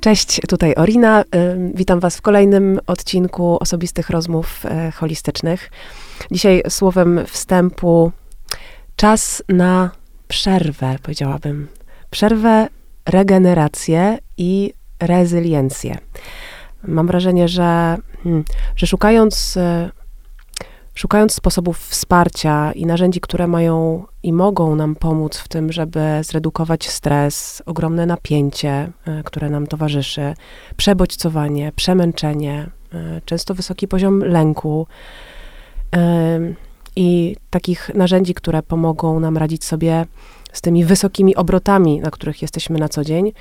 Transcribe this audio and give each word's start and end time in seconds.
Cześć, 0.00 0.40
tutaj 0.48 0.74
Orina. 0.76 1.24
Witam 1.74 2.00
Was 2.00 2.16
w 2.16 2.22
kolejnym 2.22 2.80
odcinku 2.86 3.56
osobistych 3.60 4.10
rozmów 4.10 4.66
e, 4.66 4.90
holistycznych. 4.90 5.70
Dzisiaj 6.30 6.62
słowem 6.68 7.20
wstępu 7.26 8.12
czas 8.96 9.42
na 9.48 9.90
przerwę, 10.28 10.96
powiedziałabym. 11.02 11.68
Przerwę, 12.10 12.68
regenerację 13.06 14.18
i 14.36 14.72
rezyliencję. 15.00 15.98
Mam 16.84 17.06
wrażenie, 17.06 17.48
że, 17.48 17.96
hmm, 18.24 18.44
że 18.76 18.86
szukając 18.86 19.56
e, 19.56 19.90
szukając 21.00 21.34
sposobów 21.34 21.78
wsparcia 21.78 22.72
i 22.72 22.86
narzędzi, 22.86 23.20
które 23.20 23.46
mają 23.46 24.04
i 24.22 24.32
mogą 24.32 24.76
nam 24.76 24.96
pomóc 24.96 25.36
w 25.36 25.48
tym, 25.48 25.72
żeby 25.72 26.00
zredukować 26.22 26.88
stres, 26.88 27.62
ogromne 27.66 28.06
napięcie, 28.06 28.92
e, 29.06 29.22
które 29.22 29.50
nam 29.50 29.66
towarzyszy, 29.66 30.34
przebodźcowanie, 30.76 31.72
przemęczenie, 31.76 32.70
e, 32.92 33.20
często 33.24 33.54
wysoki 33.54 33.88
poziom 33.88 34.18
lęku 34.18 34.86
e, 35.96 36.40
i 36.96 37.36
takich 37.50 37.90
narzędzi, 37.94 38.34
które 38.34 38.62
pomogą 38.62 39.20
nam 39.20 39.36
radzić 39.36 39.64
sobie 39.64 40.06
z 40.52 40.60
tymi 40.60 40.84
wysokimi 40.84 41.36
obrotami, 41.36 42.00
na 42.00 42.10
których 42.10 42.42
jesteśmy 42.42 42.78
na 42.78 42.88
co 42.88 43.04
dzień. 43.04 43.32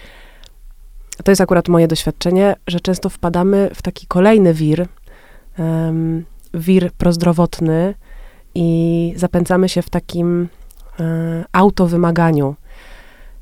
To 1.24 1.32
jest 1.32 1.42
akurat 1.42 1.68
moje 1.68 1.88
doświadczenie, 1.88 2.56
że 2.68 2.80
często 2.80 3.10
wpadamy 3.10 3.70
w 3.76 3.82
taki 3.82 4.08
kolejny 4.08 4.54
wir, 4.54 4.88
wir 6.54 6.92
prozdrowotny 6.92 7.94
i 8.56 9.14
zapędzamy 9.16 9.70
się 9.70 9.82
w 9.82 9.90
takim 9.90 10.48
e, 11.00 11.44
autowymaganiu. 11.52 12.56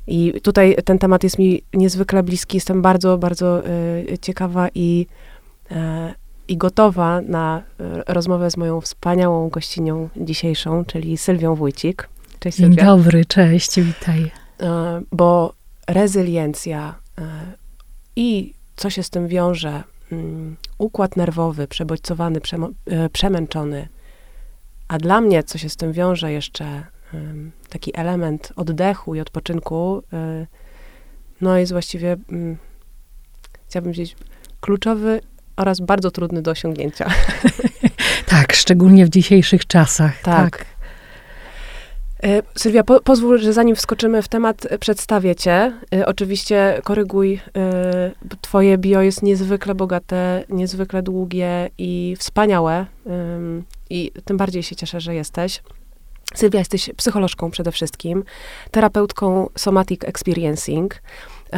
I 0.06 0.40
tutaj 0.42 0.76
ten 0.84 0.98
temat 0.98 1.24
jest 1.24 1.38
mi 1.38 1.62
niezwykle 1.74 2.22
bliski. 2.22 2.56
Jestem 2.56 2.82
bardzo, 2.82 3.18
bardzo 3.18 3.62
e, 3.66 4.18
ciekawa 4.20 4.68
i, 4.74 5.06
e, 5.70 6.14
i 6.48 6.56
gotowa 6.56 7.20
na 7.20 7.62
rozmowę 8.06 8.50
z 8.50 8.56
moją 8.56 8.80
wspaniałą 8.80 9.48
gościnią 9.48 10.08
dzisiejszą, 10.16 10.84
czyli 10.84 11.16
Sylwią 11.16 11.54
Wójcik. 11.54 12.08
Cześć 12.38 12.58
Dzień 12.58 12.66
Sylwia. 12.66 12.84
dobry, 12.84 13.24
cześć, 13.24 13.80
witaj. 13.80 14.30
Bo 15.12 15.52
rezyliencja 15.88 16.94
i 18.16 18.54
co 18.76 18.90
się 18.90 19.02
z 19.02 19.10
tym 19.10 19.28
wiąże, 19.28 19.82
układ 20.78 21.16
nerwowy 21.16 21.68
przebodźcowany, 21.68 22.40
e, 22.86 23.08
przemęczony. 23.08 23.88
A 24.88 24.98
dla 24.98 25.20
mnie, 25.20 25.42
co 25.42 25.58
się 25.58 25.68
z 25.68 25.76
tym 25.76 25.92
wiąże 25.92 26.32
jeszcze, 26.32 26.84
taki 27.68 27.90
element 27.94 28.52
oddechu 28.56 29.14
i 29.14 29.20
odpoczynku, 29.20 30.02
e, 30.12 30.46
no 31.40 31.58
jest 31.58 31.72
właściwie, 31.72 32.16
mm, 32.30 32.56
chciałabym 33.68 33.92
powiedzieć, 33.92 34.16
kluczowy 34.60 35.20
oraz 35.56 35.80
bardzo 35.80 36.10
trudny 36.10 36.42
do 36.42 36.50
osiągnięcia. 36.50 37.10
Tak, 38.26 38.52
szczególnie 38.52 39.06
w 39.06 39.08
dzisiejszych 39.08 39.66
czasach. 39.66 40.22
tak. 40.22 40.50
tak. 40.56 40.77
E, 42.22 42.42
Sylwia, 42.54 42.84
po, 42.84 43.00
pozwól, 43.00 43.38
że 43.38 43.52
zanim 43.52 43.76
wskoczymy 43.76 44.22
w 44.22 44.28
temat, 44.28 44.66
e, 44.70 44.78
przedstawię 44.78 45.34
cię. 45.34 45.72
E, 45.94 46.06
oczywiście 46.06 46.80
koryguj, 46.84 47.40
twoje 48.40 48.78
bio 48.78 49.02
jest 49.02 49.22
niezwykle 49.22 49.74
bogate, 49.74 50.44
niezwykle 50.48 51.02
długie 51.02 51.70
i 51.78 52.16
wspaniałe. 52.18 52.86
I 53.90 54.12
tym 54.24 54.36
bardziej 54.36 54.62
się 54.62 54.76
cieszę, 54.76 55.00
że 55.00 55.14
jesteś. 55.14 55.62
Sylwia, 56.34 56.58
jesteś 56.58 56.90
psycholożką 56.96 57.50
przede 57.50 57.72
wszystkim, 57.72 58.24
terapeutką 58.70 59.48
somatic 59.56 60.04
experiencing, 60.04 61.02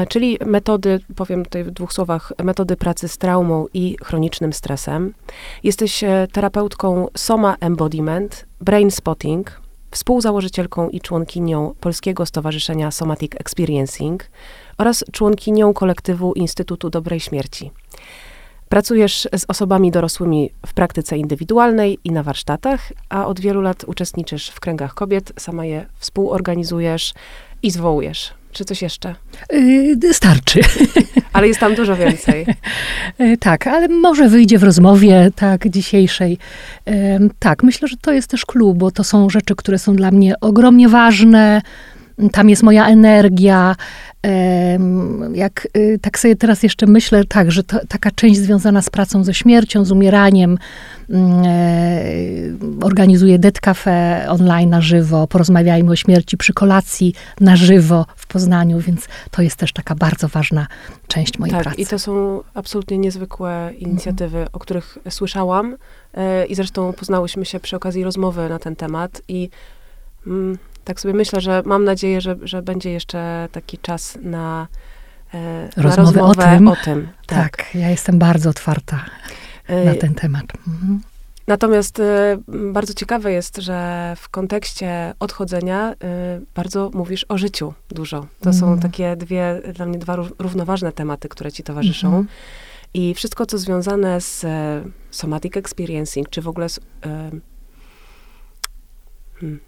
czyli 0.09 0.39
metody, 0.47 1.01
powiem 1.17 1.45
tutaj 1.45 1.65
w 1.65 1.71
dwóch 1.71 1.93
słowach, 1.93 2.33
metody 2.45 2.77
pracy 2.77 3.09
z 3.09 3.19
traumą 3.19 3.67
i 3.75 3.97
chronicznym 4.05 4.53
stresem. 4.53 5.15
Jesteś 5.63 6.05
terapeutką 6.33 7.09
Soma 7.17 7.57
Embodiment, 7.61 8.47
Brain 8.61 8.91
Spotting, 8.91 9.61
współzałożycielką 9.91 10.89
i 10.89 11.01
członkinią 11.01 11.75
Polskiego 11.81 12.27
Stowarzyszenia 12.27 12.91
Somatic 12.91 13.33
Experiencing 13.35 14.25
oraz 14.79 15.05
członkinią 15.13 15.73
kolektywu 15.73 16.33
Instytutu 16.33 16.91
Dobrej 16.91 17.21
Śmierci. 17.21 17.71
Pracujesz 18.69 19.29
z 19.37 19.45
osobami 19.49 19.91
dorosłymi 19.91 20.51
w 20.67 20.75
praktyce 20.75 21.19
indywidualnej 21.19 21.99
i 22.05 22.13
na 22.13 22.23
warsztatach, 22.23 22.93
a 23.09 23.27
od 23.27 23.41
wielu 23.41 23.61
lat 23.61 23.85
uczestniczysz 23.85 24.49
w 24.49 24.61
kręgach 24.61 24.95
kobiet, 24.95 25.33
sama 25.39 25.65
je 25.65 25.87
współorganizujesz 25.99 27.15
i 27.63 27.71
zwołujesz. 27.71 28.35
Czy 28.53 28.65
coś 28.65 28.83
jeszcze? 28.83 29.15
Yy, 30.03 30.15
starczy. 30.15 30.61
Ale 31.33 31.49
jest 31.49 31.61
tam 31.61 31.75
dużo 31.75 31.97
więcej. 31.97 32.47
Yy, 33.19 33.37
tak, 33.49 33.67
ale 33.67 33.89
może 33.89 34.29
wyjdzie 34.29 34.59
w 34.59 34.63
rozmowie 34.63 35.31
tak 35.37 35.69
dzisiejszej. 35.69 36.39
Yy, 36.87 36.95
tak, 37.39 37.63
myślę, 37.63 37.89
że 37.89 37.97
to 37.97 38.13
jest 38.13 38.31
też 38.31 38.47
klub, 38.47 38.79
bo 38.79 38.91
to 38.91 39.05
są 39.05 39.31
rzeczy, 39.31 39.57
które 39.57 39.79
są 39.79 39.97
dla 39.97 40.11
mnie 40.11 40.35
ogromnie 40.41 40.89
ważne. 40.89 41.63
Tam 42.33 42.51
jest 42.51 42.63
moja 42.63 42.87
energia. 42.87 43.77
Jak 45.35 45.69
y, 45.77 45.99
tak 46.03 46.19
sobie 46.19 46.37
teraz 46.37 46.63
jeszcze 46.63 46.87
myślę, 46.87 47.25
tak, 47.25 47.53
że 47.53 47.65
to, 47.65 47.79
taka 47.89 48.11
część 48.11 48.41
związana 48.41 48.83
z 48.83 48.91
pracą 48.91 49.25
ze 49.25 49.35
śmiercią, 49.35 49.85
z 49.85 49.91
umieraniem, 49.93 50.59
mm, 51.11 51.43
e, 51.45 52.87
organizuję 52.87 53.39
Det 53.39 53.61
Cafe 53.61 54.27
online 54.29 54.71
na 54.71 54.81
żywo, 54.81 55.27
porozmawiajmy 55.27 55.91
o 55.91 55.97
śmierci 55.97 56.37
przy 56.37 56.53
kolacji 56.53 57.15
na 57.41 57.57
żywo 57.57 58.07
w 58.17 58.27
Poznaniu, 58.27 58.81
więc 58.81 59.09
to 59.31 59.43
jest 59.43 59.57
też 59.57 59.73
taka 59.73 59.95
bardzo 59.95 60.29
ważna 60.29 60.67
część 61.09 61.39
mojej 61.39 61.53
tak, 61.53 61.63
pracy. 61.63 61.81
i 61.81 61.87
to 61.87 61.99
są 61.99 62.41
absolutnie 62.55 62.99
niezwykłe 62.99 63.73
inicjatywy, 63.79 64.47
o 64.53 64.59
których 64.59 64.99
słyszałam 65.11 65.77
e, 66.15 66.47
i 66.47 66.55
zresztą 66.55 66.93
poznałyśmy 66.93 67.45
się 67.45 67.61
przy 67.61 67.77
okazji 67.77 68.05
rozmowy 68.05 68.49
na 68.49 68.59
ten 68.59 68.77
temat 68.77 69.23
i 69.29 69.51
mm, 70.27 70.59
tak 70.85 71.01
sobie 71.01 71.15
myślę, 71.15 71.41
że 71.41 71.63
mam 71.65 71.85
nadzieję, 71.85 72.21
że, 72.21 72.37
że 72.43 72.63
będzie 72.63 72.91
jeszcze 72.91 73.49
taki 73.53 73.79
czas 73.79 74.19
na, 74.23 74.69
e, 75.35 75.69
rozmowę, 75.77 75.97
na 75.97 76.21
rozmowę 76.21 76.23
o 76.23 76.35
tym. 76.35 76.69
O 76.69 76.77
tym 76.77 77.09
tak. 77.27 77.57
tak. 77.57 77.75
ja 77.75 77.91
jestem 77.91 78.19
bardzo 78.19 78.51
otwarta 78.51 79.05
e, 79.67 79.85
na 79.85 79.95
ten 79.95 80.15
temat. 80.15 80.45
Mhm. 80.69 81.01
Natomiast 81.47 82.01
e, 82.01 82.39
bardzo 82.73 82.95
ciekawe 82.95 83.33
jest, 83.33 83.57
że 83.57 84.13
w 84.19 84.29
kontekście 84.29 85.15
odchodzenia 85.19 85.95
bardzo 86.55 86.91
mówisz 86.95 87.27
o 87.29 87.39
życiu 87.39 87.75
dużo. 87.89 88.27
To 88.41 88.53
są 88.53 88.67
mhm. 88.67 88.81
takie 88.81 89.17
dwie, 89.17 89.63
dla 89.75 89.87
mnie 89.87 89.99
dwa 89.99 90.17
równoważne 90.39 90.93
tematy, 90.93 91.29
które 91.29 91.53
ci 91.53 91.63
towarzyszą. 91.63 92.07
Mhm. 92.07 92.27
I 92.95 93.15
wszystko, 93.15 93.47
co 93.47 93.59
związane 93.59 94.21
z 94.21 94.47
somatic 95.11 95.57
experiencing, 95.57 96.31
czy 96.31 96.43
w 96.43 96.49
ogóle 96.49 96.69
z 96.69 96.81
hmm, 99.41 99.61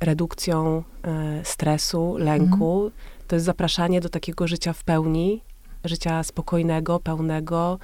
redukcją 0.00 0.82
e, 1.02 1.44
stresu, 1.44 2.16
lęku. 2.18 2.84
Mhm. 2.84 3.02
To 3.28 3.36
jest 3.36 3.46
zapraszanie 3.46 4.00
do 4.00 4.08
takiego 4.08 4.48
życia 4.48 4.72
w 4.72 4.84
pełni, 4.84 5.42
życia 5.84 6.22
spokojnego, 6.22 7.00
pełnego. 7.00 7.78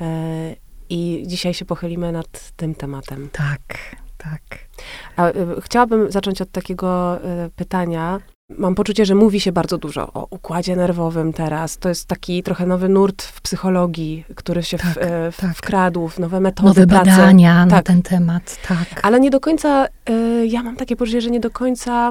E, 0.00 0.56
I 0.88 1.22
dzisiaj 1.26 1.54
się 1.54 1.64
pochylimy 1.64 2.12
nad 2.12 2.52
tym 2.56 2.74
tematem. 2.74 3.28
Tak, 3.32 3.96
tak. 4.18 4.42
A, 5.16 5.28
e, 5.28 5.32
chciałabym 5.60 6.10
zacząć 6.10 6.42
od 6.42 6.50
takiego 6.50 7.18
pytania. 7.56 8.20
Mam 8.48 8.74
poczucie, 8.74 9.06
że 9.06 9.14
mówi 9.14 9.40
się 9.40 9.52
bardzo 9.52 9.78
dużo 9.78 10.12
o 10.12 10.26
układzie 10.30 10.76
nerwowym 10.76 11.32
teraz. 11.32 11.78
To 11.78 11.88
jest 11.88 12.06
taki 12.06 12.42
trochę 12.42 12.66
nowy 12.66 12.88
nurt 12.88 13.22
w 13.22 13.40
psychologii, 13.40 14.24
który 14.34 14.62
się 14.62 14.78
tak, 14.78 14.94
w, 14.94 14.96
w, 15.36 15.40
tak. 15.40 15.56
wkradł 15.56 16.08
w 16.08 16.18
nowe 16.18 16.40
metody 16.40 16.68
Nowe 16.68 16.86
pracy. 16.86 17.10
badania 17.10 17.60
tak. 17.60 17.70
na 17.70 17.82
ten 17.82 18.02
temat, 18.02 18.58
tak. 18.68 19.00
Ale 19.02 19.20
nie 19.20 19.30
do 19.30 19.40
końca, 19.40 19.86
y, 20.10 20.46
ja 20.46 20.62
mam 20.62 20.76
takie 20.76 20.96
poczucie, 20.96 21.20
że 21.20 21.30
nie 21.30 21.40
do 21.40 21.50
końca 21.50 22.10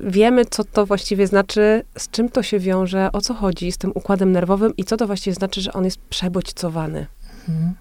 wiemy, 0.00 0.44
co 0.44 0.64
to 0.64 0.86
właściwie 0.86 1.26
znaczy, 1.26 1.82
z 1.98 2.10
czym 2.10 2.28
to 2.28 2.42
się 2.42 2.58
wiąże, 2.58 3.12
o 3.12 3.20
co 3.20 3.34
chodzi 3.34 3.72
z 3.72 3.78
tym 3.78 3.92
układem 3.94 4.32
nerwowym 4.32 4.76
i 4.76 4.84
co 4.84 4.96
to 4.96 5.06
właściwie 5.06 5.34
znaczy, 5.34 5.60
że 5.60 5.72
on 5.72 5.84
jest 5.84 5.98
przebodźcowany. 5.98 7.06
Mhm. 7.48 7.74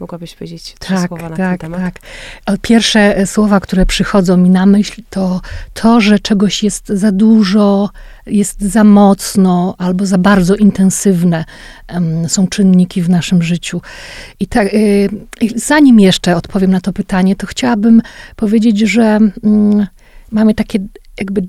Mogłabyś 0.00 0.34
powiedzieć 0.34 0.74
trzy 0.78 0.94
tak, 0.94 1.08
słowa 1.08 1.28
na 1.28 1.36
tak, 1.36 1.60
ten 1.60 1.70
temat? 1.70 1.94
Tak. 2.44 2.58
Pierwsze 2.62 3.16
e, 3.16 3.26
słowa, 3.26 3.60
które 3.60 3.86
przychodzą 3.86 4.36
mi 4.36 4.50
na 4.50 4.66
myśl, 4.66 5.02
to 5.10 5.40
to, 5.74 6.00
że 6.00 6.18
czegoś 6.18 6.62
jest 6.62 6.88
za 6.88 7.12
dużo, 7.12 7.90
jest 8.26 8.60
za 8.60 8.84
mocno 8.84 9.74
albo 9.78 10.06
za 10.06 10.18
bardzo 10.18 10.56
intensywne 10.56 11.44
są 12.28 12.48
czynniki 12.48 13.02
w 13.02 13.08
naszym 13.08 13.42
życiu. 13.42 13.80
I 14.40 14.46
tak, 14.46 14.74
y, 14.74 15.08
zanim 15.56 16.00
jeszcze 16.00 16.36
odpowiem 16.36 16.70
na 16.70 16.80
to 16.80 16.92
pytanie, 16.92 17.36
to 17.36 17.46
chciałabym 17.46 18.02
powiedzieć, 18.36 18.78
że 18.78 19.18
y, 19.22 19.86
mamy 20.30 20.54
takie 20.54 20.78
jakby 21.18 21.48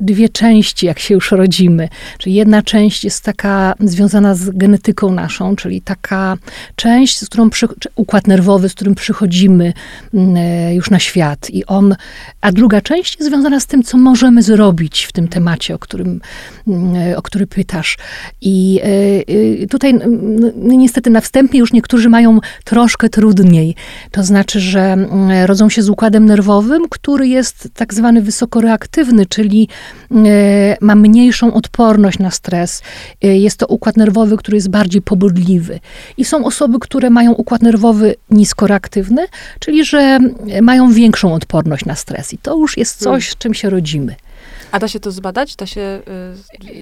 dwie 0.00 0.28
części, 0.28 0.86
jak 0.86 0.98
się 0.98 1.14
już 1.14 1.30
rodzimy. 1.30 1.88
Czyli 2.18 2.34
jedna 2.34 2.62
część 2.62 3.04
jest 3.04 3.24
taka 3.24 3.74
związana 3.80 4.34
z 4.34 4.50
genetyką 4.50 5.12
naszą, 5.12 5.56
czyli 5.56 5.80
taka 5.80 6.36
część, 6.76 7.18
z 7.18 7.26
którą 7.26 7.50
przy, 7.50 7.68
układ 7.96 8.26
nerwowy, 8.26 8.68
z 8.68 8.74
którym 8.74 8.94
przychodzimy 8.94 9.72
mm, 10.14 10.36
e, 10.36 10.74
już 10.74 10.90
na 10.90 10.98
świat. 10.98 11.50
I 11.50 11.66
on, 11.66 11.96
a 12.40 12.52
druga 12.52 12.80
część 12.80 13.16
jest 13.18 13.30
związana 13.30 13.60
z 13.60 13.66
tym, 13.66 13.82
co 13.82 13.98
możemy 13.98 14.42
zrobić 14.42 15.04
w 15.04 15.12
tym 15.12 15.28
temacie, 15.28 15.74
o 15.74 15.78
którym, 15.78 16.20
mm, 16.68 16.96
e, 16.96 17.16
o 17.16 17.22
który 17.22 17.46
pytasz. 17.46 17.98
I 18.40 18.80
e, 19.62 19.66
tutaj 19.66 19.94
no, 19.94 20.48
niestety 20.56 21.10
na 21.10 21.20
wstępie 21.20 21.58
już 21.58 21.72
niektórzy 21.72 22.08
mają 22.08 22.40
troszkę 22.64 23.08
trudniej. 23.08 23.74
To 24.10 24.22
znaczy, 24.22 24.60
że 24.60 24.80
mm, 24.80 25.46
rodzą 25.46 25.68
się 25.68 25.82
z 25.82 25.88
układem 25.88 26.24
nerwowym, 26.24 26.82
który 26.90 27.28
jest 27.28 27.68
tak 27.74 27.94
zwany 27.94 28.22
wysokoreaktywny, 28.22 29.26
czyli 29.26 29.68
ma 30.80 30.94
mniejszą 30.94 31.54
odporność 31.54 32.18
na 32.18 32.30
stres. 32.30 32.82
E, 33.22 33.38
jest 33.38 33.58
to 33.58 33.66
układ 33.66 33.96
nerwowy, 33.96 34.36
który 34.36 34.56
jest 34.56 34.70
bardziej 34.70 35.02
pobudliwy. 35.02 35.80
I 36.16 36.24
są 36.24 36.44
osoby, 36.44 36.78
które 36.80 37.10
mają 37.10 37.32
układ 37.32 37.62
nerwowy 37.62 38.14
niskoreaktywny, 38.30 39.26
czyli 39.60 39.84
że 39.84 40.18
mają 40.62 40.92
większą 40.92 41.34
odporność 41.34 41.84
na 41.84 41.94
stres. 41.94 42.32
I 42.32 42.38
to 42.38 42.56
już 42.56 42.76
jest 42.76 42.98
coś, 42.98 43.24
hmm. 43.24 43.32
z 43.32 43.36
czym 43.36 43.54
się 43.54 43.70
rodzimy. 43.70 44.14
A 44.72 44.78
da 44.78 44.88
się 44.88 45.00
to 45.00 45.10
zbadać? 45.10 45.56
Da 45.56 45.66
się... 45.66 46.00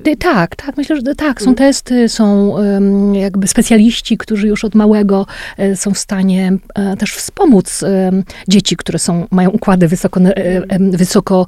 Y... 0.06 0.17
Tak, 0.17 0.56
tak, 0.56 0.77
myślę, 0.77 0.97
że 0.97 1.15
tak. 1.15 1.43
Są 1.43 1.50
mhm. 1.50 1.56
testy, 1.56 2.09
są 2.09 2.55
jakby 3.12 3.49
specjaliści, 3.49 4.19
którzy 4.19 4.47
już 4.47 4.65
od 4.65 4.75
małego 4.75 5.27
um, 5.59 5.77
są 5.77 5.94
w 5.94 5.99
stanie 5.99 6.53
um, 6.77 6.97
też 6.97 7.15
wspomóc 7.15 7.85
dzieci, 8.49 8.77
które 8.77 8.99
są, 8.99 9.27
mają 9.31 9.50
układy 9.50 9.88
wysoko, 9.88 10.21
mhm. 10.21 10.91
wysoko 10.91 11.47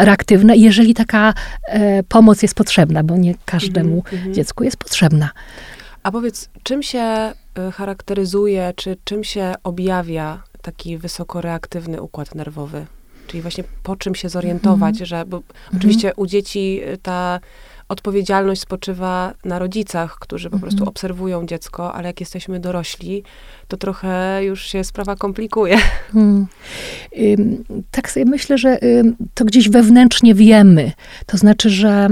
reaktywne, 0.00 0.56
jeżeli 0.56 0.94
taka 0.94 1.34
e, 1.66 2.02
pomoc 2.02 2.42
jest 2.42 2.54
potrzebna, 2.54 3.04
bo 3.04 3.16
nie 3.16 3.34
każdemu 3.44 4.02
mhm, 4.12 4.34
dziecku 4.34 4.64
jest 4.64 4.76
potrzebna. 4.76 5.30
A 6.02 6.12
powiedz, 6.12 6.48
czym 6.62 6.82
się 6.82 7.00
e, 7.00 7.32
charakteryzuje, 7.72 8.72
czy 8.76 8.96
czym 9.04 9.24
się 9.24 9.54
objawia 9.64 10.42
taki 10.62 10.98
wysokoreaktywny 10.98 12.02
układ 12.02 12.34
nerwowy? 12.34 12.86
Czyli 13.30 13.42
właśnie 13.42 13.64
po 13.82 13.96
czym 13.96 14.14
się 14.14 14.28
zorientować, 14.28 14.94
mm 14.94 15.04
-hmm. 15.04 15.08
że, 15.08 15.24
bo 15.26 15.36
mm 15.36 15.48
-hmm. 15.48 15.76
oczywiście 15.76 16.14
u 16.16 16.26
dzieci 16.26 16.80
y, 16.88 16.98
ta 16.98 17.40
odpowiedzialność 17.88 18.60
spoczywa 18.60 19.34
na 19.44 19.58
rodzicach, 19.58 20.18
którzy 20.18 20.50
po 20.50 20.58
prostu 20.58 20.78
mhm. 20.78 20.88
obserwują 20.88 21.46
dziecko, 21.46 21.94
ale 21.94 22.06
jak 22.06 22.20
jesteśmy 22.20 22.60
dorośli, 22.60 23.22
to 23.68 23.76
trochę 23.76 24.44
już 24.44 24.62
się 24.66 24.84
sprawa 24.84 25.16
komplikuje. 25.16 25.76
Hmm. 26.12 26.46
Tak 27.90 28.10
sobie 28.10 28.26
myślę, 28.26 28.58
że 28.58 28.78
to 29.34 29.44
gdzieś 29.44 29.68
wewnętrznie 29.68 30.34
wiemy. 30.34 30.92
To 31.26 31.36
znaczy, 31.36 31.70
że 31.70 32.08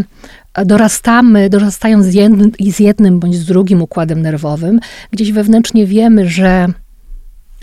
dorastamy, 0.64 1.50
dorastając 1.50 2.06
z 2.06 2.14
jednym, 2.14 2.52
z 2.60 2.80
jednym 2.80 3.20
bądź 3.20 3.36
z 3.36 3.44
drugim 3.44 3.82
układem 3.82 4.22
nerwowym, 4.22 4.80
gdzieś 5.10 5.32
wewnętrznie 5.32 5.86
wiemy, 5.86 6.28
że 6.28 6.66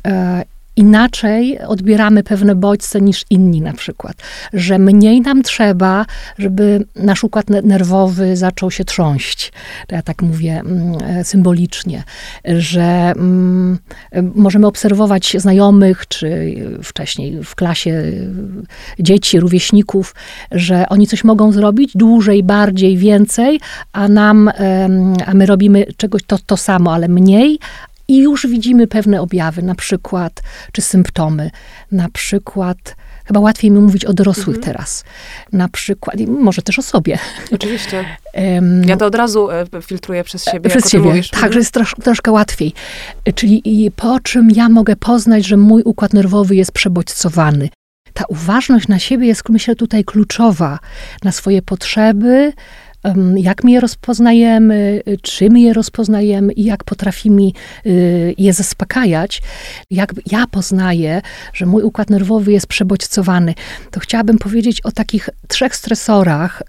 e, 0.07 0.44
inaczej 0.75 1.60
odbieramy 1.60 2.24
pewne 2.24 2.56
bodźce 2.56 3.01
niż 3.01 3.25
inni 3.30 3.62
na 3.62 3.74
przykład. 3.74 4.16
Że 4.54 4.80
mniej 4.80 5.22
nam 5.22 5.44
trzeba, 5.44 6.06
żeby 6.38 6.86
nasz 6.95 7.24
układ 7.24 7.50
nerwowy 7.50 8.38
zaczął 8.38 8.72
się 8.72 8.86
trząść. 8.86 9.51
Ja 9.92 10.01
tak 10.01 10.22
mówię 10.22 10.60
mm, 10.60 10.98
e, 11.04 11.24
symbolicznie, 11.24 12.04
że 12.45 12.83
mm, 13.16 13.77
możemy 14.36 14.68
obserwować 14.68 15.36
znajomych, 15.38 16.07
czy 16.07 16.56
wcześniej 16.83 17.44
w 17.44 17.56
klasie 17.56 17.92
e, 17.92 19.04
dzieci, 19.04 19.39
rówieśników, 19.39 20.16
że 20.51 20.89
oni 20.89 21.07
coś 21.07 21.24
mogą 21.24 21.51
zrobić 21.51 21.92
dłużej, 21.95 22.44
bardziej, 22.44 22.98
więcej, 22.98 23.60
a 23.94 24.07
nam, 24.07 24.51
a 25.25 25.33
my 25.33 25.45
robimy 25.45 25.86
czegoś 25.98 26.24
to, 26.24 26.38
to 26.45 26.57
samo, 26.57 26.94
ale 26.94 27.07
mniej, 27.07 27.60
i 28.07 28.18
już 28.18 28.48
widzimy 28.48 28.88
pewne 28.88 29.22
objawy, 29.22 29.62
na 29.62 29.75
przykład, 29.75 30.42
czy 30.72 30.81
symptomy, 30.81 31.52
na 31.92 32.10
przykład, 32.10 32.96
chyba 33.25 33.40
łatwiej 33.40 33.72
mi 33.72 33.80
mówić 33.80 34.06
o 34.06 34.13
dorosłych 34.13 34.57
mhm. 34.57 34.63
teraz, 34.63 35.04
na 35.52 35.69
przykład, 35.69 36.16
może 36.28 36.62
też 36.62 36.80
o 36.80 36.81
sobie. 36.81 37.19
Oczywiście. 37.52 38.06
ja 38.86 38.98
to 38.98 39.06
od 39.06 39.16
razu 39.16 39.52
e, 39.52 39.66
filtruję 39.81 40.24
przez 40.24 40.46
siebie, 40.46 40.69
Przez 40.69 40.90
siebie, 40.90 41.06
mówisz. 41.06 41.30
tak, 41.30 41.54
że 41.54 41.60
jest 41.60 41.72
trosz, 41.72 41.96
troszkę 42.04 42.31
łatwiej. 42.31 42.74
Czyli 43.36 43.92
po 43.96 44.19
czym 44.19 44.52
ja 44.52 44.69
mogę 44.69 44.96
poznać, 44.96 45.46
że 45.46 45.57
mój 45.57 45.84
układ 45.84 46.13
nerwowy 46.13 46.56
jest 46.56 46.72
przebodźcowany. 46.72 47.69
Ta 48.13 48.25
uważność 48.30 48.88
na 48.88 49.00
siebie 49.00 49.28
jest, 49.28 49.50
myślę, 49.50 49.75
tutaj 49.75 50.04
kluczowa, 50.04 50.80
na 51.24 51.31
swoje 51.31 51.62
potrzeby, 51.62 52.54
jak 53.36 53.63
my 53.63 53.72
je 53.72 53.80
rozpoznajemy, 53.80 55.02
czy 55.22 55.50
my 55.50 55.60
je 55.60 55.74
rozpoznajemy 55.74 56.54
i 56.54 56.63
jak 56.63 56.84
potrafimy 56.84 57.42
y, 57.86 58.36
je 58.38 58.54
zaspokajać. 58.54 59.42
Jak 59.92 60.13
ja 60.31 60.48
poznaję, 60.48 61.22
że 61.54 61.66
mój 61.66 61.84
układ 61.84 62.10
nerwowy 62.10 62.52
jest 62.52 62.68
przebodźcowany, 62.68 63.54
to 63.92 64.00
chciałabym 64.00 64.38
powiedzieć 64.38 64.81
o 64.81 64.92
takich 64.92 65.30
trzech 65.48 65.75
stresorach. 65.75 66.63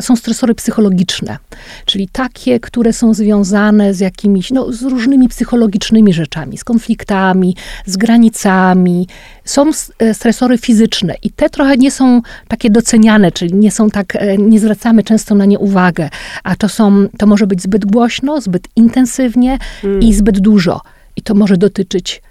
Są 0.00 0.16
stresory 0.16 0.54
psychologiczne, 0.54 1.38
czyli 1.84 2.08
takie, 2.08 2.60
które 2.60 2.92
są 2.92 3.14
związane 3.14 3.94
z 3.94 4.00
jakimiś, 4.00 4.50
no, 4.50 4.72
z 4.72 4.82
różnymi 4.82 5.28
psychologicznymi 5.28 6.12
rzeczami, 6.12 6.58
z 6.58 6.64
konfliktami, 6.64 7.56
z 7.86 7.96
granicami. 7.96 9.06
Są 9.46 9.70
e, 9.98 10.14
stresory 10.14 10.58
fizyczne 10.58 11.14
i 11.22 11.30
te 11.30 11.50
trochę 11.50 11.76
nie 11.76 11.90
są 11.90 12.22
takie 12.48 12.70
doceniane, 12.70 13.32
czyli 13.32 13.54
nie 13.54 13.70
są 13.70 13.90
tak, 13.90 14.16
e, 14.16 14.36
nie 14.38 14.60
zwracamy 14.60 15.02
często 15.02 15.34
na 15.34 15.44
nie 15.44 15.58
uwagę, 15.58 16.08
a 16.44 16.56
to 16.56 16.68
są, 16.68 17.08
to 17.18 17.26
może 17.26 17.46
być 17.46 17.62
zbyt 17.62 17.86
głośno, 17.86 18.40
zbyt 18.40 18.68
intensywnie 18.76 19.58
mm. 19.84 20.00
i 20.00 20.14
zbyt 20.14 20.40
dużo. 20.40 20.80
I 21.16 21.22
to 21.22 21.34
może 21.34 21.56
dotyczyć 21.56 22.22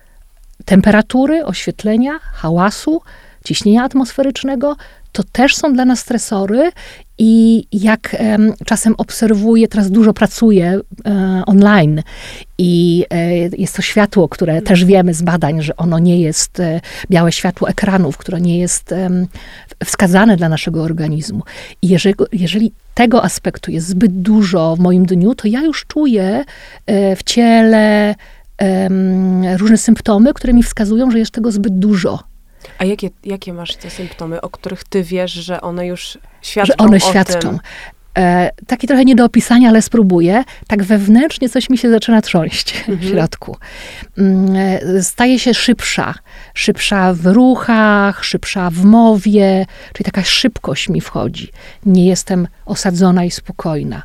temperatury, 0.65 1.45
oświetlenia, 1.45 2.19
hałasu, 2.33 3.01
ciśnienia 3.45 3.83
atmosferycznego. 3.83 4.75
To 5.11 5.23
też 5.23 5.55
są 5.55 5.73
dla 5.73 5.85
nas 5.85 5.99
stresory 5.99 6.71
i 7.17 7.63
jak 7.71 8.15
um, 8.19 8.53
czasem 8.65 8.95
obserwuję, 8.97 9.67
teraz 9.67 9.91
dużo 9.91 10.13
pracuję 10.13 10.79
um, 11.05 11.43
online 11.45 12.01
i 12.57 13.05
e, 13.09 13.35
jest 13.37 13.75
to 13.75 13.81
światło, 13.81 14.29
które 14.29 14.61
też 14.61 14.85
wiemy 14.85 15.13
z 15.13 15.21
badań, 15.21 15.61
że 15.61 15.75
ono 15.75 15.99
nie 15.99 16.21
jest 16.21 16.59
e, 16.59 16.81
białe 17.09 17.31
światło 17.31 17.69
ekranów, 17.69 18.17
które 18.17 18.41
nie 18.41 18.59
jest 18.59 18.93
wskazane 19.85 20.37
dla 20.37 20.49
naszego 20.49 20.83
organizmu. 20.83 21.43
I 21.81 21.87
jeżeli, 21.87 22.15
jeżeli 22.33 22.71
tego 22.93 23.23
aspektu 23.23 23.71
jest 23.71 23.87
zbyt 23.87 24.21
dużo 24.21 24.75
w 24.75 24.79
moim 24.79 25.05
dniu, 25.05 25.35
to 25.35 25.47
ja 25.47 25.61
już 25.61 25.85
czuję 25.87 26.45
e, 26.85 27.15
w 27.15 27.23
ciele 27.23 28.15
różne 29.57 29.77
symptomy, 29.77 30.33
które 30.33 30.53
mi 30.53 30.63
wskazują, 30.63 31.11
że 31.11 31.19
jest 31.19 31.31
tego 31.31 31.51
zbyt 31.51 31.79
dużo. 31.79 32.19
A 32.77 32.85
jakie, 32.85 33.09
jakie 33.23 33.53
masz 33.53 33.75
te 33.75 33.89
symptomy, 33.89 34.41
o 34.41 34.49
których 34.49 34.83
ty 34.83 35.03
wiesz, 35.03 35.31
że 35.31 35.61
one 35.61 35.87
już 35.87 36.17
świadczą 36.41 36.73
Że 36.73 36.77
one 36.77 36.99
świadczą. 36.99 37.39
Tym? 37.39 37.59
E, 38.17 38.51
taki 38.67 38.87
trochę 38.87 39.05
nie 39.05 39.15
do 39.15 39.25
opisania, 39.25 39.69
ale 39.69 39.81
spróbuję. 39.81 40.43
Tak 40.67 40.83
wewnętrznie 40.83 41.49
coś 41.49 41.69
mi 41.69 41.77
się 41.77 41.89
zaczyna 41.89 42.21
trząść 42.21 42.75
mhm. 42.77 42.97
w 42.97 43.03
środku. 43.03 43.57
E, 44.55 45.03
staje 45.03 45.39
się 45.39 45.53
szybsza. 45.53 46.13
Szybsza 46.53 47.13
w 47.13 47.25
ruchach, 47.25 48.23
szybsza 48.23 48.69
w 48.69 48.83
mowie, 48.83 49.65
czyli 49.93 50.05
taka 50.05 50.23
szybkość 50.23 50.89
mi 50.89 51.01
wchodzi. 51.01 51.51
Nie 51.85 52.07
jestem 52.07 52.47
osadzona 52.65 53.25
i 53.25 53.31
spokojna. 53.31 54.01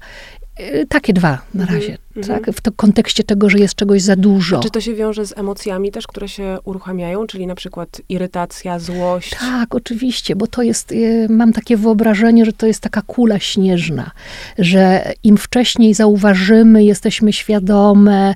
Y, 0.61 0.87
takie 0.88 1.12
dwa 1.12 1.38
na 1.55 1.62
mhm, 1.62 1.81
razie, 1.81 1.99
mm 2.17 2.25
-hmm. 2.25 2.26
tak? 2.26 2.55
W 2.55 2.61
to 2.61 2.73
kontekście 2.73 3.25
tego, 3.25 3.50
że 3.50 3.59
jest 3.59 3.75
czegoś 3.75 4.02
za 4.02 4.17
dużo. 4.17 4.59
A 4.59 4.61
czy 4.61 4.71
to 4.71 4.81
się 4.81 4.95
wiąże 4.95 5.26
z 5.26 5.38
emocjami 5.38 5.90
też, 5.90 6.07
które 6.07 6.29
się 6.29 6.59
uruchamiają, 6.64 7.26
czyli 7.26 7.47
na 7.47 7.55
przykład 7.55 8.00
irytacja, 8.09 8.79
złość? 8.79 9.37
Tak, 9.40 9.75
oczywiście, 9.75 10.37
bo 10.37 10.47
to 10.47 10.62
jest, 10.62 10.93
y, 10.93 11.26
mam 11.31 11.52
takie 11.52 11.76
wyobrażenie, 11.76 12.45
że 12.45 12.52
to 12.52 12.67
jest 12.67 12.81
taka 12.81 13.02
kula 13.02 13.38
śnieżna, 13.38 14.11
że 14.59 15.12
im 15.25 15.37
wcześniej 15.37 15.95
zauważymy, 15.95 16.85
jesteśmy 16.85 17.33
świadome 17.33 18.35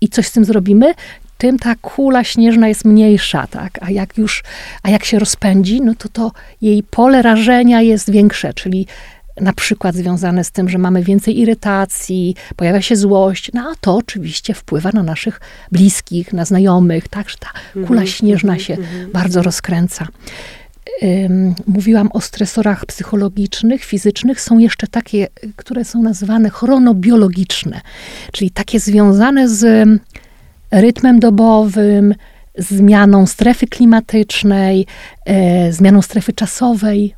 i 0.00 0.08
coś 0.08 0.26
z 0.26 0.32
tym 0.32 0.44
zrobimy, 0.44 0.94
tym 1.38 1.58
ta 1.58 1.74
kula 1.74 2.24
śnieżna 2.24 2.68
jest 2.68 2.84
mniejsza, 2.84 3.46
tak? 3.46 3.78
A 3.80 3.90
jak 3.90 4.18
już, 4.18 4.42
a 4.82 4.90
jak 4.90 5.04
się 5.04 5.18
rozpędzi, 5.18 5.80
no 5.80 5.94
to 5.94 6.08
to 6.08 6.32
jej 6.62 6.82
pole 6.82 7.22
rażenia 7.22 7.82
jest 7.82 8.10
większe, 8.10 8.54
czyli 8.54 8.86
na 9.40 9.52
przykład 9.52 9.94
związane 9.94 10.44
z 10.44 10.50
tym, 10.50 10.68
że 10.68 10.78
mamy 10.78 11.02
więcej 11.02 11.38
irytacji, 11.38 12.34
pojawia 12.56 12.82
się 12.82 12.96
złość, 12.96 13.50
no 13.54 13.70
a 13.72 13.74
to 13.80 13.96
oczywiście 13.96 14.54
wpływa 14.54 14.90
na 14.94 15.02
naszych 15.02 15.40
bliskich, 15.72 16.32
na 16.32 16.44
znajomych, 16.44 17.08
tak, 17.08 17.30
że 17.30 17.36
ta 17.38 17.48
kula 17.72 18.00
mhm, 18.00 18.06
śnieżna 18.06 18.52
mhm, 18.52 18.60
się 18.60 18.74
mhm. 18.74 19.10
bardzo 19.10 19.42
rozkręca. 19.42 20.06
Mówiłam 21.66 22.08
o 22.12 22.20
stresorach 22.20 22.86
psychologicznych, 22.86 23.84
fizycznych. 23.84 24.40
Są 24.40 24.58
jeszcze 24.58 24.86
takie, 24.86 25.28
które 25.56 25.84
są 25.84 26.02
nazywane 26.02 26.50
chronobiologiczne, 26.50 27.80
czyli 28.32 28.50
takie 28.50 28.80
związane 28.80 29.48
z 29.48 29.88
rytmem 30.70 31.20
dobowym, 31.20 32.14
zmianą 32.58 33.26
strefy 33.26 33.66
klimatycznej, 33.66 34.86
e, 35.24 35.72
zmianą 35.72 36.02
strefy 36.02 36.32
czasowej 36.32 37.14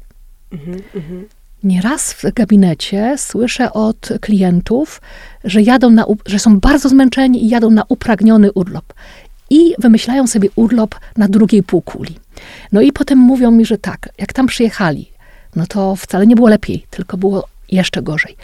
Mhm, 0.53 0.83
mhm. 0.95 1.25
Nieraz 1.63 2.13
w 2.13 2.25
gabinecie 2.35 3.15
słyszę 3.19 3.73
od 3.73 4.09
klientów, 4.21 5.01
że 5.45 5.63
jadą 5.63 5.91
na, 5.91 6.05
że 6.27 6.39
są 6.39 6.61
bardzo 6.61 6.89
zmęczeni 6.89 7.45
i 7.45 7.49
jadą 7.49 7.71
na 7.71 7.85
upragniony 7.89 8.53
urlop. 8.53 8.93
I 9.51 9.75
wymyślają 9.79 10.27
sobie 10.27 10.49
urlop 10.57 10.95
na 11.17 11.29
drugiej 11.29 11.63
półkuli. 11.63 12.17
No 12.73 12.81
i 12.81 12.93
potem 12.93 13.19
mówią 13.19 13.51
mi, 13.51 13.65
że 13.65 13.79
tak, 13.79 14.09
jak 14.19 14.33
tam 14.33 14.47
przyjechali, 14.47 15.11
no 15.57 15.67
to 15.67 15.97
wcale 15.97 16.27
nie 16.27 16.37
było 16.37 16.49
lepiej, 16.49 16.87
tylko 16.91 17.17
było 17.17 17.49
jeszcze 17.71 18.03
gorzej. 18.03 18.37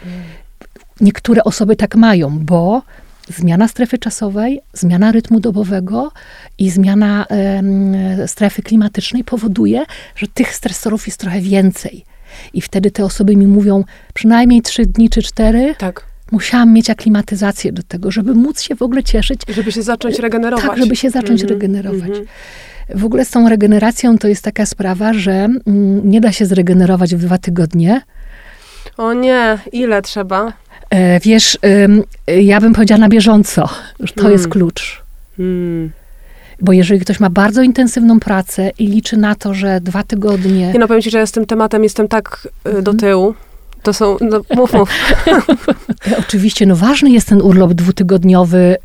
Niektóre 1.01 1.43
osoby 1.43 1.75
tak 1.75 1.95
mają, 1.95 2.39
bo 2.39 2.81
zmiana 3.27 3.67
strefy 3.67 3.97
czasowej, 3.97 4.59
zmiana 4.73 5.11
rytmu 5.11 5.39
dobowego 5.39 6.11
i 6.57 6.69
zmiana 6.69 7.25
strefy 8.27 8.61
klimatycznej 8.61 9.23
powoduje, 9.23 9.85
że 10.15 10.27
tych 10.27 10.55
stresorów 10.55 11.07
jest 11.07 11.19
trochę 11.19 11.41
więcej. 11.41 12.05
I 12.53 12.61
wtedy 12.61 12.91
te 12.91 13.05
osoby 13.05 13.35
mi 13.35 13.47
mówią 13.47 13.83
przynajmniej 14.13 14.61
trzy 14.61 14.85
dni 14.85 15.09
czy 15.09 15.21
cztery. 15.21 15.75
Tak. 15.77 16.05
Musiałam 16.31 16.73
mieć 16.73 16.89
aklimatyzację 16.89 17.71
do 17.71 17.83
tego, 17.83 18.11
żeby 18.11 18.33
móc 18.33 18.61
się 18.61 18.75
w 18.75 18.81
ogóle 18.81 19.03
cieszyć. 19.03 19.41
Żeby 19.47 19.71
się 19.71 19.81
zacząć 19.81 20.19
regenerować. 20.19 20.65
Tak, 20.65 20.77
żeby 20.77 20.95
się 20.95 21.09
zacząć 21.09 21.41
mm 21.41 21.47
-hmm. 21.47 21.49
regenerować. 21.49 22.09
Mm 22.09 22.23
-hmm. 22.23 22.25
W 22.95 23.05
ogóle 23.05 23.25
z 23.25 23.29
tą 23.29 23.49
regeneracją 23.49 24.17
to 24.17 24.27
jest 24.27 24.43
taka 24.43 24.65
sprawa, 24.65 25.13
że 25.13 25.31
mm, 25.31 26.09
nie 26.09 26.21
da 26.21 26.31
się 26.31 26.45
zregenerować 26.45 27.15
w 27.15 27.19
dwa 27.19 27.37
tygodnie. 27.37 28.01
O 28.97 29.13
nie, 29.13 29.57
ile 29.71 30.01
trzeba? 30.01 30.53
E, 30.89 31.19
wiesz, 31.19 31.57
y, 32.29 32.41
ja 32.41 32.61
bym 32.61 32.73
powiedziała 32.73 32.99
na 32.99 33.09
bieżąco, 33.09 33.69
że 33.99 34.13
to 34.13 34.29
jest 34.29 34.43
hmm. 34.43 34.51
klucz. 34.51 35.03
Hmm. 35.37 35.91
Bo 36.61 36.73
jeżeli 36.73 36.99
ktoś 36.99 37.19
ma 37.19 37.29
bardzo 37.29 37.61
intensywną 37.61 38.19
pracę 38.19 38.71
i 38.79 38.87
liczy 38.87 39.17
na 39.17 39.35
to, 39.35 39.53
że 39.53 39.81
dwa 39.81 40.03
tygodnie. 40.03 40.73
Nie 40.73 40.79
no, 40.79 40.87
powiem 40.87 41.01
ci, 41.01 41.11
że 41.11 41.17
ja 41.17 41.25
z 41.25 41.31
tym 41.31 41.45
tematem 41.45 41.83
jestem 41.83 42.07
tak 42.07 42.47
y, 42.67 42.81
do 42.81 42.91
mhm. 42.91 42.97
tyłu. 42.97 43.33
To 43.83 43.93
są, 43.93 44.17
no, 44.21 44.41
mów, 44.55 44.73
mów. 44.73 44.89
Oczywiście, 46.27 46.65
no 46.65 46.75
ważny 46.75 47.09
jest 47.09 47.27
ten 47.27 47.41
urlop 47.41 47.73
dwutygodniowy 47.73 48.75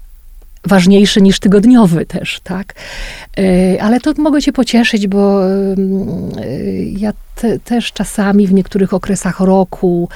ważniejszy 0.67 1.23
niż 1.23 1.41
tygodniowy 1.41 2.07
też, 2.07 2.41
tak? 2.45 2.75
E, 3.39 3.83
ale 3.83 4.01
to 4.01 4.13
mogę 4.19 4.43
cię 4.43 4.53
pocieszyć, 4.53 5.07
bo 5.07 5.41
ja 6.97 7.13
te, 7.35 7.59
też 7.59 7.93
czasami 7.93 8.47
w 8.47 8.53
niektórych 8.53 8.95
okresach 8.95 9.41
roku 9.41 10.09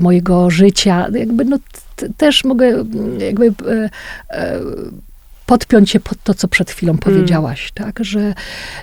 mojego 0.00 0.50
życia, 0.50 1.06
jakby 1.12 1.44
no, 1.44 1.58
też 2.16 2.44
mogę 2.44 2.84
jakby 3.18 3.52
podpiąć 5.48 5.90
się 5.90 6.00
pod 6.00 6.22
to, 6.22 6.34
co 6.34 6.48
przed 6.48 6.70
chwilą 6.70 6.90
mm. 6.90 6.98
powiedziałaś, 6.98 7.72
tak, 7.74 7.98
że 8.04 8.34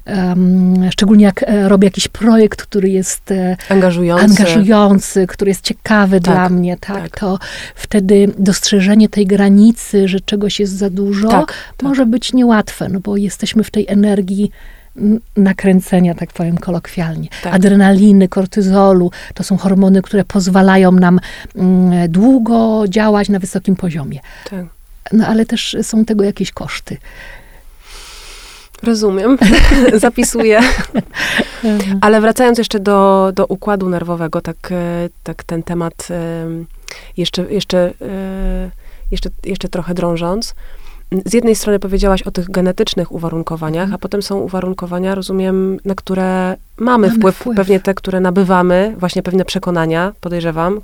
um, 0.05 0.91
szczególnie 0.91 1.25
jak 1.25 1.43
e, 1.43 1.69
robię 1.69 1.87
jakiś 1.87 2.07
projekt, 2.07 2.61
który 2.61 2.89
jest 2.89 3.31
e, 3.31 3.57
angażujący, 3.69 4.25
angażujący 4.25 5.27
który 5.27 5.51
jest 5.51 5.61
ciekawy 5.61 6.21
tak, 6.21 6.35
dla 6.35 6.49
mnie, 6.49 6.77
tak, 6.77 7.01
tak, 7.01 7.19
to 7.19 7.39
wtedy 7.75 8.27
dostrzeżenie 8.39 9.09
tej 9.09 9.27
granicy, 9.27 10.07
że 10.07 10.19
czegoś 10.19 10.59
jest 10.59 10.73
za 10.73 10.89
dużo, 10.89 11.29
tak, 11.29 11.47
tak. 11.47 11.83
może 11.83 12.05
być 12.05 12.33
niełatwe, 12.33 12.89
no 12.89 12.99
bo 12.99 13.17
jesteśmy 13.17 13.63
w 13.63 13.71
tej 13.71 13.85
energii 13.87 14.51
nakręcenia, 15.37 16.15
tak 16.15 16.33
powiem 16.33 16.57
kolokwialnie. 16.57 17.27
Tak. 17.43 17.53
Adrenaliny, 17.53 18.27
kortyzolu, 18.27 19.11
to 19.33 19.43
są 19.43 19.57
hormony, 19.57 20.01
które 20.01 20.23
pozwalają 20.23 20.91
nam 20.91 21.19
mm, 21.55 22.11
długo 22.11 22.83
działać 22.87 23.29
na 23.29 23.39
wysokim 23.39 23.75
poziomie. 23.75 24.19
Tak. 24.49 24.65
No 25.11 25.27
ale 25.27 25.45
też 25.45 25.77
są 25.81 26.05
tego 26.05 26.23
jakieś 26.23 26.51
koszty. 26.51 26.97
Rozumiem, 28.83 29.37
zapisuję. 29.93 30.61
Ale 32.01 32.21
wracając 32.21 32.57
jeszcze 32.57 32.79
do, 32.79 33.31
do 33.35 33.45
układu 33.45 33.89
nerwowego, 33.89 34.41
tak, 34.41 34.71
e, 34.71 35.09
tak 35.23 35.43
ten 35.43 35.63
temat 35.63 36.07
e, 36.11 36.47
jeszcze, 37.17 37.53
jeszcze, 37.53 37.93
e, 38.01 38.71
jeszcze, 39.11 39.29
jeszcze 39.43 39.69
trochę 39.69 39.93
drążąc 39.93 40.55
z 41.25 41.33
jednej 41.33 41.55
strony 41.55 41.79
powiedziałaś 41.79 42.21
o 42.21 42.31
tych 42.31 42.51
genetycznych 42.51 43.11
uwarunkowaniach, 43.11 43.93
a 43.93 43.97
potem 43.97 44.21
są 44.21 44.37
uwarunkowania, 44.39 45.15
rozumiem, 45.15 45.77
na 45.85 45.95
które 45.95 46.57
mamy, 46.77 47.07
mamy 47.07 47.19
wpływ, 47.19 47.35
wpływ, 47.35 47.57
pewnie 47.57 47.79
te, 47.79 47.93
które 47.93 48.19
nabywamy, 48.19 48.95
właśnie 48.97 49.23
pewne 49.23 49.45
przekonania, 49.45 50.13
podejrzewam, 50.21 50.81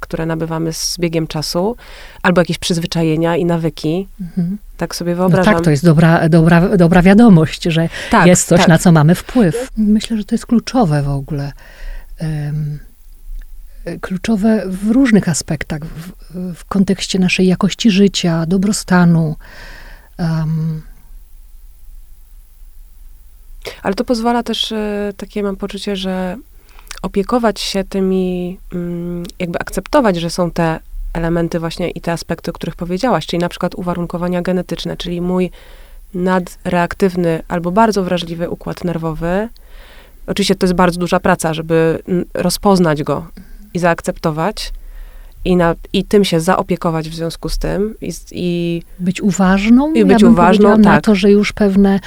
które 0.00 0.26
nabywamy 0.26 0.72
z 0.72 0.96
biegiem 0.98 1.26
czasu, 1.26 1.76
albo 2.22 2.40
jakieś 2.40 2.58
przyzwyczajenia 2.58 3.36
i 3.36 3.44
nawyki. 3.44 4.08
Mhm. 4.20 4.58
Tak 4.76 4.94
sobie 4.94 5.14
wyobrażam. 5.14 5.52
No 5.52 5.58
tak, 5.58 5.64
to 5.64 5.70
jest 5.70 5.84
dobra, 5.84 6.28
dobra, 6.28 6.76
dobra 6.76 7.02
wiadomość, 7.02 7.62
że 7.62 7.88
tak, 8.10 8.26
jest 8.26 8.48
coś, 8.48 8.60
tak. 8.60 8.68
na 8.68 8.78
co 8.78 8.92
mamy 8.92 9.14
wpływ. 9.14 9.68
Myślę, 9.76 10.16
że 10.16 10.24
to 10.24 10.34
jest 10.34 10.46
kluczowe 10.46 11.02
w 11.02 11.08
ogóle. 11.08 11.52
Um, 12.20 12.78
kluczowe 14.00 14.64
w 14.66 14.90
różnych 14.90 15.28
aspektach, 15.28 15.80
w, 15.84 16.12
w 16.54 16.64
kontekście 16.64 17.18
naszej 17.18 17.46
jakości 17.46 17.90
życia, 17.90 18.46
dobrostanu. 18.46 19.36
Um. 20.18 20.82
Ale 23.82 23.94
to 23.94 24.04
pozwala 24.04 24.42
też, 24.42 24.72
e, 24.72 25.12
takie 25.16 25.42
mam 25.42 25.56
poczucie, 25.56 25.96
że 25.96 26.36
opiekować 27.02 27.60
się 27.60 27.84
tymi, 27.84 28.58
mm, 28.72 29.24
jakby 29.38 29.58
akceptować, 29.58 30.16
że 30.16 30.30
są 30.30 30.50
te 30.50 30.80
elementy 31.12 31.60
właśnie 31.60 31.90
i 31.90 32.00
te 32.00 32.12
aspekty, 32.12 32.50
o 32.50 32.54
których 32.54 32.76
powiedziałaś, 32.76 33.26
czyli 33.26 33.40
na 33.40 33.48
przykład 33.48 33.74
uwarunkowania 33.74 34.42
genetyczne, 34.42 34.96
czyli 34.96 35.20
mój 35.20 35.50
nadreaktywny 36.14 37.42
albo 37.48 37.70
bardzo 37.70 38.04
wrażliwy 38.04 38.50
układ 38.50 38.84
nerwowy. 38.84 39.48
Oczywiście 40.26 40.54
to 40.54 40.66
jest 40.66 40.74
bardzo 40.74 41.00
duża 41.00 41.20
praca, 41.20 41.54
żeby 41.54 42.02
rozpoznać 42.34 43.02
go, 43.02 43.26
i 43.74 43.78
zaakceptować 43.78 44.72
i, 45.44 45.56
na, 45.56 45.74
i 45.92 46.04
tym 46.04 46.24
się 46.24 46.40
zaopiekować 46.40 47.08
w 47.08 47.14
związku 47.14 47.48
z 47.48 47.58
tym. 47.58 47.94
I, 48.00 48.12
i 48.32 48.82
być 48.98 49.20
uważną. 49.20 49.92
I 49.92 50.04
być 50.04 50.22
ja 50.22 50.28
uważną, 50.28 50.70
tak. 50.70 50.84
Na 50.84 51.00
to, 51.00 51.14
że 51.14 51.30
już 51.30 51.52
pewne 51.52 52.00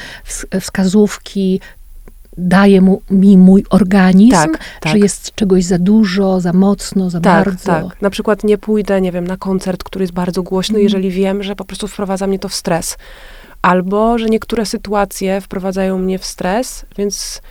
wskazówki 0.62 1.60
daje 2.38 2.81
mu, 2.81 3.01
mi 3.10 3.38
mój 3.38 3.65
organizm, 3.69 4.31
tak, 4.31 4.60
tak. 4.79 4.91
że 4.91 5.00
jest 5.00 5.36
czegoś 5.36 5.63
za 5.63 5.77
dużo, 5.77 6.41
za 6.41 6.53
mocno, 6.53 7.10
za 7.10 7.19
tak, 7.19 7.45
bardzo. 7.45 7.65
Tak, 7.65 8.01
na 8.01 8.10
przykład 8.10 8.43
nie 8.43 8.57
pójdę, 8.57 9.01
nie 9.01 9.12
wiem, 9.12 9.27
na 9.27 9.38
koncert, 9.38 9.84
który 9.84 10.03
jest 10.03 10.13
bardzo 10.13 10.43
głośny, 10.43 10.75
mm. 10.75 10.84
jeżeli 10.84 11.12
wiem, 11.12 11.43
że 11.43 11.55
po 11.55 11.65
prostu 11.65 11.88
wprowadza 11.88 12.27
mnie 12.27 12.39
to 12.39 12.50
w 12.50 12.55
stres. 12.55 12.98
Albo, 13.62 14.17
że 14.17 14.25
niektóre 14.25 14.65
sytuacje 14.65 15.41
wprowadzają 15.41 15.98
mnie 15.98 16.19
w 16.19 16.25
stres, 16.25 16.86
więc 16.98 17.41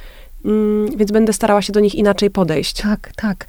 więc 0.97 1.13
będę 1.13 1.33
starała 1.33 1.63
się 1.63 1.73
do 1.73 1.81
nich 1.81 1.95
inaczej 1.95 2.31
podejść. 2.31 2.83
Tak, 2.83 3.11
tak. 3.17 3.47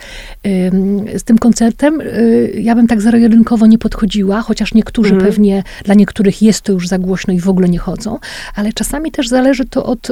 Z 1.18 1.24
tym 1.24 1.38
koncertem 1.38 2.02
y, 2.02 2.54
ja 2.62 2.76
bym 2.76 2.88
tak 2.88 3.02
zero-jedynkowo 3.02 3.68
nie 3.68 3.78
podchodziła, 3.78 4.42
chociaż 4.42 4.74
niektórzy 4.74 5.14
mm. 5.14 5.26
pewnie, 5.26 5.64
dla 5.84 5.96
niektórych 5.96 6.42
jest 6.42 6.62
to 6.62 6.72
już 6.72 6.88
za 6.88 7.00
głośno 7.00 7.34
i 7.34 7.40
w 7.40 7.50
ogóle 7.50 7.70
nie 7.70 7.80
chodzą, 7.80 8.20
ale 8.56 8.74
czasami 8.74 9.12
też 9.12 9.28
zależy 9.28 9.66
to 9.66 9.86
od 9.86 10.12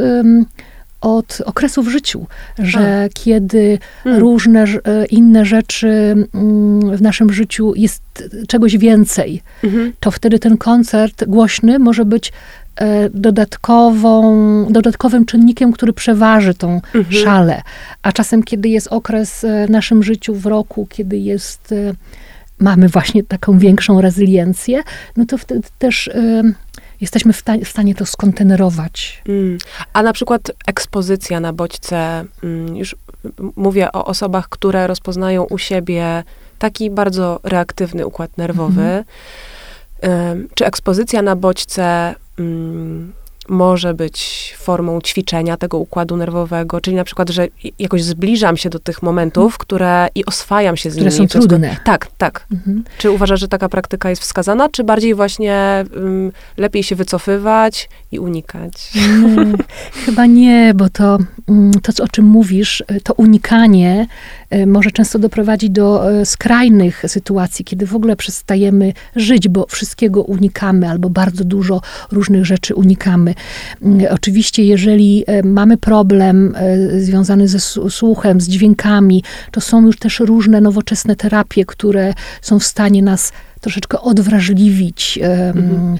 od 1.03 1.41
okresu 1.45 1.83
w 1.83 1.89
życiu, 1.89 2.27
że 2.59 3.03
A. 3.05 3.09
kiedy 3.13 3.79
hmm. 4.03 4.21
różne 4.21 4.63
e, 4.63 5.05
inne 5.05 5.45
rzeczy 5.45 5.87
mm, 5.87 6.97
w 6.97 7.01
naszym 7.01 7.33
życiu 7.33 7.73
jest 7.75 8.03
czegoś 8.47 8.77
więcej, 8.77 9.41
mhm. 9.63 9.93
to 9.99 10.11
wtedy 10.11 10.39
ten 10.39 10.57
koncert 10.57 11.23
głośny 11.25 11.79
może 11.79 12.05
być 12.05 12.33
dodatkową, 13.13 14.23
dodatkowym 14.69 15.25
czynnikiem, 15.25 15.71
który 15.71 15.93
przeważy 15.93 16.53
tą 16.53 16.81
mhm. 16.95 17.11
szalę. 17.11 17.61
A 18.01 18.11
czasem, 18.11 18.43
kiedy 18.43 18.69
jest 18.69 18.87
okres 18.87 19.43
e, 19.43 19.67
w 19.67 19.69
naszym 19.69 20.03
życiu, 20.03 20.35
w 20.35 20.45
roku, 20.45 20.87
kiedy 20.89 21.17
jest, 21.17 21.71
e, 21.71 21.93
mamy 22.59 22.89
właśnie 22.89 23.23
taką 23.23 23.59
większą 23.59 24.01
rezyliencję, 24.01 24.83
no 25.17 25.25
to 25.25 25.37
wtedy 25.37 25.61
też 25.79 26.09
jesteśmy 27.01 27.33
w, 27.33 27.43
w 27.65 27.67
stanie 27.67 27.95
to 27.95 28.05
skontenerować. 28.05 29.23
Mm. 29.27 29.57
A 29.93 30.03
na 30.03 30.13
przykład 30.13 30.51
ekspozycja 30.67 31.39
na 31.39 31.53
bodźce, 31.53 32.25
mm, 32.43 32.75
już 32.75 32.95
mówię 33.55 33.91
o 33.91 34.05
osobach, 34.05 34.49
które 34.49 34.87
rozpoznają 34.87 35.43
u 35.43 35.57
siebie 35.57 36.23
taki 36.59 36.89
bardzo 36.89 37.39
reaktywny 37.43 38.05
układ 38.05 38.37
nerwowy, 38.37 38.81
mhm. 38.81 39.03
Czy 40.53 40.65
ekspozycja 40.65 41.21
na 41.21 41.35
bodźce 41.35 42.15
mm, 42.39 43.13
może 43.49 43.93
być 43.93 44.53
formą 44.57 45.01
ćwiczenia 45.01 45.57
tego 45.57 45.77
układu 45.77 46.17
nerwowego, 46.17 46.81
czyli 46.81 46.95
na 46.95 47.03
przykład, 47.03 47.29
że 47.29 47.47
jakoś 47.79 48.03
zbliżam 48.03 48.57
się 48.57 48.69
do 48.69 48.79
tych 48.79 49.03
momentów, 49.03 49.45
mhm. 49.45 49.57
które 49.59 50.07
i 50.15 50.25
oswajam 50.25 50.77
się 50.77 50.89
z 50.89 50.93
które 50.93 51.11
nimi. 51.11 51.27
Które 51.27 51.41
są 51.43 51.47
trudne. 51.47 51.77
Tak, 51.83 52.07
tak. 52.17 52.45
Mhm. 52.51 52.83
Czy 52.97 53.11
uważasz, 53.11 53.39
że 53.39 53.47
taka 53.47 53.69
praktyka 53.69 54.09
jest 54.09 54.21
wskazana, 54.21 54.69
czy 54.69 54.83
bardziej 54.83 55.15
właśnie 55.15 55.85
um, 55.95 56.31
lepiej 56.57 56.83
się 56.83 56.95
wycofywać 56.95 57.89
i 58.11 58.19
unikać? 58.19 58.91
Chyba 60.05 60.25
nie, 60.25 60.73
bo 60.75 60.89
to, 60.89 61.17
to, 61.81 62.03
o 62.03 62.07
czym 62.07 62.25
mówisz, 62.25 62.83
to 63.03 63.13
unikanie 63.13 64.07
e, 64.49 64.65
może 64.65 64.91
często 64.91 65.19
doprowadzić 65.19 65.69
do 65.69 66.11
e, 66.11 66.25
skrajnych 66.25 67.03
sytuacji, 67.07 67.65
kiedy 67.65 67.85
w 67.85 67.95
ogóle 67.95 68.15
przestajemy 68.15 68.93
żyć, 69.15 69.49
bo 69.49 69.65
wszystkiego 69.69 70.21
unikamy 70.21 70.89
albo 70.89 71.09
bardzo 71.09 71.43
dużo 71.43 71.81
różnych 72.11 72.45
rzeczy 72.45 72.75
unikamy. 72.75 73.35
Mm, 73.81 74.07
oczywiście, 74.11 74.63
jeżeli 74.63 75.23
e, 75.27 75.43
mamy 75.43 75.77
problem 75.77 76.55
związany 76.97 77.47
ze 77.47 77.59
słuchem, 77.89 78.41
z 78.41 78.47
dźwiękami, 78.47 79.23
to 79.51 79.61
są 79.61 79.85
już 79.85 79.97
też 79.97 80.19
różne 80.19 80.61
nowoczesne 80.61 81.15
terapie, 81.15 81.65
które 81.65 82.13
są 82.41 82.59
w 82.59 82.63
stanie 82.63 83.01
nas 83.01 83.31
troszeczkę 83.61 84.01
odwrażliwić 84.01 85.19
mhm. 85.21 85.99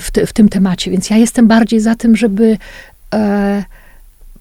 w, 0.00 0.10
te, 0.10 0.26
w, 0.26 0.32
tym 0.32 0.48
temacie. 0.48 0.90
Więc 0.90 1.10
ja 1.10 1.16
jestem 1.16 1.48
bardziej 1.48 1.80
za 1.80 1.94
tym, 1.94 2.16
żeby 2.16 2.58
e, 3.14 3.64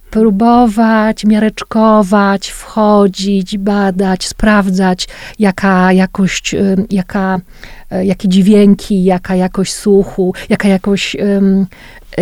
próbować, 0.09 1.25
miareczkować, 1.25 2.49
wchodzić, 2.49 3.57
badać, 3.57 4.27
sprawdzać, 4.27 5.07
jaka 5.39 5.93
jakość, 5.93 6.55
jaka, 6.89 7.39
e, 7.91 8.05
jakie 8.05 8.29
dźwięki, 8.29 9.03
jaka 9.03 9.35
jakość 9.35 9.73
słuchu, 9.73 10.33
jaka 10.49 10.67
jakość, 10.67 11.17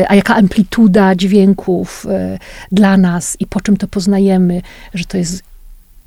a 0.07 0.15
jaka 0.15 0.35
amplituda 0.35 1.15
dźwięków 1.15 2.05
dla 2.71 2.97
nas 2.97 3.37
i 3.39 3.45
po 3.45 3.61
czym 3.61 3.77
to 3.77 3.87
poznajemy, 3.87 4.61
że 4.93 5.05
to 5.05 5.17
jest 5.17 5.43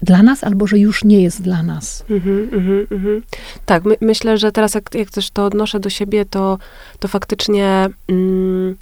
dla 0.02 0.22
nas, 0.22 0.44
albo 0.44 0.66
że 0.66 0.78
już 0.78 1.04
nie 1.04 1.22
jest 1.22 1.42
dla 1.42 1.62
nas. 1.62 2.04
Mm-hmm, 2.10 2.48
mm-hmm. 2.48 3.20
Tak, 3.66 3.84
my, 3.84 3.96
myślę, 4.00 4.38
że 4.38 4.52
teraz 4.52 4.74
jak, 4.74 4.94
jak 4.94 5.10
też 5.10 5.30
to 5.30 5.44
odnoszę 5.44 5.80
do 5.80 5.90
siebie, 5.90 6.24
to, 6.24 6.58
to 6.98 7.08
faktycznie 7.08 7.88
mm, 8.08 8.76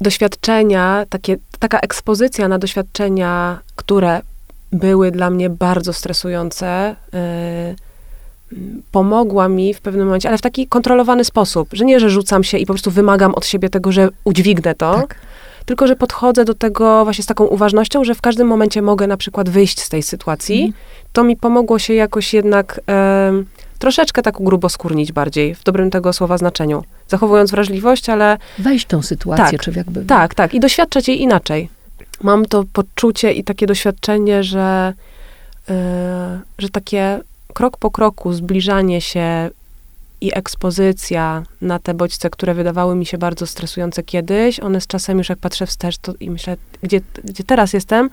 doświadczenia, 0.00 1.06
takie, 1.10 1.36
taka 1.58 1.80
ekspozycja 1.80 2.48
na 2.48 2.58
doświadczenia, 2.58 3.58
które 3.76 4.20
były 4.72 5.10
dla 5.10 5.30
mnie 5.30 5.50
bardzo 5.50 5.92
stresujące, 5.92 6.96
yy, 7.12 8.78
pomogła 8.92 9.48
mi 9.48 9.74
w 9.74 9.80
pewnym 9.80 10.06
momencie, 10.06 10.28
ale 10.28 10.38
w 10.38 10.42
taki 10.42 10.66
kontrolowany 10.66 11.24
sposób, 11.24 11.68
że 11.72 11.84
nie, 11.84 12.00
że 12.00 12.10
rzucam 12.10 12.44
się 12.44 12.58
i 12.58 12.66
po 12.66 12.72
prostu 12.72 12.90
wymagam 12.90 13.34
od 13.34 13.46
siebie 13.46 13.70
tego, 13.70 13.92
że 13.92 14.08
udźwignę 14.24 14.74
to, 14.74 14.94
tak 14.94 15.16
tylko 15.68 15.86
że 15.86 15.96
podchodzę 15.96 16.44
do 16.44 16.54
tego 16.54 17.04
właśnie 17.04 17.24
z 17.24 17.26
taką 17.26 17.44
uważnością, 17.44 18.04
że 18.04 18.14
w 18.14 18.20
każdym 18.20 18.48
momencie 18.48 18.82
mogę 18.82 19.06
na 19.06 19.16
przykład 19.16 19.48
wyjść 19.48 19.80
z 19.80 19.88
tej 19.88 20.02
sytuacji. 20.02 20.60
Mm. 20.60 20.72
To 21.12 21.24
mi 21.24 21.36
pomogło 21.36 21.78
się 21.78 21.94
jakoś 21.94 22.34
jednak 22.34 22.80
e, 22.88 23.32
troszeczkę 23.78 24.22
tak 24.22 24.40
ugruboskórnić 24.40 25.12
bardziej, 25.12 25.54
w 25.54 25.64
dobrym 25.64 25.90
tego 25.90 26.12
słowa 26.12 26.38
znaczeniu. 26.38 26.84
Zachowując 27.08 27.50
wrażliwość, 27.50 28.08
ale... 28.08 28.38
Wejść 28.58 28.84
w 28.84 28.88
tą 28.88 29.02
sytuację, 29.02 29.58
tak, 29.58 29.60
czy 29.60 29.72
jakby... 29.76 30.04
Tak, 30.04 30.34
tak. 30.34 30.54
I 30.54 30.60
doświadczać 30.60 31.08
jej 31.08 31.20
inaczej. 31.20 31.68
Mam 32.22 32.46
to 32.46 32.64
poczucie 32.72 33.32
i 33.32 33.44
takie 33.44 33.66
doświadczenie, 33.66 34.44
że, 34.44 34.94
e, 35.68 36.40
że 36.58 36.68
takie 36.68 37.20
krok 37.54 37.76
po 37.76 37.90
kroku 37.90 38.32
zbliżanie 38.32 39.00
się 39.00 39.50
i 40.20 40.38
ekspozycja 40.38 41.42
na 41.60 41.78
te 41.78 41.94
bodźce, 41.94 42.30
które 42.30 42.54
wydawały 42.54 42.94
mi 42.94 43.06
się 43.06 43.18
bardzo 43.18 43.46
stresujące 43.46 44.02
kiedyś, 44.02 44.60
one 44.60 44.80
z 44.80 44.86
czasem 44.86 45.18
już 45.18 45.28
jak 45.28 45.38
patrzę 45.38 45.66
wstecz 45.66 45.98
to 45.98 46.12
i 46.20 46.30
myślę, 46.30 46.56
gdzie, 46.82 47.00
gdzie 47.24 47.44
teraz 47.44 47.72
jestem, 47.72 48.10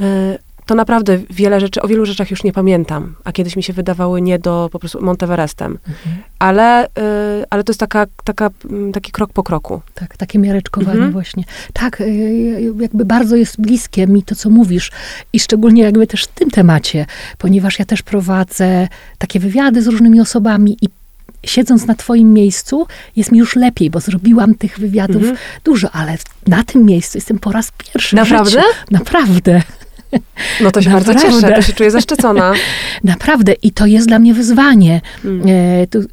y, 0.00 0.38
to 0.66 0.74
naprawdę 0.74 1.18
wiele 1.30 1.60
rzeczy, 1.60 1.82
o 1.82 1.88
wielu 1.88 2.06
rzeczach 2.06 2.30
już 2.30 2.44
nie 2.44 2.52
pamiętam, 2.52 3.14
a 3.24 3.32
kiedyś 3.32 3.56
mi 3.56 3.62
się 3.62 3.72
wydawały 3.72 4.22
nie 4.22 4.38
do 4.38 4.68
po 4.72 4.78
prostu 4.78 5.02
Monteverestem. 5.02 5.78
Mhm. 5.88 6.16
Ale, 6.38 6.86
y, 6.86 6.90
ale 7.50 7.64
to 7.64 7.70
jest 7.70 7.80
taka, 7.80 8.06
taka, 8.24 8.50
mm, 8.70 8.92
taki 8.92 9.12
krok 9.12 9.32
po 9.32 9.42
kroku. 9.42 9.80
Tak, 9.94 10.16
takie 10.16 10.38
miareczkowanie 10.38 10.92
mhm. 10.92 11.12
właśnie. 11.12 11.44
Tak, 11.72 12.00
y, 12.00 12.72
jakby 12.80 13.04
bardzo 13.04 13.36
jest 13.36 13.60
bliskie 13.60 14.06
mi 14.06 14.22
to, 14.22 14.34
co 14.34 14.50
mówisz 14.50 14.90
i 15.32 15.40
szczególnie 15.40 15.82
jakby 15.82 16.06
też 16.06 16.24
w 16.24 16.28
tym 16.28 16.50
temacie, 16.50 17.06
ponieważ 17.38 17.78
ja 17.78 17.84
też 17.84 18.02
prowadzę 18.02 18.88
takie 19.18 19.40
wywiady 19.40 19.82
z 19.82 19.86
różnymi 19.86 20.20
osobami 20.20 20.76
i 20.82 20.88
siedząc 21.46 21.86
na 21.86 21.94
twoim 21.94 22.32
miejscu, 22.32 22.86
jest 23.16 23.32
mi 23.32 23.38
już 23.38 23.56
lepiej, 23.56 23.90
bo 23.90 24.00
zrobiłam 24.00 24.54
tych 24.54 24.78
wywiadów 24.78 25.16
mhm. 25.16 25.36
dużo, 25.64 25.90
ale 25.90 26.16
na 26.46 26.64
tym 26.64 26.84
miejscu 26.84 27.18
jestem 27.18 27.38
po 27.38 27.52
raz 27.52 27.72
pierwszy 27.78 28.16
Naprawdę? 28.16 28.62
Naprawdę. 28.90 29.62
No 30.60 30.70
to 30.70 30.82
się 30.82 30.90
Naprawdę. 30.90 31.14
bardzo 31.14 31.40
cieszę, 31.40 31.54
to 31.54 31.62
się 31.62 31.72
czuję 31.72 31.90
zaszczycona. 31.90 32.52
Naprawdę 33.04 33.52
i 33.52 33.70
to 33.70 33.86
jest 33.86 34.08
dla 34.08 34.18
mnie 34.18 34.34
wyzwanie. 34.34 35.00
Hmm. 35.22 35.42
E, 35.48 35.86
tu, 35.86 35.98
e, 35.98 36.04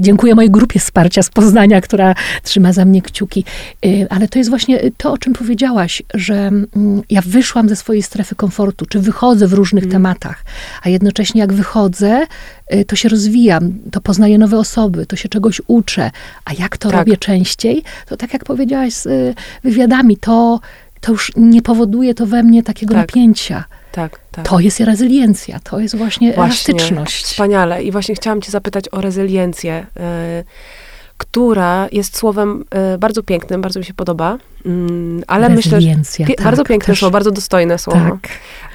dziękuję 0.00 0.34
mojej 0.34 0.50
grupie 0.50 0.80
wsparcia 0.80 1.22
z 1.22 1.30
Poznania, 1.30 1.80
która 1.80 2.14
trzyma 2.42 2.72
za 2.72 2.84
mnie 2.84 3.02
kciuki. 3.02 3.44
E, 3.86 3.88
ale 4.12 4.28
to 4.28 4.38
jest 4.38 4.50
właśnie 4.50 4.80
to, 4.96 5.12
o 5.12 5.18
czym 5.18 5.32
powiedziałaś, 5.32 6.02
że 6.14 6.34
mm, 6.34 7.02
ja 7.10 7.22
wyszłam 7.26 7.68
ze 7.68 7.76
swojej 7.76 8.02
strefy 8.02 8.34
komfortu, 8.34 8.86
czy 8.86 9.00
wychodzę 9.00 9.46
w 9.46 9.52
różnych 9.52 9.84
hmm. 9.84 9.92
tematach, 9.92 10.44
a 10.82 10.88
jednocześnie 10.88 11.40
jak 11.40 11.52
wychodzę, 11.52 12.26
e, 12.66 12.84
to 12.84 12.96
się 12.96 13.08
rozwijam, 13.08 13.74
to 13.90 14.00
poznaję 14.00 14.38
nowe 14.38 14.58
osoby, 14.58 15.06
to 15.06 15.16
się 15.16 15.28
czegoś 15.28 15.60
uczę. 15.66 16.10
A 16.44 16.52
jak 16.52 16.76
to 16.76 16.88
tak. 16.88 16.98
robię 16.98 17.16
częściej, 17.16 17.82
to 18.06 18.16
tak 18.16 18.32
jak 18.32 18.44
powiedziałaś 18.44 18.92
z 18.92 19.06
e, 19.06 19.10
wywiadami, 19.64 20.16
to 20.16 20.60
to 21.00 21.12
już 21.12 21.32
nie 21.36 21.62
powoduje 21.62 22.14
to 22.14 22.26
we 22.26 22.42
mnie 22.42 22.62
takiego 22.62 22.94
tak. 22.94 23.02
napięcia. 23.02 23.64
Tak, 23.92 24.20
tak. 24.32 24.48
To 24.48 24.60
jest 24.60 24.80
rezyliencja, 24.80 25.60
to 25.60 25.80
jest 25.80 25.96
właśnie, 25.96 26.32
właśnie 26.32 26.44
elastyczność. 26.44 27.24
Wspaniale. 27.24 27.82
I 27.82 27.92
właśnie 27.92 28.14
chciałam 28.14 28.42
cię 28.42 28.50
zapytać 28.50 28.84
o 28.92 29.00
rezyliencję, 29.00 29.86
y, 29.96 30.44
która 31.18 31.88
jest 31.92 32.16
słowem 32.16 32.64
y, 32.94 32.98
bardzo 32.98 33.22
pięknym, 33.22 33.60
bardzo 33.60 33.80
mi 33.80 33.84
się 33.86 33.94
podoba. 33.94 34.38
Y, 34.66 34.70
ale 35.26 35.48
myślę, 35.48 35.80
że 35.80 35.88
tak, 36.26 36.42
bardzo 36.44 36.64
piękne 36.64 36.86
też, 36.86 36.98
słowo, 36.98 37.12
bardzo 37.12 37.30
dostojne 37.30 37.78
słowo. 37.78 38.10
Tak. 38.10 38.28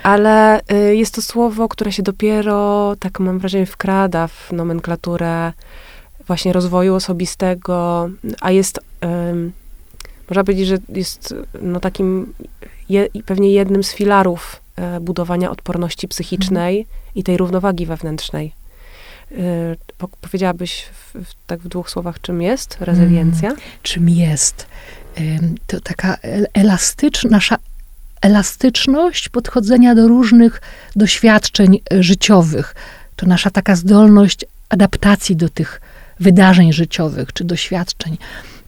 Ale 0.03 0.61
y, 0.71 0.95
jest 0.95 1.15
to 1.15 1.21
słowo, 1.21 1.67
które 1.67 1.91
się 1.91 2.03
dopiero, 2.03 2.93
tak 2.99 3.19
mam 3.19 3.39
wrażenie, 3.39 3.65
wkrada 3.65 4.27
w 4.27 4.51
nomenklaturę 4.51 5.53
właśnie 6.27 6.53
rozwoju 6.53 6.95
osobistego, 6.95 8.09
a 8.41 8.51
jest 8.51 8.79
można 10.33 10.43
powiedzieć, 10.43 10.67
że 10.67 10.77
jest 10.89 11.35
no, 11.61 11.79
takim 11.79 12.33
je, 12.89 13.07
pewnie 13.25 13.51
jednym 13.51 13.83
z 13.83 13.93
filarów 13.93 14.61
e, 14.75 14.99
budowania 14.99 15.51
odporności 15.51 16.07
psychicznej 16.07 16.79
mhm. 16.79 16.97
i 17.15 17.23
tej 17.23 17.37
równowagi 17.37 17.85
wewnętrznej. 17.85 18.53
E, 19.31 19.35
po, 19.97 20.07
powiedziałabyś 20.07 20.83
w, 20.83 21.25
w, 21.25 21.33
tak 21.47 21.59
w 21.59 21.67
dwóch 21.67 21.89
słowach, 21.89 22.21
czym 22.21 22.41
jest 22.41 22.77
rezyliencja? 22.79 23.49
Hmm, 23.49 23.67
czym 23.83 24.09
jest? 24.09 24.67
To 25.67 25.81
taka 25.81 26.17
elastyczna, 26.53 27.29
nasza 27.29 27.57
elastyczność 28.21 29.29
podchodzenia 29.29 29.95
do 29.95 30.07
różnych 30.07 30.61
doświadczeń 30.95 31.79
e, 31.93 32.03
życiowych. 32.03 32.75
To 33.15 33.25
nasza 33.25 33.49
taka 33.49 33.75
zdolność 33.75 34.45
adaptacji 34.69 35.35
do 35.35 35.49
tych 35.49 35.81
wydarzeń 36.19 36.73
życiowych 36.73 37.33
czy 37.33 37.43
doświadczeń 37.43 38.17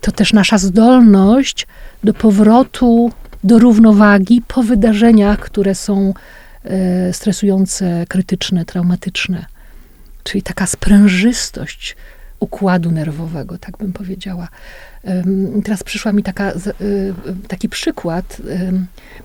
to 0.06 0.12
też 0.12 0.34
nasza 0.34 0.58
zdolność 0.58 1.68
do 2.04 2.14
powrotu 2.14 3.12
do 3.44 3.60
równowagi 3.60 4.42
po 4.48 4.64
wydarzeniach, 4.64 5.40
które 5.40 5.76
są 5.76 6.14
e, 6.64 7.14
stresujące, 7.14 8.06
krytyczne, 8.10 8.66
traumatyczne. 8.66 9.46
Czyli 10.24 10.44
taka 10.44 10.66
sprężystość 10.66 11.96
układu 12.40 12.92
nerwowego, 12.92 13.58
tak 13.58 13.78
bym 13.78 13.94
powiedziała. 13.94 14.48
Teraz 15.64 15.84
przyszła 15.84 16.12
mi 16.12 16.24
taka, 16.24 16.52
y, 16.52 17.14
taki 17.48 17.70
przykład. 17.70 18.42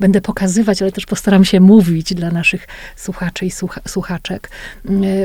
Będę 0.01 0.21
pokazywać, 0.21 0.83
ale 0.83 0.93
też 0.93 1.07
postaram 1.07 1.45
się 1.45 1.61
mówić 1.61 2.15
dla 2.15 2.31
naszych 2.31 2.69
słuchaczy 2.97 3.47
i 3.47 3.51
słuchaczek. 3.89 4.51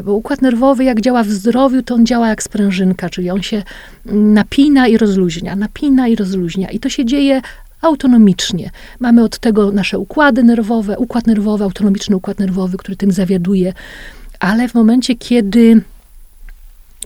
Bo 0.03 0.13
układ 0.13 0.41
nerwowy, 0.41 0.83
jak 0.83 1.01
działa 1.01 1.23
w 1.23 1.29
zdrowiu, 1.29 1.83
to 1.83 1.95
on 1.95 2.05
działa 2.05 2.27
jak 2.27 2.43
sprężynka, 2.43 3.09
czyli 3.09 3.29
on 3.29 3.43
się 3.43 3.63
napina 4.05 4.87
i 4.87 4.97
rozluźnia, 4.97 5.55
napina 5.55 6.07
i 6.07 6.15
rozluźnia. 6.15 6.69
I 6.69 6.79
to 6.79 6.89
się 6.89 7.05
dzieje 7.05 7.41
autonomicznie. 7.81 8.71
Mamy 8.99 9.23
od 9.23 9.39
tego 9.39 9.71
nasze 9.71 9.99
układy 9.99 10.43
nerwowe, 10.43 10.97
układ 10.97 11.27
nerwowy, 11.27 11.63
autonomiczny 11.63 12.15
układ 12.15 12.39
nerwowy, 12.39 12.77
który 12.77 12.97
tym 12.97 13.11
zawiaduje. 13.11 13.73
Ale 14.39 14.67
w 14.67 14.73
momencie, 14.73 15.15
kiedy 15.15 15.81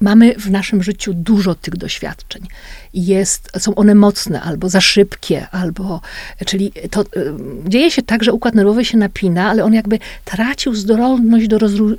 Mamy 0.02 0.34
w 0.36 0.52
naszym 0.52 0.84
życiu 0.84 1.14
dużo 1.14 1.56
tych 1.56 1.78
doświadczeń. 1.78 2.48
Jest, 2.94 3.52
są 3.58 3.76
one 3.76 3.96
mocne, 3.96 4.42
albo 4.42 4.70
za 4.70 4.82
szybkie, 4.82 5.48
albo, 5.52 6.02
czyli 6.46 6.72
to 6.92 7.02
y, 7.02 7.06
dzieje 7.68 7.92
się 7.92 8.02
tak, 8.02 8.24
że 8.24 8.34
układ 8.34 8.56
nerwowy 8.56 8.86
się 8.86 8.98
napina, 8.98 9.50
ale 9.50 9.64
on 9.64 9.74
jakby 9.74 10.00
tracił 10.26 10.76
zdolność 10.76 11.48
do 11.48 11.58
rozlu, 11.58 11.90
y, 11.92 11.98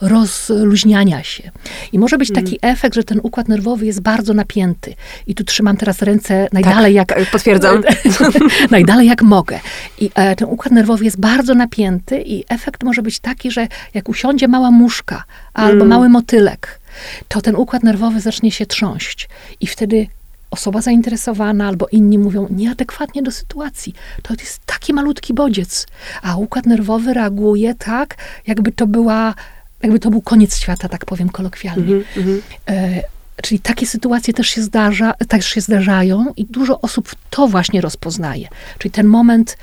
rozluźniania 0.00 1.22
się. 1.22 1.50
I 1.92 1.98
może 1.98 2.18
być 2.18 2.32
taki 2.32 2.58
mm. 2.62 2.74
efekt, 2.76 2.94
że 2.94 3.04
ten 3.04 3.20
układ 3.22 3.48
nerwowy 3.48 3.86
jest 3.86 4.00
bardzo 4.00 4.34
napięty. 4.34 4.94
I 5.26 5.34
tu 5.34 5.44
trzymam 5.44 5.76
teraz 5.76 6.02
ręce 6.02 6.48
najdalej 6.52 6.94
tak, 6.94 7.08
jak... 7.08 7.18
Tak, 7.18 7.30
potwierdzam. 7.30 7.82
najdalej 8.70 9.06
jak 9.06 9.22
mogę. 9.22 9.60
I 9.98 10.10
e, 10.14 10.36
ten 10.36 10.48
układ 10.48 10.72
nerwowy 10.72 11.04
jest 11.04 11.20
bardzo 11.20 11.54
napięty 11.54 12.22
i 12.22 12.44
efekt 12.48 12.82
może 12.82 13.02
być 13.02 13.20
taki, 13.20 13.50
że 13.50 13.68
jak 13.94 14.08
usiądzie 14.08 14.48
mała 14.48 14.70
muszka 14.70 15.24
albo 15.54 15.72
mm. 15.72 15.88
mały 15.88 16.08
motylek, 16.08 16.79
to 17.28 17.40
ten 17.40 17.56
układ 17.56 17.82
nerwowy 17.82 18.20
zacznie 18.20 18.50
się 18.50 18.66
trząść. 18.66 19.28
I 19.60 19.66
wtedy 19.66 20.06
osoba 20.50 20.80
zainteresowana 20.82 21.68
albo 21.68 21.86
inni 21.88 22.18
mówią 22.18 22.46
nieadekwatnie 22.50 23.22
do 23.22 23.30
sytuacji. 23.30 23.94
To 24.22 24.34
jest 24.40 24.60
taki 24.66 24.92
malutki 24.92 25.34
bodziec, 25.34 25.86
a 26.22 26.36
układ 26.36 26.66
nerwowy 26.66 27.14
reaguje 27.14 27.74
tak, 27.74 28.16
jakby 28.46 28.72
to 28.72 28.86
była, 28.86 29.34
jakby 29.82 29.98
to 29.98 30.10
był 30.10 30.22
koniec 30.22 30.56
świata, 30.58 30.88
tak 30.88 31.04
powiem 31.04 31.28
kolokwialnie. 31.28 31.94
Mm 31.94 32.04
-hmm. 32.16 32.40
e, 32.68 33.02
czyli 33.42 33.60
takie 33.60 33.86
sytuacje 33.86 34.34
też 34.34 34.48
się, 34.48 34.62
zdarza, 34.62 35.14
też 35.28 35.46
się 35.46 35.60
zdarzają 35.60 36.26
i 36.36 36.44
dużo 36.44 36.80
osób 36.80 37.14
to 37.30 37.48
właśnie 37.48 37.80
rozpoznaje. 37.80 38.48
Czyli 38.78 38.92
ten 38.92 39.06
moment, 39.06 39.56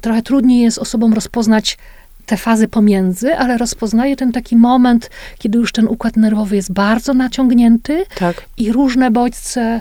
trochę 0.00 0.22
trudniej 0.22 0.60
jest 0.60 0.78
osobom 0.78 1.14
rozpoznać 1.14 1.78
te 2.26 2.36
fazy 2.36 2.68
pomiędzy, 2.68 3.34
ale 3.36 3.58
rozpoznaje 3.58 4.16
ten 4.16 4.32
taki 4.32 4.56
moment, 4.56 5.10
kiedy 5.38 5.58
już 5.58 5.72
ten 5.72 5.86
układ 5.86 6.16
nerwowy 6.16 6.56
jest 6.56 6.72
bardzo 6.72 7.14
naciągnięty 7.14 8.04
tak. 8.18 8.44
i 8.56 8.72
różne 8.72 9.10
bodźce, 9.10 9.80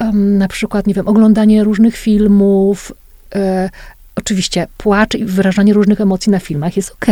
um, 0.00 0.38
na 0.38 0.48
przykład, 0.48 0.86
nie 0.86 0.94
wiem, 0.94 1.08
oglądanie 1.08 1.64
różnych 1.64 1.96
filmów, 1.96 2.92
e, 3.34 3.70
Oczywiście 4.28 4.66
płacz 4.76 5.14
i 5.14 5.24
wyrażanie 5.24 5.74
różnych 5.74 6.00
emocji 6.00 6.32
na 6.32 6.38
filmach 6.38 6.76
jest 6.76 6.90
ok, 6.90 7.06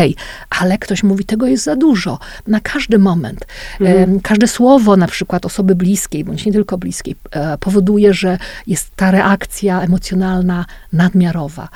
ale 0.50 0.78
ktoś 0.78 1.02
mówi, 1.02 1.24
tego 1.24 1.46
jest 1.46 1.64
za 1.64 1.76
dużo. 1.76 2.18
Na 2.46 2.60
każdy 2.60 2.98
moment. 2.98 3.46
Mhm. 3.80 4.20
Każde 4.20 4.48
słowo 4.48 4.96
na 4.96 5.06
przykład 5.06 5.46
osoby 5.46 5.74
bliskiej, 5.74 6.24
bądź 6.24 6.46
nie 6.46 6.52
tylko 6.52 6.78
bliskiej, 6.78 7.16
e, 7.30 7.58
powoduje, 7.58 8.14
że 8.14 8.38
jest 8.66 8.90
ta 8.96 9.10
reakcja 9.10 9.80
emocjonalna 9.80 10.64
nadmiarowa. 10.92 11.68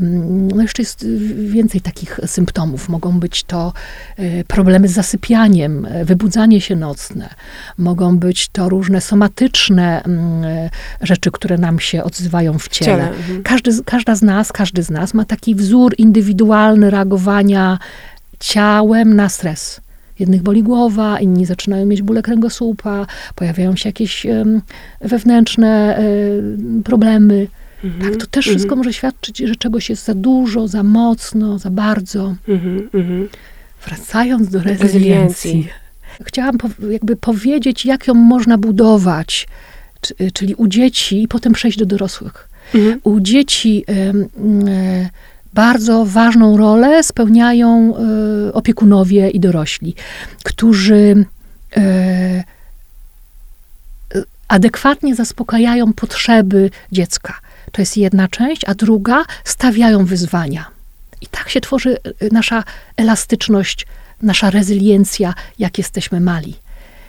No 0.00 0.62
jeszcze 0.62 0.82
jest 0.82 1.06
więcej 1.36 1.80
takich 1.80 2.20
symptomów. 2.26 2.88
Mogą 2.88 3.20
być 3.20 3.44
to 3.44 3.72
e, 4.16 4.44
problemy 4.44 4.88
z 4.88 4.92
zasypianiem, 4.92 5.86
e, 5.86 6.04
wybudzanie 6.04 6.60
się 6.60 6.76
nocne. 6.76 7.28
Mogą 7.78 8.18
być 8.18 8.48
to 8.48 8.68
różne 8.68 9.00
somatyczne 9.00 10.02
rzeczy, 11.00 11.30
które 11.30 11.58
nam 11.58 11.80
się 11.80 12.04
odzywają 12.04 12.58
w 12.58 12.68
ciele. 12.68 12.88
Ciele. 12.90 13.08
Mhm. 13.08 13.42
Każdy, 13.42 13.84
każda 13.84 14.14
z 14.14 14.22
nas, 14.22 14.52
każdy 14.52 14.82
z 14.88 14.90
nas 14.90 15.14
ma 15.14 15.24
taki 15.24 15.54
wzór 15.54 15.94
indywidualny 15.98 16.90
reagowania 16.90 17.78
ciałem 18.40 19.16
na 19.16 19.28
stres. 19.28 19.80
Jednych 20.18 20.42
boli 20.42 20.62
głowa, 20.62 21.20
inni 21.20 21.46
zaczynają 21.46 21.86
mieć 21.86 22.02
bóle 22.02 22.22
kręgosłupa, 22.22 23.06
pojawiają 23.34 23.76
się 23.76 23.88
jakieś 23.88 24.26
wewnętrzne 25.00 25.98
um, 25.98 26.82
problemy. 26.82 27.46
-hmm, 27.84 28.02
tak, 28.02 28.16
to 28.16 28.26
też 28.26 28.46
-hmm. 28.46 28.50
wszystko 28.50 28.76
może 28.76 28.92
świadczyć, 28.92 29.38
że 29.38 29.56
czegoś 29.56 29.90
jest 29.90 30.04
za 30.04 30.14
dużo, 30.14 30.68
za 30.68 30.82
mocno, 30.82 31.58
za 31.58 31.70
bardzo. 31.70 32.34
Mm 32.48 32.88
-hmm, 32.92 33.26
Wracając 33.86 34.48
do 34.48 34.62
rezyliencji. 34.62 35.68
Chciałam 36.22 36.58
jakby 36.90 37.16
powiedzieć, 37.16 37.86
jak 37.86 38.06
ją 38.06 38.14
można 38.14 38.58
budować, 38.58 39.48
czyli 40.32 40.54
u 40.54 40.68
dzieci 40.68 41.22
i 41.22 41.28
potem 41.28 41.52
przejść 41.52 41.78
do 41.78 41.86
dorosłych. 41.86 42.48
Mhm. 42.74 43.00
U 43.04 43.20
dzieci 43.20 43.84
e, 43.88 44.12
bardzo 45.54 46.04
ważną 46.04 46.56
rolę 46.56 47.02
spełniają 47.02 47.94
e, 47.96 48.52
opiekunowie 48.52 49.30
i 49.30 49.40
dorośli, 49.40 49.94
którzy 50.44 51.24
e, 51.76 52.44
adekwatnie 54.48 55.14
zaspokajają 55.14 55.92
potrzeby 55.92 56.70
dziecka. 56.92 57.34
To 57.72 57.82
jest 57.82 57.96
jedna 57.96 58.28
część, 58.28 58.64
a 58.64 58.74
druga 58.74 59.24
stawiają 59.44 60.04
wyzwania. 60.04 60.66
I 61.20 61.26
tak 61.26 61.48
się 61.48 61.60
tworzy 61.60 61.96
nasza 62.32 62.64
elastyczność, 62.96 63.86
nasza 64.22 64.50
rezyliencja, 64.50 65.34
jak 65.58 65.78
jesteśmy 65.78 66.20
mali. 66.20 66.54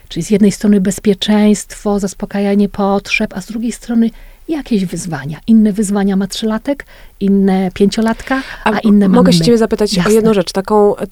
Czyli 0.10 0.24
z 0.24 0.30
jednej 0.30 0.52
strony 0.52 0.82
bezpieczeństwo, 0.82 2.00
zaspokajanie 2.00 2.70
potrzeb, 2.70 3.34
a 3.34 3.42
z 3.42 3.46
drugiej 3.46 3.72
strony 3.72 4.10
jakieś 4.50 4.86
wyzwania. 4.86 5.38
Inne 5.48 5.74
wyzwania 5.74 6.16
ma 6.16 6.28
trzylatek, 6.28 6.86
inne 7.20 7.72
pięciolatka, 7.74 8.42
a, 8.64 8.72
a 8.72 8.80
inne 8.80 9.10
Mogę 9.10 9.34
się 9.34 9.44
ciebie 9.44 9.58
zapytać 9.58 9.94
Jasne. 9.94 10.12
o 10.12 10.16
jedną 10.16 10.34
rzecz, 10.34 10.52
taką 10.52 10.96
e, 10.98 11.04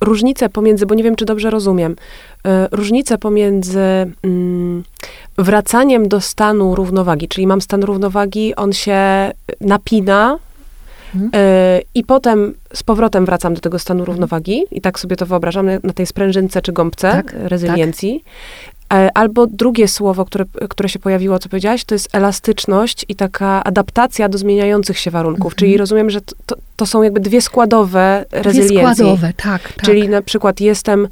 różnicę 0.00 0.48
pomiędzy, 0.48 0.86
bo 0.86 0.94
nie 0.94 1.04
wiem, 1.04 1.16
czy 1.16 1.24
dobrze 1.24 1.50
rozumiem, 1.50 1.96
e, 2.46 2.68
różnicę 2.70 3.18
pomiędzy 3.18 3.80
mm, 4.22 4.84
wracaniem 5.38 6.08
do 6.08 6.20
stanu 6.20 6.74
równowagi, 6.74 7.28
czyli 7.28 7.46
mam 7.46 7.60
stan 7.60 7.82
równowagi, 7.82 8.54
on 8.54 8.72
się 8.72 9.30
napina, 9.60 10.38
mhm. 11.14 11.30
e, 11.34 11.80
I 11.94 12.04
potem 12.04 12.54
z 12.74 12.82
powrotem 12.82 13.26
wracam 13.26 13.54
do 13.54 13.60
tego 13.60 13.78
stanu 13.78 14.04
równowagi 14.04 14.64
i 14.70 14.80
tak 14.80 15.00
sobie 15.00 15.16
to 15.16 15.26
wyobrażam 15.26 15.66
na 15.82 15.92
tej 15.92 16.06
sprężynce 16.06 16.62
czy 16.62 16.72
gąbce 16.72 17.12
tak, 17.12 17.34
rezyliencji. 17.38 18.24
E, 18.92 19.10
albo 19.14 19.46
drugie 19.46 19.88
słowo, 19.88 20.24
które, 20.24 20.44
które 20.68 20.88
się 20.88 20.98
pojawiło, 20.98 21.38
co 21.38 21.48
powiedziałaś, 21.48 21.84
to 21.84 21.94
jest 21.94 22.08
elastyczność 22.12 23.04
i 23.08 23.14
taka 23.14 23.64
adaptacja 23.64 24.28
do 24.28 24.38
zmieniających 24.38 24.98
się 24.98 25.10
warunków. 25.10 25.54
Czyli 25.54 25.70
mhm. 25.70 25.78
rozumiem, 25.80 26.10
że 26.10 26.20
to, 26.46 26.56
to 26.76 26.86
są 26.86 27.02
jakby 27.02 27.20
dwie 27.20 27.40
składowe 27.40 28.24
rezyliencji. 28.30 28.76
Dwie 28.76 28.94
składowe, 28.94 29.32
tak, 29.36 29.72
tak. 29.72 29.84
Czyli 29.84 30.08
na 30.08 30.22
przykład 30.22 30.60
jestem, 30.60 31.08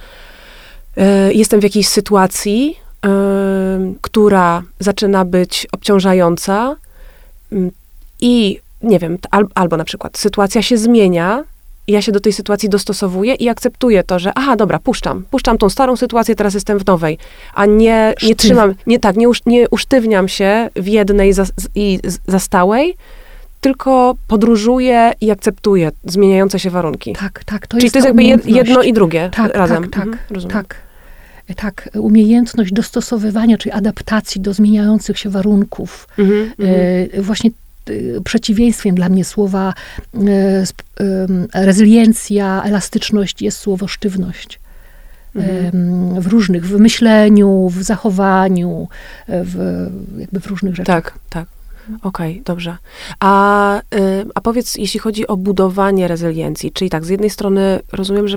y, 0.99 1.35
jestem 1.35 1.61
w 1.61 1.63
jakiejś 1.63 1.89
sytuacji, 1.89 2.77
y, 3.07 3.09
która 4.01 4.63
zaczyna 4.81 5.25
być 5.25 5.67
obciążająca 5.73 6.77
y, 7.53 7.71
i 8.21 8.61
nie 8.83 8.99
wiem, 8.99 9.19
al, 9.31 9.47
albo 9.55 9.77
na 9.77 9.85
przykład 9.85 10.19
sytuacja 10.19 10.63
się 10.63 10.79
zmienia, 10.79 11.45
ja 11.89 12.03
się 12.03 12.13
do 12.13 12.21
tej 12.21 12.33
sytuacji 12.33 12.69
dostosowuję 12.69 13.35
i 13.35 13.49
akceptuję 13.49 14.03
to, 14.03 14.19
że 14.19 14.33
aha, 14.35 14.57
dobra, 14.57 14.79
puszczam, 14.79 15.25
puszczam 15.31 15.59
tą 15.59 15.71
starą 15.71 15.97
sytuację, 15.97 16.35
teraz 16.35 16.55
jestem 16.55 16.79
w 16.79 16.87
nowej, 16.87 17.19
a 17.55 17.67
nie, 17.67 18.15
nie 18.23 18.37
trzymam, 18.37 18.75
nie 18.87 18.99
tak, 18.99 19.17
nie, 19.17 19.29
usz, 19.29 19.41
nie 19.47 19.69
usztywniam 19.69 20.29
się 20.29 20.71
w 20.77 20.87
jednej 20.87 21.33
za, 21.33 21.45
i 21.75 21.99
zastałej, 22.27 22.95
tylko 23.61 24.15
podróżuję 24.29 25.13
i 25.21 25.31
akceptuję 25.31 25.91
zmieniające 26.05 26.59
się 26.59 26.71
warunki. 26.71 27.13
Tak, 27.13 27.45
tak. 27.45 27.67
To 27.67 27.79
Czyli 27.79 27.91
to 27.91 27.99
jest 27.99 28.07
jakby 28.07 28.23
jedno 28.51 28.83
i 28.83 28.93
drugie 28.93 29.31
tak, 29.37 29.55
razem. 29.55 29.83
Tak, 29.83 29.93
tak, 29.93 30.07
mhm, 30.31 30.51
tak. 30.51 30.85
Tak, 31.57 31.89
umiejętność 31.95 32.73
dostosowywania, 32.73 33.59
czyli 33.59 33.73
adaptacji 33.73 34.41
do 34.41 34.55
zmieniających 34.55 35.19
się 35.19 35.31
warunków. 35.31 36.09
Mhm, 36.19 36.53
e, 37.15 37.23
właśnie 37.23 37.51
Y, 37.51 37.64
przeciwieństwem 38.25 38.95
dla 38.95 39.09
mnie 39.09 39.25
słowa 39.25 39.75
y, 40.15 40.65
rezyliencja, 41.55 42.63
elastyczność 42.63 43.43
jest 43.43 43.59
słowo 43.59 43.89
sztywność. 43.89 44.61
Mhm. 45.37 46.21
W 46.21 46.27
różnych, 46.27 46.67
w 46.67 46.81
myśleniu, 46.81 47.69
w 47.69 47.83
zachowaniu, 47.83 48.89
w, 49.29 49.87
jakby 50.19 50.41
w 50.41 50.47
różnych 50.47 50.75
rzeczach. 50.75 51.05
Tak, 51.05 51.19
tak. 51.31 51.49
Okej, 52.03 52.33
okay, 52.33 52.43
dobrze. 52.45 52.77
A, 53.21 53.81
a 54.35 54.41
powiedz, 54.41 54.75
jeśli 54.75 55.01
chodzi 55.01 55.27
o 55.27 55.37
budowanie 55.37 56.09
rezyliencji, 56.09 56.73
czyli 56.73 56.91
tak, 56.91 57.05
z 57.05 57.09
jednej 57.09 57.31
strony 57.31 57.81
rozumiem, 57.93 58.29
że 58.29 58.37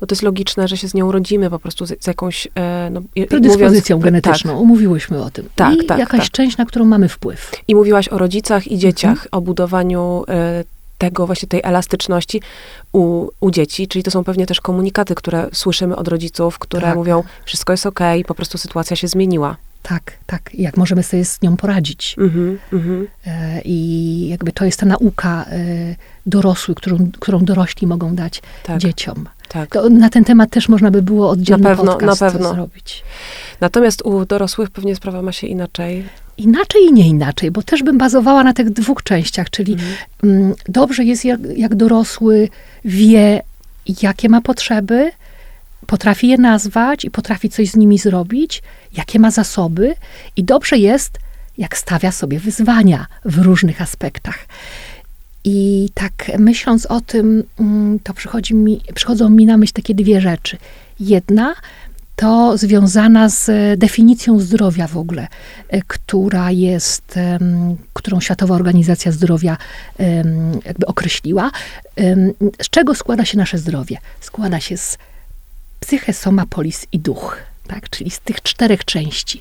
no 0.00 0.06
to 0.06 0.14
jest 0.14 0.22
logiczne, 0.22 0.68
że 0.68 0.76
się 0.76 0.88
z 0.88 0.94
nią 0.94 1.12
rodzimy 1.12 1.50
po 1.50 1.58
prostu 1.58 1.86
z, 1.86 2.04
z 2.04 2.06
jakąś... 2.06 2.48
E, 2.54 2.90
no, 2.90 3.02
Predyspozycją 3.28 3.96
mówiąc, 3.96 4.04
genetyczną, 4.04 4.52
tak. 4.52 4.60
umówiłyśmy 4.60 5.22
o 5.22 5.30
tym. 5.30 5.48
Tak, 5.54 5.74
I 5.74 5.86
tak, 5.86 5.98
jakaś 5.98 6.20
tak. 6.20 6.30
część, 6.30 6.56
na 6.56 6.66
którą 6.66 6.84
mamy 6.84 7.08
wpływ. 7.08 7.50
I 7.68 7.74
mówiłaś 7.74 8.08
o 8.08 8.18
rodzicach 8.18 8.66
i 8.66 8.78
dzieciach, 8.78 9.10
mhm. 9.10 9.28
o 9.32 9.40
budowaniu 9.40 10.24
e, 10.28 10.64
tego 10.98 11.26
właśnie 11.26 11.48
tej 11.48 11.60
elastyczności 11.64 12.40
u, 12.92 13.28
u 13.40 13.50
dzieci, 13.50 13.88
czyli 13.88 14.02
to 14.02 14.10
są 14.10 14.24
pewnie 14.24 14.46
też 14.46 14.60
komunikaty, 14.60 15.14
które 15.14 15.48
słyszymy 15.52 15.96
od 15.96 16.08
rodziców, 16.08 16.58
które 16.58 16.82
tak. 16.82 16.96
mówią, 16.96 17.22
wszystko 17.44 17.72
jest 17.72 17.86
ok, 17.86 18.00
po 18.26 18.34
prostu 18.34 18.58
sytuacja 18.58 18.96
się 18.96 19.08
zmieniła. 19.08 19.56
Tak, 19.82 20.12
tak. 20.26 20.50
Jak 20.54 20.76
możemy 20.76 21.02
sobie 21.02 21.24
z 21.24 21.42
nią 21.42 21.56
poradzić. 21.56 22.16
Mm-hmm, 22.18 22.56
mm-hmm. 22.72 23.06
I 23.64 24.28
jakby 24.28 24.52
to 24.52 24.64
jest 24.64 24.80
ta 24.80 24.86
nauka 24.86 25.46
dorosłych, 26.26 26.76
którą, 26.76 27.10
którą 27.20 27.44
dorośli 27.44 27.86
mogą 27.86 28.14
dać 28.14 28.42
tak, 28.62 28.78
dzieciom. 28.78 29.28
Tak. 29.48 29.70
To 29.70 29.90
na 29.90 30.10
ten 30.10 30.24
temat 30.24 30.50
też 30.50 30.68
można 30.68 30.90
by 30.90 31.02
było 31.02 31.30
oddzielny 31.30 31.62
na 31.62 31.76
pewno, 31.76 31.92
podcast 31.92 32.20
na 32.20 32.30
pewno. 32.30 32.54
zrobić. 32.54 33.04
Natomiast 33.60 34.02
u 34.02 34.26
dorosłych 34.26 34.70
pewnie 34.70 34.96
sprawa 34.96 35.22
ma 35.22 35.32
się 35.32 35.46
inaczej. 35.46 36.04
Inaczej 36.38 36.82
i 36.82 36.92
nie 36.92 37.08
inaczej, 37.08 37.50
bo 37.50 37.62
też 37.62 37.82
bym 37.82 37.98
bazowała 37.98 38.44
na 38.44 38.52
tych 38.52 38.70
dwóch 38.70 39.02
częściach, 39.02 39.50
czyli 39.50 39.72
mhm. 39.72 39.94
mm. 40.22 40.54
dobrze 40.68 41.04
jest, 41.04 41.24
jak, 41.24 41.40
jak 41.56 41.74
dorosły 41.74 42.48
wie, 42.84 43.42
jakie 44.02 44.28
ma 44.28 44.40
potrzeby, 44.40 45.10
potrafi 45.86 46.28
je 46.28 46.38
nazwać 46.38 47.04
i 47.04 47.10
potrafi 47.10 47.48
coś 47.48 47.70
z 47.70 47.76
nimi 47.76 47.98
zrobić, 47.98 48.62
jakie 48.96 49.18
ma 49.18 49.30
zasoby, 49.30 49.94
i 50.36 50.44
dobrze 50.44 50.78
jest, 50.78 51.18
jak 51.58 51.78
stawia 51.78 52.12
sobie 52.12 52.38
wyzwania 52.38 53.06
w 53.24 53.38
różnych 53.38 53.82
aspektach. 53.82 54.38
I 55.48 55.90
tak 55.94 56.12
myśląc 56.38 56.86
o 56.86 57.00
tym, 57.00 57.44
mm, 57.60 57.98
to 57.98 58.14
przychodzi 58.14 58.54
mi, 58.54 58.80
przychodzą 58.94 59.30
mi 59.30 59.46
na 59.46 59.56
myśl 59.56 59.72
takie 59.72 59.94
dwie 59.94 60.20
rzeczy. 60.20 60.56
Jedna 61.00 61.54
to 62.16 62.58
związana 62.58 63.28
z 63.28 63.50
definicją 63.78 64.40
zdrowia 64.40 64.86
w 64.86 64.96
ogóle, 64.96 65.28
e, 65.68 65.82
która 65.82 66.50
jest, 66.50 67.18
którą 67.92 68.20
Światowa 68.20 68.54
Organizacja 68.54 69.12
Zdrowia 69.12 69.56
jakby 70.64 70.86
określiła. 70.86 71.50
Z 72.62 72.70
czego 72.70 72.94
składa 72.94 73.24
się 73.24 73.38
nasze 73.38 73.58
zdrowie? 73.58 73.96
Składa 74.20 74.60
się 74.60 74.76
z 74.76 74.98
psyche, 75.80 76.12
soma, 76.12 76.46
polis 76.46 76.86
i 76.92 76.98
duch. 76.98 77.36
tak? 77.68 77.90
czyli 77.90 78.10
z 78.10 78.20
tych 78.20 78.42
czterech 78.42 78.84
części. 78.84 79.40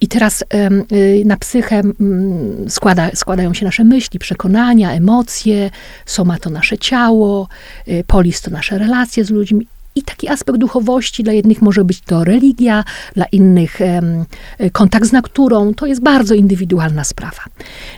I 0.00 0.08
teraz 0.08 0.42
y, 0.42 1.24
na 1.24 1.36
psychę 1.36 1.76
mm, 1.76 2.70
składa, 2.70 3.10
składają 3.14 3.54
się 3.54 3.64
nasze 3.64 3.84
myśli, 3.84 4.18
przekonania, 4.18 4.92
emocje, 4.92 5.70
soma 6.06 6.38
to 6.38 6.50
nasze 6.50 6.78
ciało, 6.78 7.48
y, 7.88 8.04
polis 8.06 8.40
to 8.40 8.50
nasze 8.50 8.78
relacje 8.78 9.24
z 9.24 9.30
ludźmi. 9.30 9.66
I 9.94 10.02
taki 10.02 10.28
aspekt 10.28 10.58
duchowości 10.58 11.22
dla 11.22 11.32
jednych 11.32 11.62
może 11.62 11.84
być 11.84 12.00
to 12.00 12.24
religia, 12.24 12.84
dla 13.14 13.24
innych 13.24 13.80
y, 13.80 14.70
kontakt 14.72 15.06
z 15.06 15.12
naturą. 15.12 15.74
To 15.74 15.86
jest 15.86 16.02
bardzo 16.02 16.34
indywidualna 16.34 17.04
sprawa. 17.04 17.42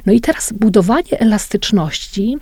No 0.07 0.13
i 0.13 0.21
teraz 0.21 0.53
budowanie 0.53 1.21
elastyczności 1.21 2.39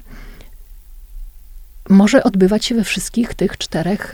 może 1.88 2.24
odbywać 2.24 2.64
się 2.64 2.74
we 2.74 2.84
wszystkich 2.84 3.34
tych 3.34 3.58
czterech 3.58 4.12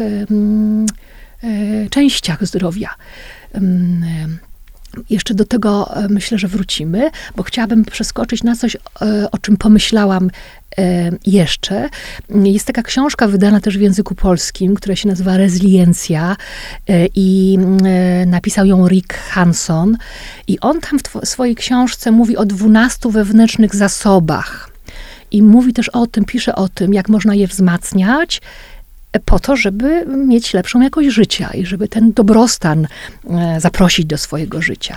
częściach 1.91 2.47
zdrowia. 2.47 2.91
Jeszcze 5.11 5.35
do 5.35 5.45
tego 5.45 5.97
e, 5.97 6.09
myślę, 6.09 6.39
że 6.39 6.49
wrócimy, 6.49 7.11
bo 7.37 7.43
chciałabym 7.43 7.85
przeskoczyć 7.85 8.43
na 8.43 8.57
coś, 8.57 8.77
e, 8.77 9.31
o 9.33 9.39
czym 9.39 9.57
pomyślałam 9.57 10.31
e, 10.79 11.11
jeszcze. 11.27 11.89
Jest 12.31 12.67
taka 12.67 12.83
książka 12.83 13.29
wydana 13.29 13.61
też 13.61 13.79
w 13.79 13.81
języku 13.81 14.15
polskim, 14.15 14.75
która 14.75 14.97
się 14.97 15.09
nazywa 15.09 15.37
Reziliencja 15.37 16.37
i 17.15 17.59
napisał 18.27 18.67
ją 18.67 18.89
Rick 18.89 19.15
Hanson. 19.15 19.97
I 20.49 20.61
on 20.61 20.81
tam 20.81 20.99
w 20.99 21.29
swojej 21.29 21.55
książce 21.57 22.13
mówi 22.13 22.37
o 22.37 22.47
dwunastu 22.47 23.11
wewnętrznych 23.11 23.75
zasobach. 23.75 24.71
I 25.31 25.43
mówi 25.43 25.73
też 25.73 25.89
o 25.89 26.07
tym, 26.07 26.25
pisze 26.25 26.55
o 26.55 26.69
tym, 26.69 26.95
jak 26.95 27.09
można 27.09 27.35
je 27.35 27.47
wzmacniać, 27.47 28.41
po 29.25 29.41
to, 29.41 29.57
żeby 29.57 30.07
mieć 30.07 30.55
lepszą 30.55 30.81
jakość 30.81 31.09
życia 31.09 31.51
i 31.55 31.67
żeby 31.67 31.89
ten 31.89 32.13
dobrostan 32.13 32.87
e, 33.31 33.61
zaprosić 33.61 34.07
do 34.07 34.19
swojego 34.19 34.63
życia. 34.63 34.97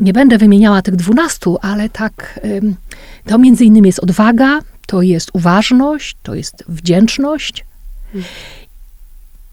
Nie 0.00 0.12
będę 0.12 0.38
wymieniała 0.38 0.82
tych 0.82 0.96
dwunastu, 0.96 1.58
ale 1.62 1.88
tak, 1.88 2.40
to 3.24 3.38
między 3.38 3.64
innymi 3.64 3.86
jest 3.88 3.98
odwaga, 3.98 4.58
to 4.86 5.02
jest 5.02 5.30
uważność, 5.32 6.16
to 6.22 6.34
jest 6.34 6.64
wdzięczność. 6.68 7.64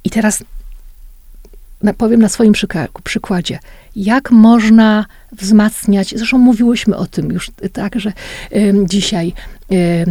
I 0.04 0.10
teraz 0.10 0.44
powiem 1.98 2.22
na 2.22 2.30
swoim 2.30 2.54
przykładzie, 3.04 3.60
jak 3.96 4.32
można 4.32 5.06
wzmacniać, 5.32 6.14
zresztą 6.18 6.38
mówiłyśmy 6.38 6.96
o 6.96 7.06
tym 7.06 7.32
już 7.32 7.52
tak, 7.74 8.00
że 8.00 8.14
dzisiaj 8.86 9.34
y, 9.72 10.06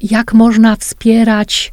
jak 0.00 0.34
można 0.34 0.76
wspierać 0.76 1.72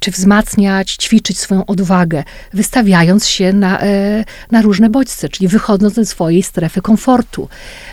czy 0.00 0.10
wzmacniać, 0.10 0.96
ćwiczyć 0.96 1.38
swoją 1.38 1.66
odwagę, 1.66 2.24
wystawiając 2.52 3.26
się 3.26 3.52
na, 3.52 3.80
e, 3.80 4.24
na 4.50 4.62
różne 4.62 4.90
bodźce, 4.90 5.28
czyli 5.28 5.48
wychodząc 5.48 5.94
ze 5.94 6.04
swojej 6.06 6.42
strefy 6.42 6.82
komfortu. 6.82 7.48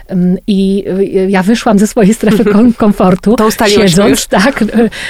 Mm, 0.08 0.38
I 0.48 0.86
e, 1.16 1.30
ja 1.30 1.44
wyszłam 1.44 1.80
ze 1.80 1.88
swojej 1.88 2.14
strefy 2.14 2.46
komfortu, 2.78 3.36
siedząc 3.68 4.10
już. 4.10 4.26
tak 4.26 4.64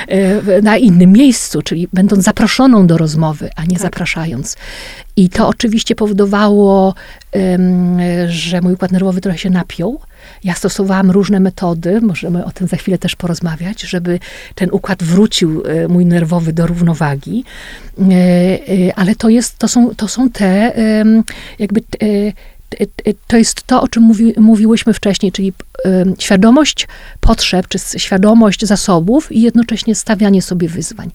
e, 0.07 0.61
na 0.61 0.77
innym 0.77 1.11
miejscu, 1.11 1.61
czyli 1.61 1.87
będąc 1.93 2.23
zaproszoną 2.23 2.87
do 2.87 2.97
rozmowy, 2.97 3.49
a 3.55 3.61
nie 3.61 3.75
tak. 3.75 3.79
zapraszając. 3.79 4.57
I 5.15 5.29
to 5.29 5.47
oczywiście 5.47 5.95
powodowało, 5.95 6.93
że 8.27 8.61
mój 8.61 8.73
układ 8.73 8.91
nerwowy 8.91 9.21
trochę 9.21 9.37
się 9.37 9.49
napiął, 9.49 9.99
ja 10.43 10.53
stosowałam 10.53 11.11
różne 11.11 11.39
metody, 11.39 12.01
możemy 12.01 12.45
o 12.45 12.51
tym 12.51 12.67
za 12.67 12.77
chwilę 12.77 12.97
też 12.97 13.15
porozmawiać, 13.15 13.81
żeby 13.81 14.19
ten 14.55 14.69
układ 14.71 15.03
wrócił, 15.03 15.63
e, 15.65 15.87
mój 15.87 16.05
nerwowy, 16.05 16.53
do 16.53 16.67
równowagi. 16.67 17.43
E, 17.99 18.13
e, 18.13 18.95
ale 18.95 19.15
to, 19.15 19.29
jest, 19.29 19.57
to, 19.57 19.67
są, 19.67 19.95
to 19.95 20.07
są 20.07 20.29
te 20.29 20.73
jakby 21.59 21.81
to 23.27 23.37
jest 23.37 23.63
to, 23.63 23.81
o 23.81 23.87
czym 23.87 24.03
mówi, 24.03 24.33
mówiłyśmy 24.37 24.93
wcześniej, 24.93 25.31
czyli 25.31 25.53
świadomość 26.19 26.87
potrzeb, 27.19 27.67
czy 27.67 27.79
świadomość 27.99 28.65
zasobów 28.65 29.31
i 29.31 29.41
jednocześnie 29.41 29.95
stawianie 29.95 30.41
sobie 30.41 30.69
wyzwań. 30.69 31.11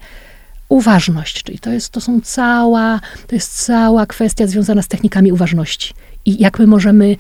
Uważność, 0.69 1.43
czyli 1.43 1.59
to 1.59 1.71
jest, 1.71 1.91
to 1.91 2.01
są 2.01 2.21
cała, 2.21 3.01
to 3.27 3.35
jest 3.35 3.65
cała 3.65 4.07
kwestia 4.07 4.47
związana 4.47 4.83
z 4.83 4.89
technikami 4.89 5.33
uważności. 5.33 5.95
I 6.25 6.43
jak 6.43 6.59
my 6.59 6.67
możemy 6.67 7.17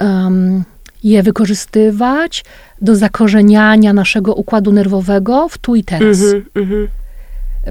um, 0.00 0.64
je 1.04 1.22
wykorzystywać 1.22 2.44
do 2.82 2.96
zakorzeniania 2.96 3.92
naszego 3.92 4.34
układu 4.34 4.72
nerwowego 4.72 5.48
w 5.48 5.58
tu 5.58 5.74
i 5.74 5.84
teraz. 5.84 6.20
Mm 6.22 6.44
-hmm, 6.54 6.86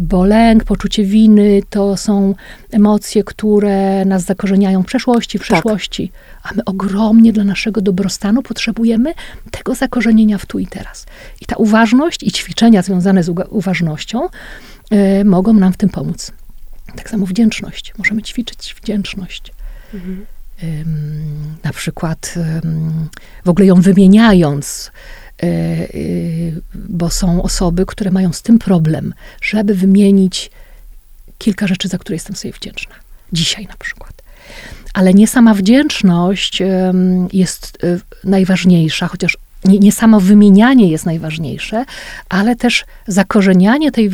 Bo 0.01 0.25
lęk, 0.25 0.63
poczucie 0.63 1.03
winy 1.03 1.61
to 1.69 1.97
są 1.97 2.35
emocje, 2.71 3.23
które 3.23 4.05
nas 4.05 4.23
zakorzeniają 4.23 4.83
w 4.83 4.85
przeszłości, 4.85 5.39
w 5.39 5.41
przyszłości. 5.41 6.09
Tak. 6.09 6.51
A 6.51 6.55
my 6.55 6.65
ogromnie 6.65 7.33
dla 7.33 7.43
naszego 7.43 7.81
dobrostanu 7.81 8.41
potrzebujemy 8.41 9.13
tego 9.51 9.75
zakorzenienia 9.75 10.38
w 10.38 10.45
tu 10.45 10.59
i 10.59 10.67
teraz. 10.67 11.05
I 11.41 11.45
ta 11.45 11.55
uważność 11.55 12.23
i 12.23 12.31
ćwiczenia 12.31 12.81
związane 12.81 13.23
z 13.23 13.29
uważnością 13.49 14.27
y, 15.21 15.25
mogą 15.25 15.53
nam 15.53 15.73
w 15.73 15.77
tym 15.77 15.89
pomóc. 15.89 16.31
Tak 16.95 17.09
samo 17.09 17.25
wdzięczność. 17.25 17.93
Możemy 17.97 18.21
ćwiczyć 18.21 18.75
wdzięczność. 18.81 19.53
Mhm 19.93 20.25
na 21.63 21.73
przykład 21.73 22.35
w 23.45 23.49
ogóle 23.49 23.65
ją 23.65 23.81
wymieniając, 23.81 24.91
e, 25.43 25.45
e, 25.45 25.87
bo 26.75 27.09
są 27.09 27.43
osoby, 27.43 27.85
które 27.85 28.11
mają 28.11 28.33
z 28.33 28.41
tym 28.41 28.59
problem, 28.59 29.13
żeby 29.41 29.75
wymienić 29.75 30.51
kilka 31.37 31.67
rzeczy, 31.67 31.87
za 31.87 31.97
które 31.97 32.15
jestem 32.15 32.35
sobie 32.35 32.53
wdzięczna. 32.53 32.95
Dzisiaj 33.33 33.65
na 33.65 33.75
przykład. 33.79 34.13
Ale 34.93 35.13
nie 35.13 35.27
sama 35.27 35.53
wdzięczność 35.53 36.61
jest 37.33 37.77
e, 37.83 37.99
najważniejsza, 38.23 39.07
chociaż 39.07 39.37
nie, 39.65 39.79
nie 39.79 39.91
samo 39.91 40.19
wymienianie 40.19 40.89
jest 40.89 41.05
najważniejsze, 41.05 41.85
ale 42.29 42.55
też 42.55 42.85
zakorzenianie 43.07 43.91
tej 43.91 44.09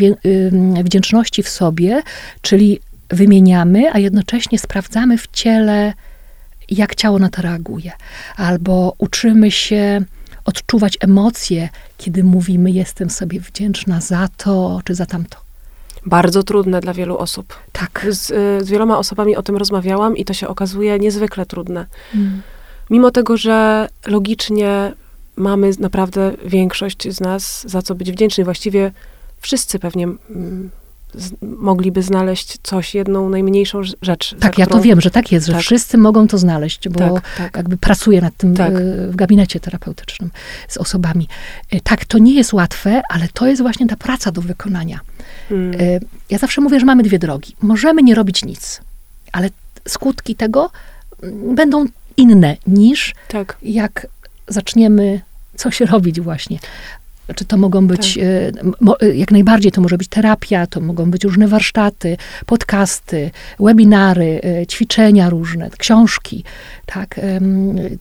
wdzięczności 0.83 1.43
w 1.43 1.49
sobie, 1.49 2.01
czyli 2.41 2.79
wymieniamy, 3.09 3.93
a 3.93 3.99
jednocześnie 3.99 4.59
sprawdzamy 4.59 5.17
w 5.17 5.27
ciele, 5.31 5.93
jak 6.71 6.95
ciało 6.95 7.19
na 7.19 7.29
to 7.29 7.41
reaguje. 7.41 7.91
Albo 8.35 8.95
uczymy 8.97 9.51
się 9.51 10.01
odczuwać 10.45 10.97
emocje, 10.99 11.69
kiedy 11.97 12.23
mówimy, 12.23 12.71
jestem 12.71 13.09
sobie 13.09 13.39
wdzięczna 13.39 14.01
za 14.01 14.29
to 14.37 14.81
czy 14.85 14.95
za 14.95 15.05
tamto. 15.05 15.37
Bardzo 16.05 16.43
trudne 16.43 16.81
dla 16.81 16.93
wielu 16.93 17.17
osób. 17.17 17.55
Tak. 17.71 18.05
Z, 18.09 18.27
z 18.65 18.69
wieloma 18.69 18.97
osobami 18.97 19.35
o 19.35 19.43
tym 19.43 19.57
rozmawiałam 19.57 20.17
i 20.17 20.25
to 20.25 20.33
się 20.33 20.47
okazuje 20.47 20.99
niezwykle 20.99 21.45
trudne. 21.45 21.85
Mm. 22.15 22.41
Mimo 22.89 23.11
tego, 23.11 23.37
że 23.37 23.87
logicznie 24.05 24.93
mamy 25.35 25.71
naprawdę 25.79 26.31
większość 26.45 27.09
z 27.09 27.21
nas 27.21 27.63
za 27.69 27.81
co 27.81 27.95
być 27.95 28.11
wdzięczni. 28.11 28.43
Właściwie 28.43 28.91
wszyscy 29.39 29.79
pewnie 29.79 30.07
mm, 31.15 31.57
mogliby 31.57 32.03
znaleźć 32.03 32.57
coś, 32.63 32.95
jedną 32.95 33.29
najmniejszą 33.29 33.81
rzecz. 34.01 34.35
Tak, 34.39 34.57
ja 34.57 34.65
to 34.65 34.81
wiem, 34.81 35.01
że 35.01 35.11
tak 35.11 35.31
jest, 35.31 35.47
że 35.47 35.53
tak. 35.53 35.61
wszyscy 35.61 35.97
mogą 35.97 36.27
to 36.27 36.37
znaleźć, 36.37 36.89
bo 36.89 36.99
tak, 36.99 37.35
tak. 37.37 37.57
jakby 37.57 37.77
pracuję 37.77 38.21
nad 38.21 38.37
tym 38.37 38.55
tak. 38.55 38.73
w 39.09 39.15
gabinecie 39.15 39.59
terapeutycznym 39.59 40.31
z 40.67 40.77
osobami. 40.77 41.27
E, 41.71 41.81
tak, 41.81 42.05
to 42.05 42.17
nie 42.17 42.33
jest 42.33 42.53
łatwe, 42.53 43.01
ale 43.09 43.27
to 43.33 43.47
jest 43.47 43.61
właśnie 43.61 43.87
ta 43.87 43.95
praca 43.95 44.31
do 44.31 44.41
wykonania. 44.41 44.99
Hmm. 45.49 45.81
E, 45.81 45.99
ja 46.29 46.37
zawsze 46.37 46.61
mówię, 46.61 46.79
że 46.79 46.85
mamy 46.85 47.03
dwie 47.03 47.19
drogi. 47.19 47.55
Możemy 47.61 48.03
nie 48.03 48.15
robić 48.15 48.45
nic, 48.45 48.81
ale 49.31 49.49
skutki 49.87 50.35
tego 50.35 50.71
mm, 51.23 51.55
będą 51.55 51.85
inne 52.17 52.57
niż 52.67 53.15
tak. 53.27 53.57
jak 53.63 54.07
zaczniemy 54.47 55.21
coś 55.55 55.79
robić 55.79 56.21
właśnie. 56.21 56.59
Czy 57.35 57.45
to 57.45 57.57
mogą 57.57 57.87
być, 57.87 58.13
tak. 58.13 58.23
E, 59.01 59.07
e, 59.07 59.15
jak 59.15 59.31
najbardziej 59.31 59.71
to 59.71 59.81
może 59.81 59.97
być 59.97 60.07
terapia, 60.07 60.67
to 60.67 60.81
mogą 60.81 61.11
być 61.11 61.23
różne 61.23 61.47
warsztaty, 61.47 62.17
podcasty, 62.45 63.31
webinary, 63.59 64.41
e, 64.43 64.67
ćwiczenia 64.67 65.29
różne, 65.29 65.69
książki. 65.77 66.43
Tak, 66.85 67.19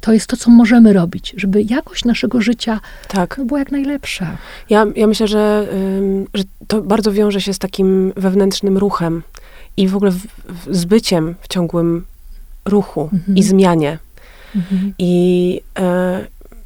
to 0.00 0.12
jest 0.12 0.26
to, 0.26 0.36
co 0.36 0.50
możemy 0.50 0.92
robić, 0.92 1.34
żeby 1.36 1.62
jakość 1.62 2.04
naszego 2.04 2.40
życia 2.40 2.80
tak. 3.08 3.40
była 3.44 3.58
jak 3.58 3.72
najlepsza. 3.72 4.36
Ja, 4.70 4.86
ja 4.96 5.06
myślę, 5.06 5.28
że, 5.28 5.68
że 6.34 6.44
to 6.66 6.82
bardzo 6.82 7.12
wiąże 7.12 7.40
się 7.40 7.54
z 7.54 7.58
takim 7.58 8.12
wewnętrznym 8.16 8.78
ruchem 8.78 9.22
i 9.76 9.88
w 9.88 9.96
ogóle 9.96 10.10
w, 10.10 10.26
w, 10.48 10.76
z 10.76 10.84
byciem 10.84 11.34
w 11.40 11.48
ciągłym 11.48 12.04
ruchu 12.64 13.08
mhm. 13.12 13.36
i 13.36 13.42
zmianie. 13.42 13.98
Mhm. 14.56 14.94
I 14.98 15.60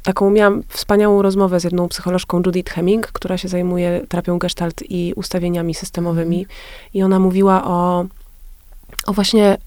taką 0.05 0.29
miałam 0.29 0.63
wspaniałą 0.69 1.21
rozmowę 1.21 1.59
z 1.59 1.63
jedną 1.63 1.87
psycholożką 1.87 2.41
Judith 2.45 2.73
Hemming, 2.73 3.07
która 3.07 3.37
się 3.37 3.47
zajmuje 3.47 4.01
terapią 4.09 4.39
gestalt 4.39 4.81
i 4.89 5.13
ustawieniami 5.15 5.73
systemowymi. 5.73 6.39
Mhm. 6.39 6.57
I 6.93 7.03
ona 7.03 7.19
mówiła 7.19 7.65
o, 7.65 8.05
o 9.05 9.13
właśnie 9.13 9.57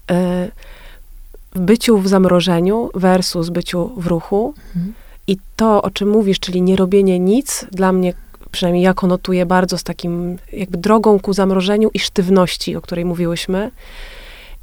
y, 1.55 1.59
byciu 1.59 1.97
w 1.97 2.07
zamrożeniu 2.07 2.89
versus 2.93 3.49
byciu 3.49 3.91
w 3.97 4.07
ruchu. 4.07 4.53
Mhm. 4.75 4.93
I 5.27 5.37
to, 5.55 5.81
o 5.81 5.89
czym 5.89 6.09
mówisz, 6.09 6.39
czyli 6.39 6.61
nie 6.61 6.75
robienie 6.75 7.19
nic, 7.19 7.65
dla 7.71 7.91
mnie 7.91 8.13
przynajmniej 8.51 8.83
ja 8.83 8.93
konotuję 8.93 9.45
bardzo 9.45 9.77
z 9.77 9.83
takim 9.83 10.37
jakby 10.53 10.77
drogą 10.77 11.19
ku 11.19 11.33
zamrożeniu 11.33 11.89
i 11.93 11.99
sztywności, 11.99 12.75
o 12.75 12.81
której 12.81 13.05
mówiłyśmy. 13.05 13.71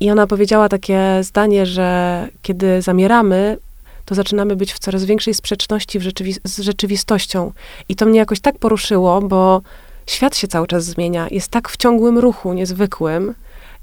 I 0.01 0.11
ona 0.11 0.27
powiedziała 0.27 0.69
takie 0.69 1.19
zdanie, 1.23 1.67
że 1.67 2.29
kiedy 2.43 2.83
zamieramy, 2.83 3.59
to 4.07 4.15
zaczynamy 4.15 4.57
być 4.57 4.73
w 4.73 4.79
coraz 4.79 5.05
większej 5.05 5.35
sprzeczności 5.35 6.01
rzeczywi- 6.01 6.39
z 6.45 6.61
rzeczywistością. 6.61 7.53
I 7.89 7.97
to 7.97 8.07
mnie 8.07 8.19
jakoś 8.19 8.41
tak 8.41 8.59
poruszyło, 8.59 9.21
bo 9.23 9.63
świat 10.07 10.37
się 10.37 10.49
cały 10.49 10.67
czas 10.67 10.85
zmienia, 10.85 11.27
jest 11.31 11.49
tak 11.49 11.69
w 11.69 11.77
ciągłym 11.77 12.19
ruchu, 12.19 12.53
niezwykłym. 12.53 13.35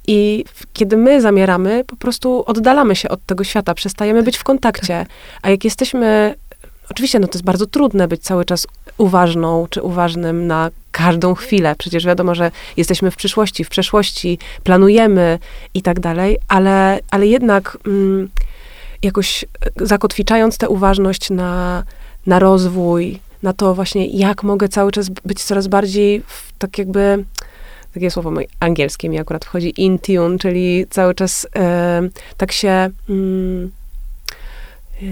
I 0.08 0.46
kiedy 0.74 0.98
my 0.98 1.22
zamieramy, 1.22 1.84
po 1.88 1.96
prostu 1.96 2.44
oddalamy 2.48 2.96
się 2.96 3.10
od 3.10 3.26
tego 3.26 3.44
świata, 3.44 3.74
przestajemy 3.74 4.24
być 4.24 4.38
w 4.38 4.44
kontakcie. 4.44 5.06
A 5.42 5.50
jak 5.50 5.64
jesteśmy, 5.64 6.36
oczywiście, 6.92 7.20
no 7.20 7.28
to 7.28 7.34
jest 7.34 7.46
bardzo 7.46 7.66
trudne 7.66 8.08
być 8.08 8.24
cały 8.24 8.46
czas 8.46 8.68
uważną 8.98 9.68
czy 9.70 9.82
uważnym 9.82 10.48
na 10.48 10.70
każdą 10.92 11.36
chwilę. 11.36 11.76
Przecież 11.78 12.06
wiadomo, 12.06 12.36
że 12.36 12.52
jesteśmy 12.78 13.12
w 13.12 13.16
przyszłości, 13.16 13.64
w 13.64 13.70
przeszłości, 13.70 14.40
planujemy 14.64 15.40
i 15.74 15.82
tak 15.82 16.00
dalej, 16.00 16.38
ale, 16.48 17.00
ale 17.12 17.28
jednak 17.28 17.78
mm, 17.88 18.30
jakoś 19.04 19.46
zakotwiczając 19.76 20.58
tę 20.58 20.70
uważność 20.70 21.30
na, 21.30 21.84
na 22.26 22.40
rozwój, 22.40 23.20
na 23.44 23.54
to 23.54 23.76
właśnie, 23.76 24.08
jak 24.08 24.44
mogę 24.44 24.70
cały 24.70 24.92
czas 24.92 25.10
być 25.10 25.44
coraz 25.44 25.68
bardziej 25.68 26.22
w, 26.28 26.54
tak 26.58 26.78
jakby 26.78 27.26
takie 27.94 28.12
słowo 28.12 28.32
moje 28.32 28.48
angielskie 28.60 29.10
mi 29.10 29.20
akurat 29.20 29.46
wchodzi, 29.46 29.74
in 29.78 30.00
tune, 30.00 30.38
czyli 30.38 30.86
cały 30.90 31.16
czas 31.16 31.48
e, 31.56 32.02
tak 32.38 32.52
się 32.52 32.90
mm, 33.10 33.72
e, 35.02 35.06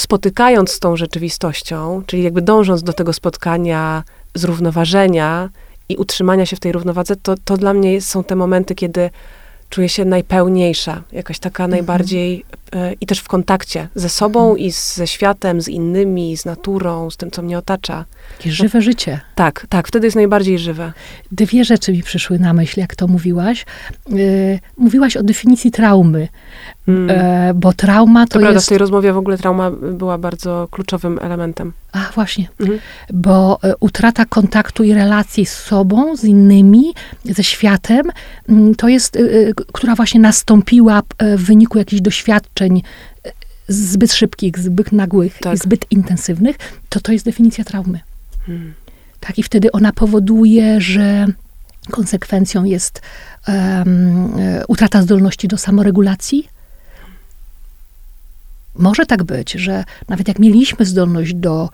spotykając 0.00 0.70
z 0.70 0.80
tą 0.80 0.96
rzeczywistością, 0.96 2.02
czyli 2.06 2.22
jakby 2.22 2.42
dążąc 2.42 2.82
do 2.82 2.92
tego 2.92 3.12
spotkania, 3.12 4.02
zrównoważenia 4.34 5.48
i 5.88 5.96
utrzymania 5.96 6.46
się 6.46 6.56
w 6.56 6.60
tej 6.60 6.72
równowadze, 6.72 7.16
to, 7.16 7.34
to 7.44 7.56
dla 7.56 7.74
mnie 7.74 8.00
są 8.00 8.24
te 8.24 8.36
momenty, 8.36 8.74
kiedy 8.74 9.10
czuję 9.70 9.88
się 9.88 10.04
najpełniejsza, 10.04 11.02
jakaś 11.12 11.38
taka 11.38 11.68
najbardziej 11.68 12.44
i 13.00 13.06
też 13.06 13.18
w 13.18 13.28
kontakcie 13.28 13.88
ze 13.94 14.08
sobą 14.08 14.40
mhm. 14.40 14.58
i 14.58 14.72
z, 14.72 14.94
ze 14.94 15.06
światem, 15.06 15.60
z 15.60 15.68
innymi, 15.68 16.36
z 16.36 16.44
naturą, 16.44 17.10
z 17.10 17.16
tym, 17.16 17.30
co 17.30 17.42
mnie 17.42 17.58
otacza. 17.58 18.04
Takie 18.38 18.52
żywe 18.52 18.82
życie. 18.82 19.20
Tak, 19.34 19.66
tak, 19.68 19.88
wtedy 19.88 20.06
jest 20.06 20.16
najbardziej 20.16 20.58
żywe. 20.58 20.92
Dwie 21.32 21.64
rzeczy 21.64 21.92
mi 21.92 22.02
przyszły 22.02 22.38
na 22.38 22.52
myśl, 22.52 22.80
jak 22.80 22.96
to 22.96 23.06
mówiłaś. 23.06 23.66
Yy, 24.08 24.58
mówiłaś 24.76 25.16
o 25.16 25.22
definicji 25.22 25.70
traumy, 25.70 26.28
mm. 26.88 27.08
yy, 27.08 27.54
bo 27.54 27.72
trauma 27.72 28.26
to, 28.26 28.32
to 28.32 28.38
jest... 28.38 28.46
prawda, 28.46 28.60
w 28.60 28.68
tej 28.68 28.78
rozmowie 28.78 29.12
w 29.12 29.16
ogóle 29.16 29.38
trauma 29.38 29.70
była 29.70 30.18
bardzo 30.18 30.68
kluczowym 30.70 31.18
elementem. 31.22 31.72
A, 31.92 32.10
właśnie. 32.14 32.48
Mhm. 32.60 32.78
Bo 33.12 33.58
y, 33.64 33.74
utrata 33.80 34.24
kontaktu 34.24 34.84
i 34.84 34.94
relacji 34.94 35.46
z 35.46 35.52
sobą, 35.52 36.16
z 36.16 36.24
innymi, 36.24 36.94
ze 37.24 37.44
światem, 37.44 38.10
y, 38.50 38.74
to 38.76 38.88
jest, 38.88 39.16
y, 39.16 39.52
która 39.72 39.94
właśnie 39.94 40.20
nastąpiła 40.20 41.02
w 41.36 41.44
wyniku 41.44 41.78
jakichś 41.78 42.02
doświadczeń 42.02 42.55
zbyt 43.68 44.12
szybkich, 44.12 44.58
zbyt 44.58 44.92
nagłych 44.92 45.38
tak. 45.38 45.54
i 45.54 45.58
zbyt 45.58 45.86
intensywnych, 45.90 46.56
to 46.88 47.00
to 47.00 47.12
jest 47.12 47.24
definicja 47.24 47.64
traumy. 47.64 48.00
Hmm. 48.46 48.74
Tak, 49.20 49.38
i 49.38 49.42
wtedy 49.42 49.72
ona 49.72 49.92
powoduje, 49.92 50.80
że 50.80 51.26
konsekwencją 51.90 52.64
jest 52.64 53.02
um, 53.48 54.32
utrata 54.68 55.02
zdolności 55.02 55.48
do 55.48 55.58
samoregulacji. 55.58 56.48
Może 58.74 59.06
tak 59.06 59.22
być, 59.22 59.52
że 59.52 59.84
nawet 60.08 60.28
jak 60.28 60.38
mieliśmy 60.38 60.84
zdolność 60.84 61.34
do 61.34 61.70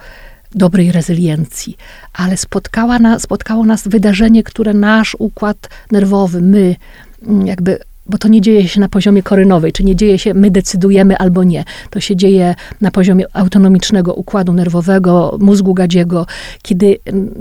dobrej 0.55 0.93
rezyliencji, 0.93 1.77
ale 2.13 2.37
spotkała 2.37 2.99
na, 2.99 3.19
spotkało 3.19 3.65
nas 3.65 3.89
wydarzenie, 3.89 4.43
które 4.43 4.75
nasz 4.75 5.17
układ 5.19 5.69
nerwowy, 5.91 6.43
my 6.43 6.77
mm, 7.23 7.47
jakby 7.47 7.79
bo 8.07 8.19
to 8.19 8.29
nie 8.29 8.41
dzieje 8.41 8.69
się 8.69 8.81
na 8.81 8.89
poziomie 8.89 9.23
korynowej, 9.23 9.73
czy 9.73 9.85
nie 9.85 9.97
dzieje 9.97 10.19
się, 10.19 10.35
my 10.35 10.51
decydujemy 10.51 11.17
albo 11.19 11.45
nie. 11.45 11.65
To 11.91 12.01
się 12.01 12.17
dzieje 12.17 12.55
na 12.81 12.91
poziomie 12.91 13.25
autonomicznego 13.33 14.15
układu 14.15 14.53
nerwowego, 14.53 15.39
mózgu 15.41 15.75
gadziego, 15.75 16.27
kiedy 16.63 16.99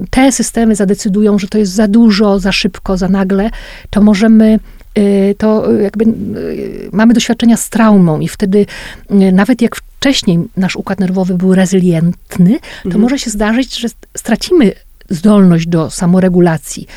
te 0.10 0.32
systemy 0.32 0.76
zadecydują, 0.76 1.40
że 1.40 1.48
to 1.48 1.58
jest 1.58 1.72
za 1.72 1.88
dużo, 1.88 2.40
za 2.40 2.52
szybko, 2.52 2.98
za 2.98 3.08
nagle, 3.08 3.50
to 3.90 4.02
możemy 4.02 4.60
y, 4.98 5.36
to 5.38 5.72
jakby 5.72 6.06
y, 6.06 6.90
mamy 6.92 7.14
doświadczenia 7.14 7.58
z 7.58 7.70
traumą 7.70 8.20
i 8.20 8.28
wtedy 8.28 8.66
y, 9.12 9.32
nawet 9.32 9.62
jak 9.62 9.76
wcześniej 9.76 10.40
nasz 10.58 10.76
układ 10.76 11.00
nerwowy 11.00 11.34
był 11.34 11.56
rezylientny, 11.56 12.60
to 12.84 12.86
mhm. 12.86 13.02
może 13.02 13.20
się 13.20 13.30
zdarzyć, 13.30 13.80
że 13.80 13.88
stracimy 14.18 14.72
zdolność 15.12 15.68
do 15.68 15.90
samoregulacji, 15.90 16.88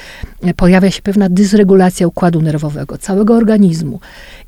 pojawia 0.56 0.90
się 0.90 1.02
pewna 1.02 1.28
dysregulacja 1.28 2.06
układu 2.06 2.42
nerwowego, 2.42 2.98
całego 2.98 3.34
organizmu. 3.36 4.00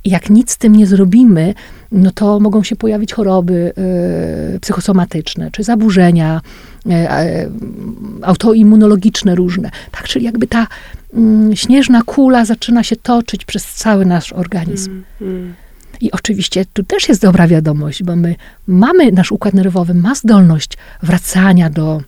I 0.05 0.11
jak 0.11 0.31
nic 0.31 0.51
z 0.51 0.59
tym 0.59 0.77
nie 0.77 0.87
zrobimy, 0.87 1.55
no 1.93 2.11
to 2.11 2.41
mogą 2.41 2.63
się 2.63 2.77
pojawić 2.77 3.13
choroby 3.13 3.73
y, 4.57 4.61
psychosomatyczne, 4.61 5.51
czy 5.51 5.63
zaburzenia 5.63 6.41
y, 6.87 6.91
y, 6.91 6.97
autoimmunologiczne 8.23 9.35
różne. 9.35 9.71
Tak, 9.91 10.09
czyli 10.09 10.25
jakby 10.25 10.47
ta 10.47 10.67
mm, 11.15 11.57
śnieżna 11.57 12.03
kula 12.03 12.45
zaczyna 12.45 12.83
się 12.83 12.97
toczyć 12.97 13.45
przez 13.45 13.75
cały 13.75 14.07
nasz 14.07 14.33
organizm. 14.33 14.91
Mm, 15.21 15.37
mm. 15.37 15.55
I 16.01 16.13
oczywiście 16.13 16.65
tu 16.73 16.85
też 16.85 17.09
jest 17.09 17.23
dobra 17.23 17.49
wiadomość, 17.49 18.03
bo 18.03 18.17
my 18.17 18.35
mamy, 18.67 19.13
nasz 19.13 19.33
układ 19.33 19.55
nerwowy 19.55 19.95
ma 19.95 20.15
zdolność 20.15 20.73
wracania 21.03 21.71
do 21.71 22.03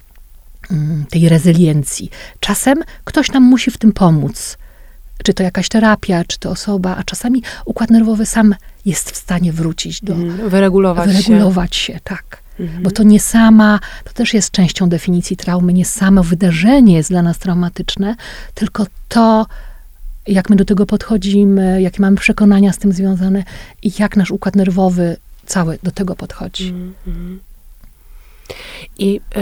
tej 1.11 1.29
rezyliencji. 1.29 2.11
Czasem 2.41 2.83
ktoś 3.05 3.33
nam 3.33 3.43
musi 3.43 3.71
w 3.71 3.79
tym 3.79 3.93
pomóc. 3.93 4.59
Czy 5.25 5.35
to 5.35 5.43
jakaś 5.43 5.69
terapia, 5.69 6.25
czy 6.25 6.39
to 6.39 6.51
osoba, 6.51 6.97
a 6.97 7.05
czasami 7.05 7.43
układ 7.65 7.91
nerwowy 7.91 8.27
sam 8.27 8.55
jest 8.85 9.11
w 9.11 9.17
stanie 9.17 9.53
wrócić 9.53 10.01
do. 10.01 10.15
Mm, 10.15 10.49
wyregulować, 10.49 11.11
wyregulować 11.11 11.77
się. 11.77 11.93
się 11.93 12.01
tak. 12.05 12.43
Mhm. 12.61 12.83
Bo 12.83 12.91
to 12.91 13.03
nie 13.03 13.21
sama, 13.21 13.81
to 14.05 14.13
też 14.13 14.35
jest 14.35 14.51
częścią 14.51 14.89
definicji 14.89 15.37
traumy, 15.37 15.73
nie 15.73 15.85
samo 15.85 16.23
wydarzenie 16.23 16.97
jest 16.97 17.11
dla 17.11 17.23
nas 17.23 17.39
traumatyczne, 17.39 18.15
tylko 18.55 18.87
to, 19.09 19.47
jak 20.27 20.51
my 20.51 20.57
do 20.57 20.65
tego 20.65 20.87
podchodzimy, 20.87 21.83
jakie 21.83 22.01
mamy 22.01 22.17
przekonania 22.17 22.73
z 22.73 22.79
tym 22.79 22.93
związane 22.93 23.45
i 23.83 23.93
jak 23.99 24.17
nasz 24.17 24.31
układ 24.31 24.57
nerwowy 24.57 25.17
cały 25.47 25.79
do 25.83 25.91
tego 25.91 26.17
podchodzi. 26.17 26.69
Mhm. 26.69 27.41
I 28.99 29.21
y, 29.37 29.41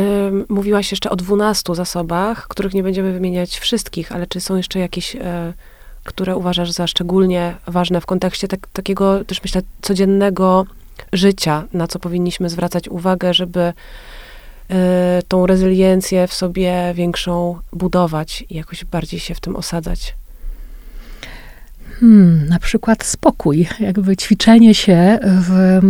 mówiłaś 0.49 0.91
jeszcze 0.91 1.11
o 1.11 1.17
12 1.17 1.75
zasobach, 1.75 2.49
których 2.49 2.75
nie 2.75 2.83
będziemy 2.83 3.13
wymieniać 3.13 3.59
wszystkich, 3.59 4.13
ale 4.13 4.27
czy 4.27 4.41
są 4.41 4.57
jeszcze 4.57 4.79
jakieś, 4.79 5.15
y, 5.15 5.21
które 6.05 6.37
uważasz 6.37 6.71
za 6.71 6.87
szczególnie 6.87 7.57
ważne 7.67 8.01
w 8.01 8.07
kontekście 8.07 8.49
tak, 8.49 8.67
takiego 8.73 9.25
też 9.25 9.43
myślę 9.43 9.63
codziennego 9.83 10.67
życia, 11.13 11.65
na 11.73 11.87
co 11.87 11.99
powinniśmy 11.99 12.51
zwracać 12.51 12.89
uwagę, 12.89 13.35
żeby 13.35 13.61
y, 14.71 14.75
tą 15.29 15.47
rezyliencję 15.47 16.27
w 16.27 16.35
sobie 16.35 16.93
większą 16.95 17.59
budować 17.73 18.45
i 18.51 18.55
jakoś 18.55 18.85
bardziej 18.85 19.21
się 19.21 19.35
w 19.35 19.41
tym 19.41 19.57
osadzać? 19.57 20.15
Hmm, 22.01 22.49
na 22.49 22.59
przykład 22.59 23.05
spokój, 23.05 23.69
jakby 23.81 24.17
ćwiczenie 24.17 24.75
się 24.75 25.19
w. 25.23 25.81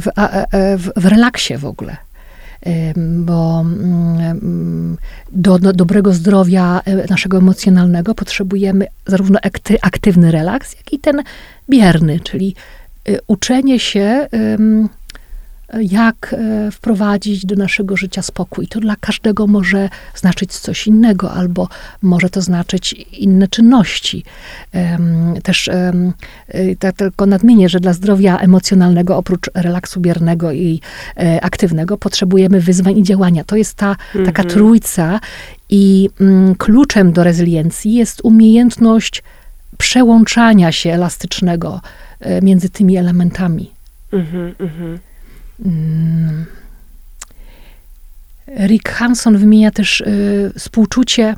W, 0.00 0.06
w, 0.78 0.90
w 0.96 1.06
relaksie 1.06 1.56
w 1.56 1.64
ogóle 1.64 1.96
bo 3.06 3.60
mm, 3.60 4.96
do, 5.32 5.58
do, 5.58 5.72
dobrego 5.72 6.12
zdrowia 6.12 6.80
e, 6.84 7.06
naszego 7.10 7.38
emocjonalnego 7.38 8.14
potrzebujemy 8.14 8.86
zarówno 9.06 9.38
aktywny 9.82 10.30
relaks, 10.30 10.76
jak 10.76 10.92
i 10.92 10.98
ten 10.98 11.22
bierny, 11.70 12.20
czyli 12.20 12.54
e, 13.08 13.18
uczenie 13.26 13.80
się 13.80 14.28
jak 15.80 16.34
e, 16.38 16.70
wprowadzić 16.70 17.46
do 17.46 17.56
naszego 17.56 17.96
życia 17.96 18.22
spokój. 18.22 18.68
To 18.68 18.80
dla 18.80 18.96
każdego 19.00 19.46
może 19.46 19.88
znaczyć 20.14 20.52
coś 20.52 20.86
innego, 20.86 21.32
albo 21.32 21.68
może 22.02 22.30
to 22.30 22.40
znaczyć 22.40 22.92
inne 23.12 23.48
czynności. 23.48 24.24
Też 25.42 25.70
tak 26.78 26.96
tylko 26.96 27.26
nadmienię, 27.26 27.68
że 27.68 27.80
dla 27.80 27.92
zdrowia 27.92 28.38
emocjonalnego, 28.38 29.16
oprócz 29.16 29.50
relaksu 29.54 30.00
biernego 30.00 30.52
i 30.52 30.80
e, 31.16 31.44
aktywnego, 31.44 31.98
potrzebujemy 31.98 32.60
wyzwań 32.60 32.98
i 32.98 33.02
działania. 33.02 33.44
To 33.44 33.56
jest 33.56 33.74
ta 33.74 33.90
mhm. 33.90 34.26
taka 34.26 34.44
trójca 34.44 35.20
i 35.70 36.10
mm, 36.20 36.54
kluczem 36.54 37.12
do 37.12 37.24
rezyliencji 37.24 37.94
jest 37.94 38.20
umiejętność 38.24 39.22
przełączania 39.78 40.72
się 40.72 40.92
elastycznego 40.92 41.80
między 42.42 42.70
tymi 42.70 42.96
elementami. 42.96 43.70
Mhm, 44.12 44.54
mhm. 44.58 44.98
Mm. 45.64 46.46
Rick 48.66 48.88
Hanson 48.88 49.38
wymienia 49.38 49.70
też 49.70 50.00
y, 50.00 50.52
współczucie, 50.58 51.36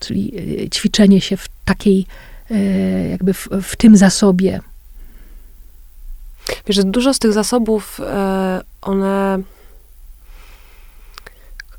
czyli 0.00 0.32
y, 0.64 0.70
ćwiczenie 0.70 1.20
się 1.20 1.36
w 1.36 1.48
takiej, 1.64 2.06
y, 2.50 3.08
jakby 3.10 3.34
w, 3.34 3.48
w, 3.62 3.76
tym 3.76 3.96
zasobie. 3.96 4.60
Wiesz, 6.66 6.84
dużo 6.84 7.14
z 7.14 7.18
tych 7.18 7.32
zasobów, 7.32 8.00
one 8.82 9.42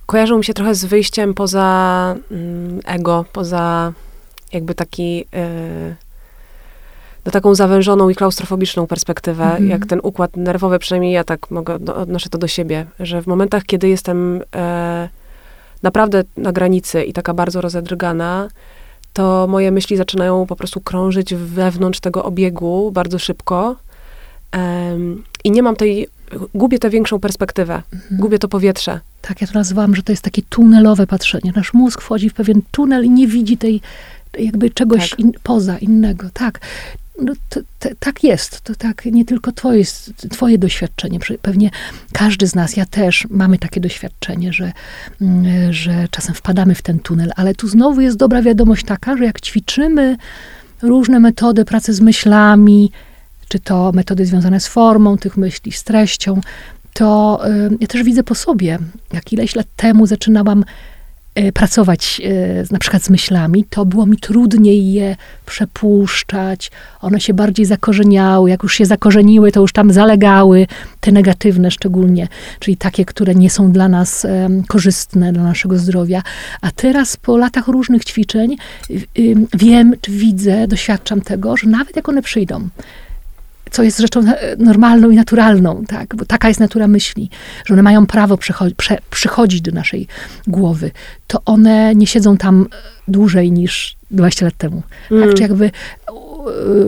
kojarzą 0.05 0.37
mi 0.37 0.45
się 0.45 0.53
trochę 0.53 0.75
z 0.75 0.85
wyjściem 0.85 1.33
poza 1.33 2.15
mm, 2.31 2.79
ego, 2.85 3.25
poza 3.33 3.93
jakby 4.53 4.75
taki, 4.75 5.25
taką 7.31 7.55
zawężoną 7.55 8.09
i 8.09 8.15
klaustrofobiczną 8.15 8.87
perspektywę, 8.87 9.43
Mhm. 9.43 9.69
jak 9.69 9.85
ten 9.85 9.99
układ 10.03 10.37
nerwowy, 10.37 10.79
przynajmniej 10.79 11.13
ja 11.13 11.23
tak 11.23 11.51
mogę, 11.51 11.77
no, 11.79 11.95
odnoszę 11.95 12.29
to 12.29 12.37
do 12.37 12.47
siebie, 12.47 12.85
że 12.99 13.21
w 13.21 13.27
momentach, 13.27 13.63
kiedy 13.63 13.89
jestem 13.89 14.41
e, 14.55 15.09
naprawdę 15.83 16.23
na 16.37 16.51
granicy 16.51 17.03
i 17.03 17.13
taka 17.13 17.33
bardzo 17.33 17.61
rozedrgana, 17.61 18.47
to 19.13 19.47
moje 19.49 19.71
myśli 19.71 19.97
zaczynają 19.97 20.45
po 20.45 20.55
prostu 20.55 20.81
krążyć 20.81 21.35
wewnątrz 21.35 21.99
tego 21.99 22.23
obiegu 22.23 22.91
bardzo 22.91 23.19
szybko 23.19 23.75
em, 24.51 25.23
i 25.43 25.51
nie 25.51 25.63
mam 25.63 25.75
tej, 25.75 26.07
gubię 26.55 26.79
tę 26.79 26.89
większą 26.89 27.19
perspektywę, 27.19 27.81
Mhm. 27.93 28.21
gubię 28.21 28.39
to 28.39 28.47
powietrze. 28.47 28.99
Tak, 29.21 29.41
ja 29.41 29.47
to 29.47 29.53
nazywam, 29.53 29.95
że 29.95 30.03
to 30.03 30.11
jest 30.11 30.23
takie 30.23 30.41
tunelowe 30.49 31.07
patrzenie. 31.07 31.51
Nasz 31.55 31.73
mózg 31.73 32.01
wchodzi 32.01 32.29
w 32.29 32.33
pewien 32.33 32.61
tunel 32.71 33.05
i 33.05 33.09
nie 33.09 33.27
widzi 33.27 33.57
tej 33.57 33.81
jakby 34.39 34.69
czegoś 34.69 35.09
Tak. 35.09 35.19
in, 35.19 35.31
poza 35.43 35.77
innego. 35.77 36.27
Tak. 36.33 36.59
No, 37.21 37.33
to, 37.49 37.59
to, 37.79 37.89
tak 37.99 38.23
jest. 38.23 38.61
To 38.61 38.75
tak 38.75 39.05
nie 39.05 39.25
tylko 39.25 39.51
twoje, 39.51 39.83
twoje 40.29 40.57
doświadczenie. 40.57 41.19
Pewnie 41.41 41.69
każdy 42.13 42.47
z 42.47 42.55
nas, 42.55 42.77
ja 42.77 42.85
też, 42.85 43.27
mamy 43.29 43.57
takie 43.57 43.81
doświadczenie, 43.81 44.53
że, 44.53 44.71
mm, 45.21 45.73
że 45.73 46.07
czasem 46.11 46.35
wpadamy 46.35 46.75
w 46.75 46.81
ten 46.81 46.99
tunel, 46.99 47.31
ale 47.35 47.55
tu 47.55 47.67
znowu 47.67 48.01
jest 48.01 48.17
dobra 48.17 48.41
wiadomość 48.41 48.85
taka, 48.85 49.17
że 49.17 49.25
jak 49.25 49.41
ćwiczymy 49.41 50.17
różne 50.81 51.19
metody 51.19 51.65
pracy 51.65 51.93
z 51.93 52.01
myślami, 52.01 52.91
czy 53.47 53.59
to 53.59 53.91
metody 53.91 54.25
związane 54.25 54.59
z 54.59 54.67
formą 54.67 55.17
tych 55.17 55.37
myśli, 55.37 55.71
z 55.71 55.83
treścią, 55.83 56.41
to 56.93 57.39
y, 57.47 57.77
ja 57.79 57.87
też 57.87 58.03
widzę 58.03 58.23
po 58.23 58.35
sobie, 58.35 58.79
jak 59.13 59.33
ileś 59.33 59.55
lat 59.55 59.67
temu 59.75 60.05
zaczynałam 60.05 60.63
pracować 61.53 62.21
y, 62.61 62.65
z- 62.65 62.71
na 62.71 62.79
przykład 62.79 63.03
z 63.03 63.09
myślami, 63.09 63.63
to 63.69 63.85
było 63.85 64.05
mi 64.05 64.17
trudniej 64.17 64.93
je 64.93 65.15
przepuszczać, 65.45 66.71
one 67.01 67.19
się 67.19 67.33
bardziej 67.33 67.65
zakorzeniały, 67.65 68.49
jak 68.49 68.63
już 68.63 68.73
się 68.75 68.85
zakorzeniły, 68.85 69.51
to 69.51 69.61
już 69.61 69.73
tam 69.73 69.93
zalegały, 69.93 70.67
te 70.99 71.11
negatywne 71.11 71.71
szczególnie, 71.71 72.27
czyli 72.59 72.77
takie, 72.77 73.05
które 73.05 73.35
nie 73.35 73.49
są 73.49 73.71
dla 73.71 73.87
nas 73.89 74.27
korzystne, 74.67 75.33
dla 75.33 75.43
naszego 75.43 75.77
zdrowia. 75.77 76.21
A 76.61 76.71
teraz 76.71 77.17
po 77.17 77.37
latach 77.37 77.67
różnych 77.67 78.05
ćwiczeń 78.05 78.55
wiem, 79.53 79.93
czy 80.01 80.11
widzę, 80.11 80.67
doświadczam 80.67 81.21
tego, 81.21 81.57
że 81.57 81.67
nawet 81.67 81.95
jak 81.95 82.09
one 82.09 82.21
przyjdą, 82.21 82.67
co 83.71 83.83
jest 83.83 83.99
rzeczą 83.99 84.23
normalną 84.57 85.09
i 85.09 85.15
naturalną, 85.15 85.83
tak? 85.87 86.15
Bo 86.15 86.25
taka 86.25 86.47
jest 86.47 86.59
natura 86.59 86.87
myśli, 86.87 87.29
że 87.65 87.73
one 87.73 87.83
mają 87.83 88.05
prawo 88.05 88.35
przycho- 88.35 88.73
prze- 88.75 89.01
przychodzić 89.09 89.61
do 89.61 89.71
naszej 89.71 90.07
głowy, 90.47 90.91
to 91.27 91.41
one 91.45 91.95
nie 91.95 92.07
siedzą 92.07 92.37
tam 92.37 92.61
e, 92.71 92.75
dłużej 93.07 93.51
niż 93.51 93.97
20 94.11 94.45
lat 94.45 94.57
temu. 94.57 94.81
Mm. 95.11 95.23
Tak? 95.23 95.35
Czy 95.35 95.41
jakby 95.41 95.65
e, 95.65 95.71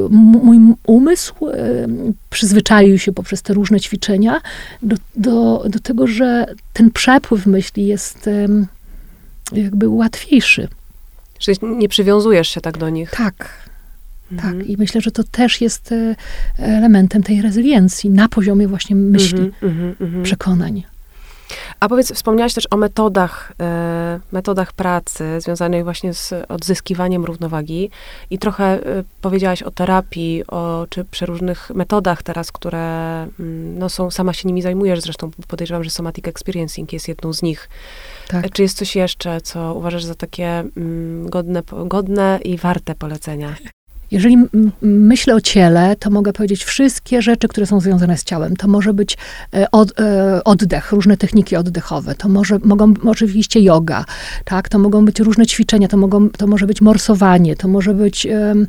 mój 0.09 0.59
umysł 0.88 1.34
e, 1.47 1.88
przyzwyczaił 2.30 2.99
się 2.99 3.11
poprzez 3.11 3.41
te 3.41 3.53
różne 3.53 3.80
ćwiczenia 3.80 4.41
do, 4.84 4.95
do, 5.15 5.65
do 5.69 5.80
tego, 5.80 6.07
że 6.07 6.45
ten 6.73 6.91
przepływ 6.91 7.45
myśli 7.45 7.88
jest 7.88 8.30
jakby 9.51 9.89
łatwiejszy. 9.89 10.67
Że 11.39 11.51
nie 11.61 11.89
przywiązujesz 11.89 12.49
się 12.49 12.61
tak 12.61 12.77
do 12.77 12.89
nich. 12.89 13.11
Tak, 13.11 13.69
Mhm. 14.32 14.59
tak. 14.59 14.69
I 14.69 14.77
myślę, 14.77 15.01
że 15.01 15.11
to 15.11 15.23
też 15.23 15.61
jest 15.61 15.91
e, 15.91 16.15
elementem 16.57 17.23
tej 17.23 17.41
rezyliencji 17.41 18.09
na 18.09 18.30
poziomie 18.30 18.67
właśnie 18.67 18.95
myśli, 18.95 19.39
Mhm, 19.39 19.53
mhm, 19.63 19.95
mhm. 20.01 20.23
przekonań. 20.23 20.84
A 21.80 21.89
powiedz, 21.89 22.13
wspomniałaś 22.13 22.53
też 22.53 22.67
o 22.71 22.77
metodach, 22.77 23.53
e, 23.61 24.19
metodach 24.32 24.73
pracy 24.73 25.41
związanych 25.41 25.84
właśnie 25.84 26.13
z 26.13 26.34
odzyskiwaniem 26.49 27.25
równowagi 27.25 27.89
i 28.30 28.39
trochę 28.39 28.63
e, 28.65 29.03
powiedziałaś 29.21 29.63
o 29.63 29.71
terapii, 29.71 30.43
o 30.47 30.88
czy 30.89 31.05
przeróżnych 31.05 31.71
metodach 31.75 32.23
teraz, 32.23 32.51
które 32.51 33.21
mm, 33.39 33.80
no, 33.80 33.89
są, 33.89 34.11
sama 34.11 34.34
się 34.34 34.47
nimi 34.47 34.61
zajmujesz, 34.61 35.01
zresztą 35.01 35.32
podejrzewam, 35.47 35.84
że 35.84 35.89
somatic 35.89 36.27
experiencing 36.27 36.93
jest 36.93 37.07
jedną 37.07 37.34
z 37.34 37.41
nich. 37.41 37.69
Tak. 38.27 38.45
E, 38.45 38.49
Czy 38.49 38.61
jest 38.61 38.77
coś 38.77 38.95
jeszcze, 38.95 39.41
co 39.41 39.73
uważasz 39.73 40.03
za 40.03 40.15
takie 40.15 40.47
mm, 40.77 41.30
godne, 41.30 41.63
godne 41.86 42.39
i 42.43 42.57
warte 42.57 42.95
polecenia? 42.95 43.55
Jeżeli 44.12 44.38
myślę 44.82 45.36
o 45.36 45.41
ciele, 45.41 45.95
to 45.95 46.10
mogę 46.10 46.34
powiedzieć 46.34 46.64
wszystkie 46.64 47.22
rzeczy, 47.22 47.47
które 47.47 47.66
są 47.66 47.80
związane 47.80 48.18
z 48.18 48.24
ciałem. 48.24 48.55
To 48.55 48.68
może 48.68 48.93
być 48.93 49.18
e, 49.53 49.72
od, 49.72 49.99
e, 49.99 50.43
oddech, 50.43 50.91
różne 50.91 51.18
techniki 51.18 51.55
oddechowe. 51.55 52.16
To 52.16 52.30
może, 52.30 52.60
mogą 52.64 52.93
oczywiście 53.05 53.60
yoga, 53.60 54.05
tak? 54.45 54.70
To 54.70 54.80
mogą 54.80 55.05
być 55.05 55.20
różne 55.20 55.45
ćwiczenia, 55.45 55.88
to, 55.88 55.97
mogą, 55.97 56.30
to 56.30 56.47
może 56.47 56.68
być 56.68 56.82
morsowanie, 56.82 57.55
to 57.55 57.68
może 57.68 57.93
być 57.93 58.26
em, 58.26 58.68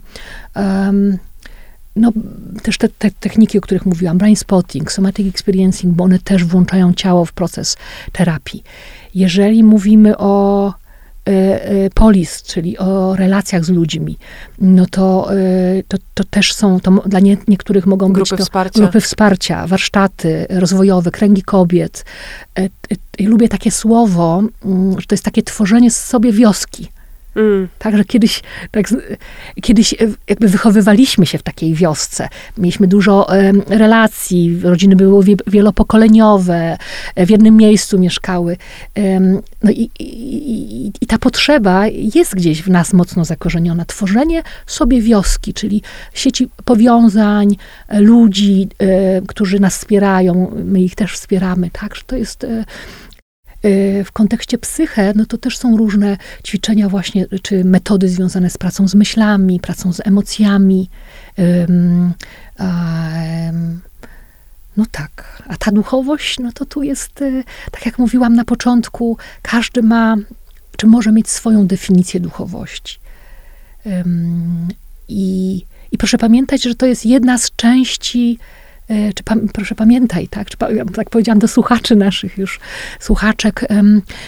em, 0.54 1.18
no, 1.96 2.12
też 2.62 2.78
te, 2.78 2.88
te 2.88 3.10
techniki, 3.10 3.58
o 3.58 3.60
których 3.60 3.86
mówiłam, 3.86 4.18
brain 4.18 4.36
spotting, 4.36 4.92
somatic 4.92 5.28
experiencing, 5.28 5.94
bo 5.94 6.04
one 6.04 6.18
też 6.18 6.44
włączają 6.44 6.94
ciało 6.94 7.24
w 7.24 7.32
proces 7.32 7.76
terapii. 8.12 8.62
Jeżeli 9.14 9.64
mówimy 9.64 10.18
o 10.18 10.74
polis, 11.94 12.42
czyli 12.42 12.78
o 12.78 13.16
relacjach 13.16 13.64
z 13.64 13.68
ludźmi, 13.68 14.18
no 14.60 14.86
to, 14.86 15.34
e, 15.34 15.82
to, 15.88 15.98
to 16.14 16.24
też 16.24 16.52
są, 16.52 16.80
to 16.80 16.90
dla 17.06 17.20
nie, 17.20 17.36
niektórych 17.48 17.86
mogą 17.86 18.12
Grupy 18.12 18.30
być 18.30 18.38
to 18.38 18.44
wsparcia. 18.44 18.80
grupy 18.80 19.00
wsparcia, 19.00 19.66
warsztaty 19.66 20.46
rozwojowe, 20.50 21.10
kręgi 21.10 21.42
kobiet. 21.42 22.04
E, 22.58 22.62
e, 22.62 22.68
lubię 23.22 23.48
takie 23.48 23.70
słowo, 23.70 24.42
mm, 24.64 25.00
że 25.00 25.06
to 25.06 25.14
jest 25.14 25.24
takie 25.24 25.42
tworzenie 25.42 25.90
z 25.90 26.04
sobie 26.04 26.32
wioski. 26.32 26.88
Mm, 27.36 27.68
Tak, 27.78 27.96
że 27.96 28.04
kiedyś, 28.04 28.42
tak, 28.70 28.86
kiedyś 29.62 29.92
e, 29.92 29.96
jakby 30.28 30.48
wychowywaliśmy 30.48 31.26
się 31.26 31.38
w 31.38 31.42
takiej 31.42 31.74
wiosce. 31.74 32.28
Mieliśmy 32.58 32.86
dużo 32.86 33.26
relacji, 33.68 34.60
rodziny 34.62 34.96
były 34.96 35.24
wie- 35.24 35.36
wielopokoleniowe, 35.46 36.76
e, 37.14 37.26
w 37.26 37.30
jednym 37.30 37.56
miejscu 37.56 37.98
mieszkały. 37.98 38.56
No 39.62 39.70
i, 39.70 39.90
i, 39.98 40.04
i, 40.52 40.92
i 41.00 41.06
ta 41.06 41.18
potrzeba 41.18 41.86
jest 42.14 42.34
gdzieś 42.34 42.62
w 42.62 42.68
nas 42.70 42.92
mocno 42.92 43.24
zakorzeniona. 43.24 43.84
Tworzenie 43.84 44.42
sobie 44.66 45.00
wioski, 45.02 45.54
czyli 45.54 45.82
sieci 46.14 46.48
powiązań, 46.64 47.56
e, 47.88 48.00
ludzi, 48.00 48.68
którzy 49.26 49.60
nas 49.60 49.76
wspierają, 49.78 50.52
my 50.64 50.80
ich 50.80 50.94
też 50.94 51.12
wspieramy, 51.12 51.70
tak, 51.72 51.94
że 51.96 52.02
to 52.06 52.16
jest... 52.16 52.46
e, 53.62 54.04
w 54.04 54.12
kontekście 54.12 54.58
psyche, 54.58 55.12
no 55.16 55.26
to 55.26 55.38
też 55.38 55.58
są 55.58 55.76
różne 55.76 56.16
ćwiczenia 56.46 56.88
właśnie, 56.88 57.26
czy 57.42 57.64
metody 57.64 58.08
związane 58.08 58.50
z 58.50 58.58
pracą 58.58 58.88
z 58.88 58.94
myślami, 58.94 59.60
pracą 59.60 59.92
z 59.92 60.06
emocjami. 60.06 60.90
No 64.76 64.84
tak, 64.90 65.42
a 65.48 65.56
ta 65.56 65.72
duchowość, 65.72 66.38
no 66.38 66.52
to 66.52 66.66
tu 66.66 66.82
jest, 66.82 67.22
e, 67.22 67.42
tak 67.70 67.86
jak 67.86 67.98
mówiłam 67.98 68.34
na 68.34 68.44
początku, 68.44 69.18
każdy 69.42 69.82
ma, 69.82 70.16
czy 70.76 70.86
może 70.86 71.12
mieć 71.12 71.28
swoją 71.28 71.66
definicję 71.66 72.20
duchowości. 72.20 72.98
I, 75.08 75.62
I 75.92 75.98
proszę 75.98 76.18
pamiętać, 76.18 76.62
że 76.62 76.74
to 76.74 76.86
jest 76.86 77.06
jedna 77.06 77.38
z 77.38 77.50
części, 77.56 78.38
czy 79.14 79.22
pam, 79.24 79.48
proszę 79.48 79.74
pamiętaj, 79.74 80.28
tak, 80.28 80.50
czy, 80.50 80.56
pa- 80.56 80.70
ja 80.70 80.84
tak 80.84 81.10
powiedziałam 81.10 81.38
do 81.38 81.48
słuchaczy 81.48 81.96
naszych 81.96 82.38
już, 82.38 82.60
słuchaczek, 83.00 83.66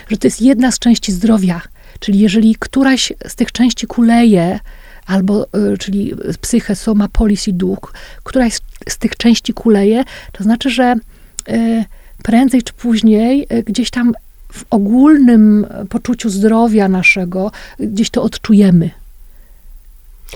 że 0.09 0.17
to 0.17 0.27
jest 0.27 0.43
jedna 0.43 0.71
z 0.73 0.79
części 0.79 1.13
zdrowia. 1.13 1.61
Czyli 2.01 2.19
jeżeli 2.19 2.57
któraś 2.59 3.13
z 3.27 3.35
tych 3.35 3.53
części 3.53 3.87
kuleje, 3.87 4.61
albo, 5.07 5.47
e, 5.53 5.77
czyli 5.79 6.15
psychę, 6.41 6.77
soma, 6.77 7.09
polis 7.09 7.49
i 7.49 7.55
duch, 7.55 7.93
któraś 8.25 8.55
z, 8.55 8.61
z 8.89 8.99
tych 8.99 9.17
części 9.17 9.53
kuleje, 9.53 10.05
to 10.33 10.45
znaczy, 10.45 10.71
że 10.71 10.95
e, 11.49 11.85
prędzej 12.23 12.63
czy 12.63 12.73
później 12.73 13.47
e, 13.49 13.63
gdzieś 13.63 13.91
tam 13.91 14.13
w 14.53 14.65
ogólnym 14.71 15.67
poczuciu 15.89 16.31
zdrowia 16.31 16.89
naszego 16.89 17.51
gdzieś 17.81 18.11
to 18.11 18.23
odczujemy. 18.23 18.91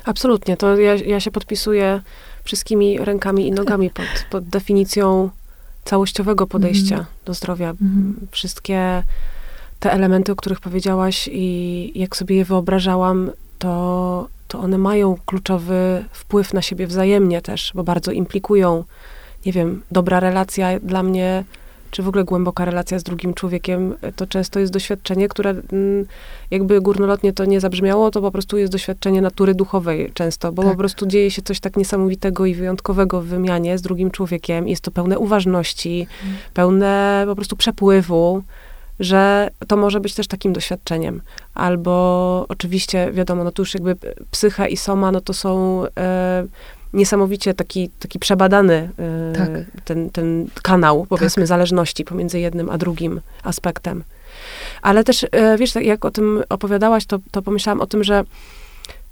absolutnie, 0.05 0.57
to 0.57 0.77
ja, 0.77 0.95
ja 0.95 1.21
się 1.21 1.31
podpisuję 1.31 2.01
wszystkimi 2.47 2.99
rękami 2.99 3.47
i 3.49 3.53
nogami 3.53 3.91
pod, 3.91 4.07
pod 4.31 4.45
definicją 4.45 5.31
całościowego 5.85 6.47
podejścia 6.47 6.95
Mhm. 6.95 7.15
do 7.25 7.35
zdrowia. 7.35 7.71
Mhm. 7.71 8.27
Wszystkie 8.31 9.03
te 9.81 9.93
elementy, 9.93 10.33
o 10.33 10.37
których 10.37 10.61
powiedziałaś 10.61 11.29
i 11.33 11.93
jak 11.95 12.17
sobie 12.17 12.37
je 12.37 12.45
wyobrażałam, 12.45 13.31
to, 13.59 14.29
to 14.49 14.61
one 14.61 14.79
mają 14.79 15.17
kluczowy 15.27 16.05
wpływ 16.13 16.55
na 16.55 16.63
siebie 16.63 16.87
wzajemnie 16.87 17.43
też, 17.43 17.73
bo 17.75 17.85
bardzo 17.85 18.13
implikują, 18.13 18.85
nie 19.47 19.53
wiem, 19.53 19.83
dobra 19.91 20.21
relacja 20.21 20.81
dla 20.81 21.03
mnie, 21.03 21.45
czy 21.91 22.03
w 22.03 22.09
ogóle 22.09 22.25
głęboka 22.25 22.65
relacja 22.65 22.99
z 22.99 23.03
drugim 23.03 23.35
człowiekiem, 23.35 23.95
to 24.17 24.27
często 24.27 24.61
jest 24.61 24.73
doświadczenie, 24.73 25.29
które 25.29 25.51
mm, 25.51 26.07
jakby 26.51 26.81
górnolotnie 26.81 27.33
to 27.33 27.45
nie 27.45 27.61
zabrzmiało, 27.61 28.11
to 28.11 28.21
po 28.21 28.31
prostu 28.31 28.59
jest 28.59 28.73
doświadczenie 28.73 29.23
natury 29.23 29.55
duchowej 29.55 30.11
często, 30.15 30.53
bo 30.53 30.63
Tak. 30.63 30.73
po 30.73 30.79
prostu 30.79 31.07
dzieje 31.07 31.31
się 31.31 31.43
coś 31.43 31.61
tak 31.61 31.77
niesamowitego 31.77 32.47
i 32.47 32.55
wyjątkowego 32.55 33.21
w 33.21 33.27
wymianie 33.27 33.79
z 33.79 33.83
drugim 33.83 34.11
człowiekiem. 34.11 34.69
Jest 34.69 34.83
to 34.83 34.91
pełne 34.91 35.19
uważności, 35.19 36.07
pełne 36.55 37.25
po 37.27 37.35
prostu 37.37 37.57
przepływu. 37.57 38.43
że 39.01 39.51
to 39.69 39.77
może 39.77 40.01
być 40.01 40.15
też 40.15 40.27
takim 40.27 40.53
doświadczeniem. 40.53 41.23
Albo 41.55 42.47
oczywiście, 42.49 43.13
wiadomo, 43.13 43.45
no 43.45 43.53
to 43.53 43.63
już 43.63 43.75
jakby 43.75 43.97
psycha 44.31 44.69
i 44.69 44.77
soma, 44.77 45.13
no 45.13 45.21
to 45.21 45.35
są 45.35 45.83
e, 45.99 46.45
niesamowicie 46.97 47.55
taki, 47.55 47.89
taki 47.89 48.19
przebadany 48.19 48.91
e, 48.99 49.33
Tak. 49.37 49.51
ten, 49.85 50.11
ten 50.11 50.47
kanał, 50.63 51.07
powiedzmy, 51.09 51.43
Tak. 51.43 51.49
zależności 51.49 52.05
pomiędzy 52.05 52.41
jednym 52.41 52.71
a 52.71 52.79
drugim 52.79 53.21
aspektem. 53.43 54.05
Ale 54.83 55.05
też, 55.05 55.27
e, 55.33 55.59
wiesz, 55.59 55.73
tak 55.73 55.85
jak 55.85 56.05
o 56.05 56.11
tym 56.11 56.43
opowiadałaś, 56.49 57.07
to, 57.07 57.19
to 57.31 57.43
pomyślałam 57.43 57.81
o 57.81 57.87
tym, 57.87 58.05
że 58.05 58.25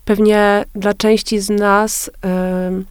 pewnie 0.05 0.65
dla 0.75 0.95
części 0.95 1.41
z 1.41 1.51
nas 1.51 2.11
em, 2.23 2.85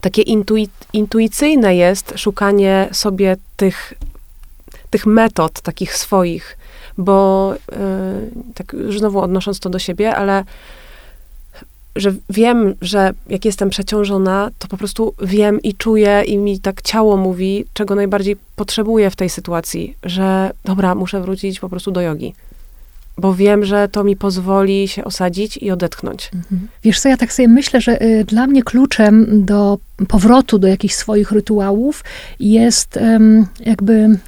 takie 0.00 0.22
intui, 0.22 0.68
intuicyjne 0.92 1.76
jest 1.76 2.12
szukanie 2.16 2.88
sobie 2.92 3.36
tych, 3.56 3.94
tych 4.90 5.06
metod 5.06 5.60
takich 5.60 5.96
swoich, 5.96 6.58
bo 6.98 7.54
tak 8.54 8.72
już 8.72 8.98
znowu 8.98 9.20
odnosząc 9.20 9.60
to 9.60 9.70
do 9.70 9.78
siebie, 9.78 10.16
ale 10.16 10.44
że 11.98 12.14
wiem, 12.30 12.74
że 12.80 13.10
jak 13.28 13.44
jestem 13.44 13.70
przeciążona, 13.70 14.50
to 14.58 14.68
po 14.68 14.76
prostu 14.76 15.14
wiem 15.22 15.62
i 15.62 15.74
czuję 15.74 16.22
i 16.26 16.38
mi 16.38 16.60
tak 16.60 16.82
ciało 16.82 17.16
mówi, 17.16 17.64
czego 17.72 17.94
najbardziej 17.94 18.36
potrzebuję 18.56 19.10
w 19.10 19.16
tej 19.16 19.28
sytuacji, 19.28 19.96
że 20.02 20.50
dobra, 20.64 20.94
muszę 20.94 21.20
wrócić 21.20 21.60
po 21.60 21.68
prostu 21.68 21.90
do 21.90 22.00
jogi. 22.00 22.34
Bo 23.18 23.34
wiem, 23.34 23.64
że 23.64 23.88
to 23.88 24.04
mi 24.04 24.16
pozwoli 24.16 24.88
się 24.88 25.04
osadzić 25.04 25.56
i 25.56 25.70
odetchnąć. 25.70 26.30
Wiesz 26.84 27.00
co, 27.00 27.08
ja 27.08 27.16
tak 27.16 27.32
sobie 27.32 27.48
myślę, 27.48 27.80
że 27.80 28.02
y, 28.02 28.24
dla 28.24 28.46
mnie 28.46 28.62
kluczem 28.62 29.44
do 29.44 29.78
powrotu 30.08 30.58
do 30.58 30.68
jakichś 30.68 30.94
swoich 30.94 31.32
rytuałów 31.32 32.04
jest 32.40 32.96
em, 32.96 33.46
jakby 33.60 34.18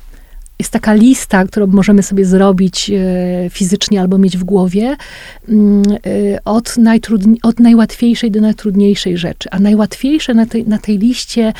jest 0.60 0.72
taka 0.72 0.94
lista, 0.94 1.44
którą 1.44 1.66
możemy 1.66 2.02
sobie 2.02 2.24
zrobić 2.24 2.90
e, 2.90 3.50
fizycznie 3.50 4.00
albo 4.00 4.18
mieć 4.18 4.38
w 4.38 4.44
głowie, 4.44 4.96
mm, 5.48 5.82
e, 5.82 6.44
od, 6.44 6.68
najtrudni- 6.68 7.36
od 7.42 7.60
najłatwiejszej 7.60 8.30
do 8.30 8.40
najtrudniejszej 8.40 9.18
rzeczy. 9.18 9.48
A 9.50 9.58
najłatwiejsze 9.58 10.34
na 10.34 10.46
tej, 10.46 10.66
na 10.66 10.78
tej 10.78 10.98
liście 10.98 11.52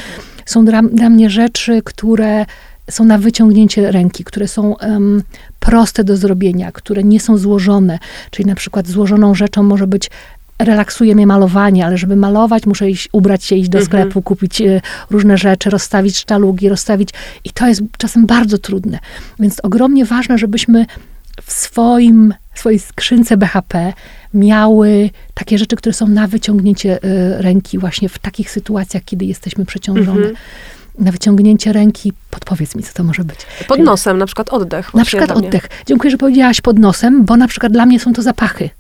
są 0.46 0.64
dla, 0.64 0.82
dla 0.82 1.10
mnie 1.10 1.30
rzeczy, 1.30 1.82
które 1.84 2.46
są 2.90 3.04
na 3.04 3.18
wyciągnięcie 3.18 3.92
ręki, 3.92 4.24
które 4.24 4.48
są 4.48 4.78
em, 4.78 5.22
proste 5.60 6.04
do 6.04 6.16
zrobienia, 6.16 6.72
które 6.72 7.04
nie 7.04 7.20
są 7.20 7.38
złożone. 7.38 7.98
Czyli 8.30 8.46
na 8.46 8.54
przykład 8.54 8.88
złożoną 8.88 9.34
rzeczą 9.34 9.62
może 9.62 9.86
być 9.86 10.10
relaksuje 10.64 11.14
mnie 11.14 11.26
malowanie, 11.26 11.86
ale 11.86 11.98
żeby 11.98 12.16
malować, 12.16 12.66
muszę 12.66 12.90
iść, 12.90 13.08
ubrać 13.12 13.44
się, 13.44 13.56
iść 13.56 13.68
do 13.68 13.78
Mhm. 13.78 13.86
sklepu, 13.86 14.22
kupić 14.22 14.60
e, 14.60 14.80
różne 15.10 15.38
rzeczy, 15.38 15.70
rozstawić 15.70 16.16
sztalugi, 16.18 16.68
rozstawić. 16.68 17.08
I 17.44 17.50
to 17.50 17.66
jest 17.66 17.82
czasem 17.98 18.26
bardzo 18.26 18.58
trudne. 18.58 18.98
Więc 19.38 19.60
ogromnie 19.62 20.04
ważne, 20.04 20.38
żebyśmy 20.38 20.86
w 21.42 21.52
swoim, 21.52 22.34
swojej 22.54 22.78
skrzynce 22.78 23.36
BHP 23.36 23.92
miały 24.34 25.10
takie 25.34 25.58
rzeczy, 25.58 25.76
które 25.76 25.92
są 25.92 26.06
na 26.08 26.26
wyciągnięcie 26.26 26.98
e, 27.02 27.42
ręki 27.42 27.78
właśnie 27.78 28.08
w 28.08 28.18
takich 28.18 28.50
sytuacjach, 28.50 29.04
kiedy 29.04 29.24
jesteśmy 29.24 29.64
przeciążone. 29.64 30.10
Mhm. 30.26 30.34
Na 30.98 31.12
wyciągnięcie 31.12 31.72
ręki, 31.72 32.12
podpowiedz 32.30 32.74
mi, 32.74 32.82
co 32.82 32.92
to 32.92 33.04
może 33.04 33.24
być. 33.24 33.38
Pod 33.68 33.78
nosem, 33.78 34.18
na 34.18 34.26
przykład 34.26 34.48
oddech. 34.48 34.94
Na 34.94 35.04
przykład 35.04 35.30
oddech. 35.30 35.68
Dziękuję, 35.86 36.10
że 36.10 36.16
powiedziałaś 36.16 36.60
pod 36.60 36.78
nosem, 36.78 37.24
bo 37.24 37.36
na 37.36 37.48
przykład 37.48 37.72
dla 37.72 37.86
mnie 37.86 38.00
są 38.00 38.12
to 38.12 38.22
zapachy. 38.22 38.70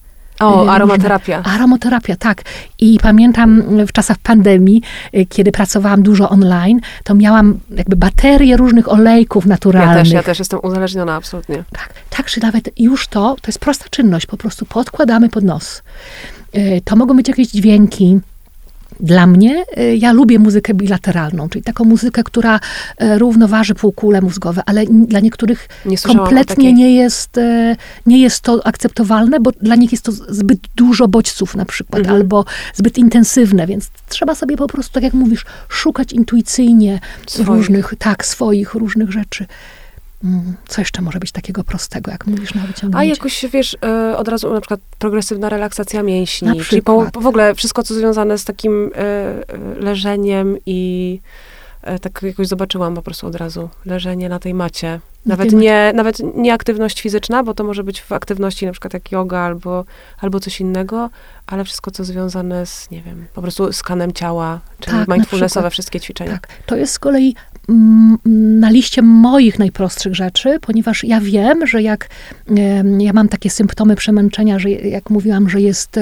O, 0.40 0.70
aromaterapia. 0.70 1.42
Aromaterapia, 1.44 2.16
tak. 2.16 2.42
I 2.78 2.98
pamiętam 3.02 3.80
y, 3.80 3.86
w 3.86 3.92
czasach 3.92 4.16
pandemii, 4.18 4.82
y, 5.14 5.26
kiedy 5.26 5.52
pracowałam 5.52 6.02
dużo 6.02 6.28
online, 6.28 6.80
to 7.04 7.14
miałam 7.14 7.58
jakby 7.70 7.96
baterię 7.96 8.56
różnych 8.56 8.92
olejków 8.92 9.44
Ja 9.44 9.48
naturalnych. 9.48 9.96
też, 9.96 10.10
ja 10.12 10.22
też 10.22 10.38
jestem 10.38 10.60
uzależniona, 10.62 11.14
absolutnie. 11.14 11.64
Tak, 11.72 11.94
tak, 12.10 12.28
że 12.28 12.40
nawet 12.40 12.70
już 12.80 13.08
to, 13.08 13.36
to 13.42 13.48
jest 13.48 13.58
prosta 13.58 13.84
czynność, 13.90 14.26
po 14.26 14.36
prostu 14.36 14.66
podkładamy 14.66 15.28
pod 15.28 15.44
nos. 15.44 15.82
Y, 16.56 16.80
To 16.84 16.96
mogą 16.96 17.16
być 17.16 17.28
jakieś 17.28 17.48
dźwięki. 17.48 18.20
Dla 19.02 19.26
mnie, 19.26 19.64
y, 19.78 19.96
ja 19.96 20.12
lubię 20.12 20.38
muzykę 20.38 20.74
bilateralną, 20.74 21.48
czyli 21.48 21.62
taką 21.64 21.84
muzykę, 21.84 22.22
która 22.24 22.56
y, 23.02 23.18
równoważy 23.18 23.74
półkule 23.74 24.20
mózgowe, 24.20 24.62
ale 24.66 24.84
dla 24.86 25.20
niektórych 25.20 25.68
Nie 25.86 25.96
kompletnie 25.98 26.72
nie 26.72 26.94
jest, 26.94 27.38
e, 27.38 27.76
nie 28.06 28.20
jest 28.20 28.40
to 28.40 28.66
akceptowalne, 28.66 29.40
bo 29.40 29.52
dla 29.52 29.76
nich 29.76 29.92
jest 29.92 30.04
to 30.04 30.12
zbyt 30.12 30.60
dużo 30.76 31.08
bodźców 31.08 31.54
na 31.56 31.64
przykład, 31.64 32.00
Mhm. 32.00 32.16
albo 32.16 32.44
zbyt 32.74 32.98
intensywne, 32.98 33.66
więc 33.66 33.90
trzeba 34.08 34.34
sobie 34.34 34.56
po 34.56 34.66
prostu, 34.66 34.92
tak 34.92 35.02
jak 35.02 35.14
mówisz, 35.14 35.44
szukać 35.68 36.12
intuicyjnie 36.12 37.00
Swoich. 37.26 37.48
różnych, 37.48 37.94
tak, 37.98 38.26
swoich 38.26 38.74
różnych 38.74 39.10
rzeczy. 39.12 39.46
Mm, 40.24 40.54
Co 40.68 40.80
jeszcze 40.80 41.02
może 41.02 41.18
być 41.18 41.32
takiego 41.32 41.64
prostego, 41.64 42.10
jak 42.10 42.26
mówisz 42.26 42.54
na 42.54 42.62
A 42.62 42.66
wyciągnięcie? 42.66 43.08
jakoś, 43.08 43.44
wiesz, 43.52 43.76
e, 43.84 44.16
od 44.16 44.28
razu 44.28 44.54
na 44.54 44.60
przykład 44.60 44.80
progresywna 44.98 45.48
relaksacja 45.48 46.02
mięśni, 46.02 46.48
Na 46.48 46.54
czyli 46.64 46.82
po, 46.82 47.02
przykład. 47.02 47.24
w 47.24 47.26
ogóle 47.26 47.54
wszystko, 47.54 47.82
co 47.82 47.94
związane 47.94 48.38
z 48.38 48.44
takim 48.44 48.90
e, 48.94 48.98
e, 48.98 49.42
leżeniem 49.80 50.56
i 50.66 51.20
tak 52.02 52.22
jakoś 52.22 52.46
zobaczyłam 52.46 52.94
po 52.94 53.02
prostu 53.02 53.26
od 53.26 53.34
razu 53.34 53.68
leżenie 53.84 54.28
na 54.28 54.38
tej 54.38 54.54
macie. 54.54 55.00
Na 55.26 55.32
Nawet 55.36 55.52
nie, 55.52 55.92
nawet 55.94 56.18
nie 56.36 56.52
aktywność 56.54 57.00
fizyczna, 57.00 57.42
bo 57.42 57.54
to 57.54 57.64
może 57.64 57.84
być 57.84 58.00
w 58.02 58.12
aktywności 58.12 58.66
na 58.66 58.72
przykład 58.72 58.94
jak 58.94 59.12
yoga 59.12 59.38
albo, 59.38 59.84
albo 60.20 60.40
coś 60.40 60.60
innego, 60.60 61.10
ale 61.46 61.64
wszystko, 61.64 61.90
co 61.90 62.04
związane 62.04 62.66
z, 62.66 62.90
nie 62.90 63.02
wiem, 63.02 63.26
po 63.34 63.42
prostu 63.42 63.72
skanem 63.72 64.12
ciała, 64.12 64.60
czyli 64.80 64.96
Tak, 64.98 65.08
mindfulnessowe 65.08 65.60
przykład. 65.60 65.72
wszystkie 65.72 66.00
ćwiczenia. 66.00 66.30
Tak, 66.32 66.48
to 66.66 66.76
jest 66.76 66.92
z 66.92 66.98
kolei 66.98 67.34
na 68.24 68.70
liście 68.70 69.02
moich 69.02 69.58
najprostszych 69.58 70.14
rzeczy, 70.14 70.58
ponieważ 70.60 71.04
ja 71.04 71.20
wiem, 71.20 71.66
że 71.66 71.82
jak 71.82 72.08
ja 72.98 73.12
mam 73.12 73.28
takie 73.28 73.50
symptomy 73.50 73.96
przemęczenia, 73.96 74.58
że 74.58 74.70
jak 74.70 75.10
mówiłam, 75.10 75.48
że 75.48 75.60
jest, 75.60 75.98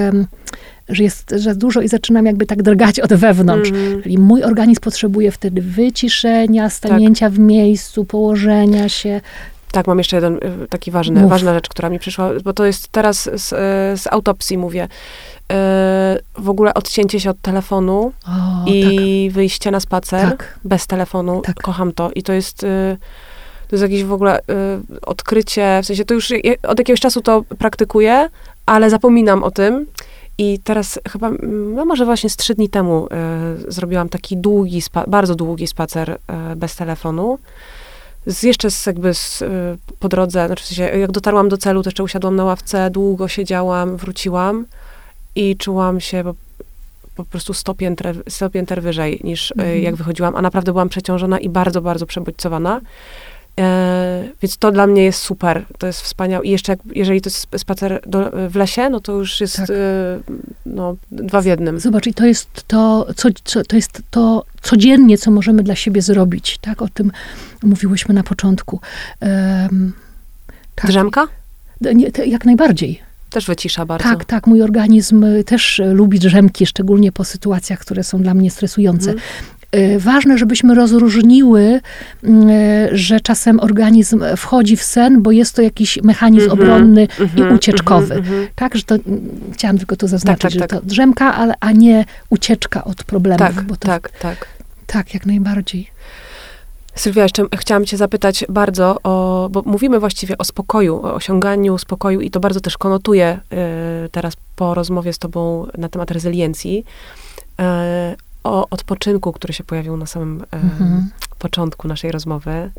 że 0.88 1.02
jest 1.02 1.34
że 1.36 1.54
dużo 1.54 1.80
i 1.80 1.88
zaczynam 1.88 2.26
jakby 2.26 2.46
tak 2.46 2.62
drgać 2.62 3.00
od 3.00 3.14
wewnątrz. 3.14 3.70
Mhm. 3.70 4.02
Czyli 4.02 4.18
mój 4.18 4.42
organizm 4.42 4.80
potrzebuje 4.80 5.30
wtedy 5.30 5.62
wyciszenia, 5.62 6.70
stanięcia 6.70 7.30
w 7.30 7.38
miejscu, 7.38 8.04
położenia 8.04 8.88
się. 8.88 9.20
Tak, 9.72 9.86
mam 9.86 9.98
jeszcze 9.98 10.16
jeden 10.16 10.34
y, 10.34 10.68
taki 10.68 10.90
ważny, 10.90 11.20
Mów. 11.20 11.30
ważna 11.30 11.54
rzecz, 11.54 11.68
która 11.68 11.88
mi 11.88 11.98
przyszła, 11.98 12.30
bo 12.44 12.52
to 12.52 12.66
jest 12.66 12.88
teraz 12.88 13.30
z, 13.34 13.52
y, 13.52 13.56
z 14.02 14.06
autopsji 14.10 14.58
mówię. 14.58 14.88
W 16.38 16.48
ogóle 16.48 16.74
odcięcie 16.74 17.20
się 17.20 17.30
od 17.30 17.40
telefonu 17.40 18.12
O, 18.26 18.30
i 18.66 19.30
wyjście 19.32 19.70
na 19.70 19.80
spacer 19.80 20.28
tak, 20.30 20.38
tak. 20.38 20.58
bez 20.64 20.86
telefonu. 20.86 21.42
Tak. 21.44 21.56
Kocham 21.62 21.92
to. 21.92 22.10
I 22.14 22.22
to 22.22 22.32
jest, 22.32 22.62
y, 22.62 22.96
to 23.68 23.76
jest 23.76 23.82
jakieś 23.82 24.04
w 24.04 24.12
ogóle 24.12 24.40
y, 24.40 24.42
odkrycie, 25.06 25.80
w 25.82 25.86
sensie 25.86 26.04
to 26.04 26.14
już 26.14 26.32
od 26.62 26.78
jakiegoś 26.78 27.00
czasu 27.00 27.20
to 27.20 27.42
praktykuję, 27.58 28.28
ale 28.66 28.90
zapominam 28.90 29.44
o 29.44 29.50
tym. 29.50 29.86
I 30.38 30.58
teraz 30.64 31.00
chyba, 31.08 31.30
no 31.74 31.84
może 31.84 32.04
właśnie 32.04 32.30
z 32.30 32.36
trzy 32.36 32.54
dni 32.54 32.68
temu 32.68 33.06
y, 33.68 33.72
zrobiłam 33.72 34.08
taki 34.08 34.36
długi, 34.36 34.82
bardzo 35.08 35.34
długi 35.34 35.66
spacer 35.66 36.10
y, 36.10 36.56
bez 36.56 36.76
telefonu. 36.76 37.38
Z, 38.26 38.42
jeszcze 38.42 38.70
z, 38.70 38.86
jakby 38.86 39.14
z, 39.14 39.42
y, 39.42 39.46
po 39.98 40.08
drodze, 40.08 40.46
znaczy 40.46 40.64
w 40.64 40.66
sensie, 40.66 40.98
jak 40.98 41.10
dotarłam 41.10 41.48
do 41.48 41.56
celu, 41.56 41.82
to 41.82 41.88
jeszcze 41.88 42.02
usiadłam 42.02 42.36
na 42.36 42.44
ławce, 42.44 42.90
długo 42.90 43.28
siedziałam, 43.28 43.96
wróciłam 43.96 44.64
i 45.34 45.56
czułam 45.56 46.00
się 46.00 46.24
po, 46.24 46.34
po 47.14 47.24
prostu 47.24 47.54
100 47.54 47.74
pięter, 47.74 48.22
100 48.28 48.50
pięter 48.50 48.82
wyżej 48.82 49.20
niż 49.24 49.50
y, 49.50 49.54
Mhm. 49.54 49.82
jak 49.82 49.96
wychodziłam, 49.96 50.36
a 50.36 50.42
naprawdę 50.42 50.72
byłam 50.72 50.88
przeciążona 50.88 51.38
i 51.38 51.48
bardzo, 51.48 51.80
bardzo 51.82 52.06
przebodźcowana. 52.06 52.80
E, 53.60 54.28
więc 54.42 54.56
to 54.56 54.70
dla 54.72 54.86
mnie 54.86 55.04
jest 55.04 55.20
super, 55.22 55.64
to 55.78 55.86
jest 55.86 56.00
wspaniałe. 56.00 56.44
I 56.44 56.50
jeszcze 56.50 56.72
jak, 56.72 56.80
jeżeli 56.94 57.20
to 57.20 57.30
jest 57.30 57.46
spacer 57.56 58.00
do, 58.06 58.30
w 58.50 58.56
lesie, 58.56 58.90
no 58.90 59.00
to 59.00 59.12
już 59.12 59.40
jest 59.40 59.56
Tak. 59.56 59.70
y, 59.70 59.74
no, 60.66 60.96
dwa 61.10 61.40
w 61.40 61.44
jednym. 61.44 61.80
Zobacz, 61.80 62.06
i 62.06 62.14
to 62.14 62.26
jest 62.26 62.48
to, 62.66 63.06
co, 63.16 63.28
co, 63.44 63.62
to 63.64 63.76
jest 63.76 64.02
to 64.10 64.44
codziennie, 64.62 65.18
co 65.18 65.30
możemy 65.30 65.62
dla 65.62 65.74
siebie 65.74 66.02
zrobić. 66.02 66.58
Tak, 66.58 66.82
o 66.82 66.88
tym 66.88 67.12
mówiłyśmy 67.62 68.14
na 68.14 68.22
początku. 68.22 68.80
Em, 69.20 69.92
tak. 70.74 70.86
Drzemka? 70.86 71.28
Nie, 71.94 72.10
jak 72.26 72.44
najbardziej. 72.44 73.07
Też 73.30 73.46
wycisza 73.46 73.86
bardzo. 73.86 74.08
Tak, 74.08 74.24
tak. 74.24 74.46
Mój 74.46 74.62
organizm 74.62 75.24
y, 75.24 75.44
też 75.44 75.78
y, 75.78 75.84
lubi 75.84 76.18
drzemki, 76.18 76.66
szczególnie 76.66 77.12
po 77.12 77.24
sytuacjach, 77.24 77.78
które 77.78 78.04
są 78.04 78.22
dla 78.22 78.34
mnie 78.34 78.50
stresujące. 78.50 79.10
Mhm. 79.10 79.28
Y, 79.76 79.98
Ważne, 80.00 80.38
żebyśmy 80.38 80.74
rozróżniły, 80.74 81.80
y, 82.24 82.28
że 82.92 83.20
czasem 83.20 83.60
organizm 83.60 84.24
wchodzi 84.36 84.76
w 84.76 84.82
sen, 84.82 85.22
bo 85.22 85.32
jest 85.32 85.56
to 85.56 85.62
jakiś 85.62 85.98
mechanizm 86.02 86.50
Mhm, 86.50 86.60
obronny 86.60 87.08
mhm, 87.20 87.50
i 87.52 87.54
ucieczkowy. 87.54 88.14
mhm, 88.14 88.34
mhm. 88.34 88.48
Tak, 88.54 88.76
że 88.76 88.82
to 88.82 88.94
mm, 88.94 89.20
chciałam 89.52 89.78
tylko 89.78 89.96
to 89.96 90.08
zaznaczyć, 90.08 90.42
tak, 90.42 90.50
że 90.50 90.60
tak. 90.60 90.70
to 90.70 90.80
drzemka, 90.82 91.34
ale, 91.34 91.54
a 91.60 91.72
nie 91.72 92.04
ucieczka 92.30 92.84
od 92.84 93.04
problemów. 93.04 93.38
Tak, 93.38 93.64
to, 93.68 93.76
tak, 93.76 94.10
tak. 94.18 94.46
tak, 94.86 95.14
jak 95.14 95.26
najbardziej. 95.26 95.90
Sylwia, 96.98 97.22
jeszcze 97.22 97.44
chciałam 97.56 97.84
cię 97.84 97.96
zapytać 97.96 98.44
bardzo 98.48 98.96
o, 99.02 99.48
bo 99.52 99.62
mówimy 99.66 100.00
właściwie 100.00 100.38
o 100.38 100.44
spokoju, 100.44 100.96
o 101.06 101.14
osiąganiu 101.14 101.78
spokoju 101.78 102.20
i 102.20 102.30
to 102.30 102.40
bardzo 102.40 102.60
też 102.60 102.78
konotuję 102.78 103.40
y, 104.06 104.08
teraz 104.08 104.34
po 104.56 104.74
rozmowie 104.74 105.12
z 105.12 105.18
tobą 105.18 105.66
na 105.78 105.88
temat 105.88 106.10
rezyliencji, 106.10 106.84
y, 107.60 107.64
o 108.44 108.66
odpoczynku, 108.70 109.32
który 109.32 109.52
się 109.52 109.64
pojawił 109.64 109.96
na 109.96 110.06
samym 110.06 110.40
y, 110.42 110.44
Mhm. 110.52 111.10
początku 111.38 111.88
naszej 111.88 112.12
rozmowy. 112.12 112.70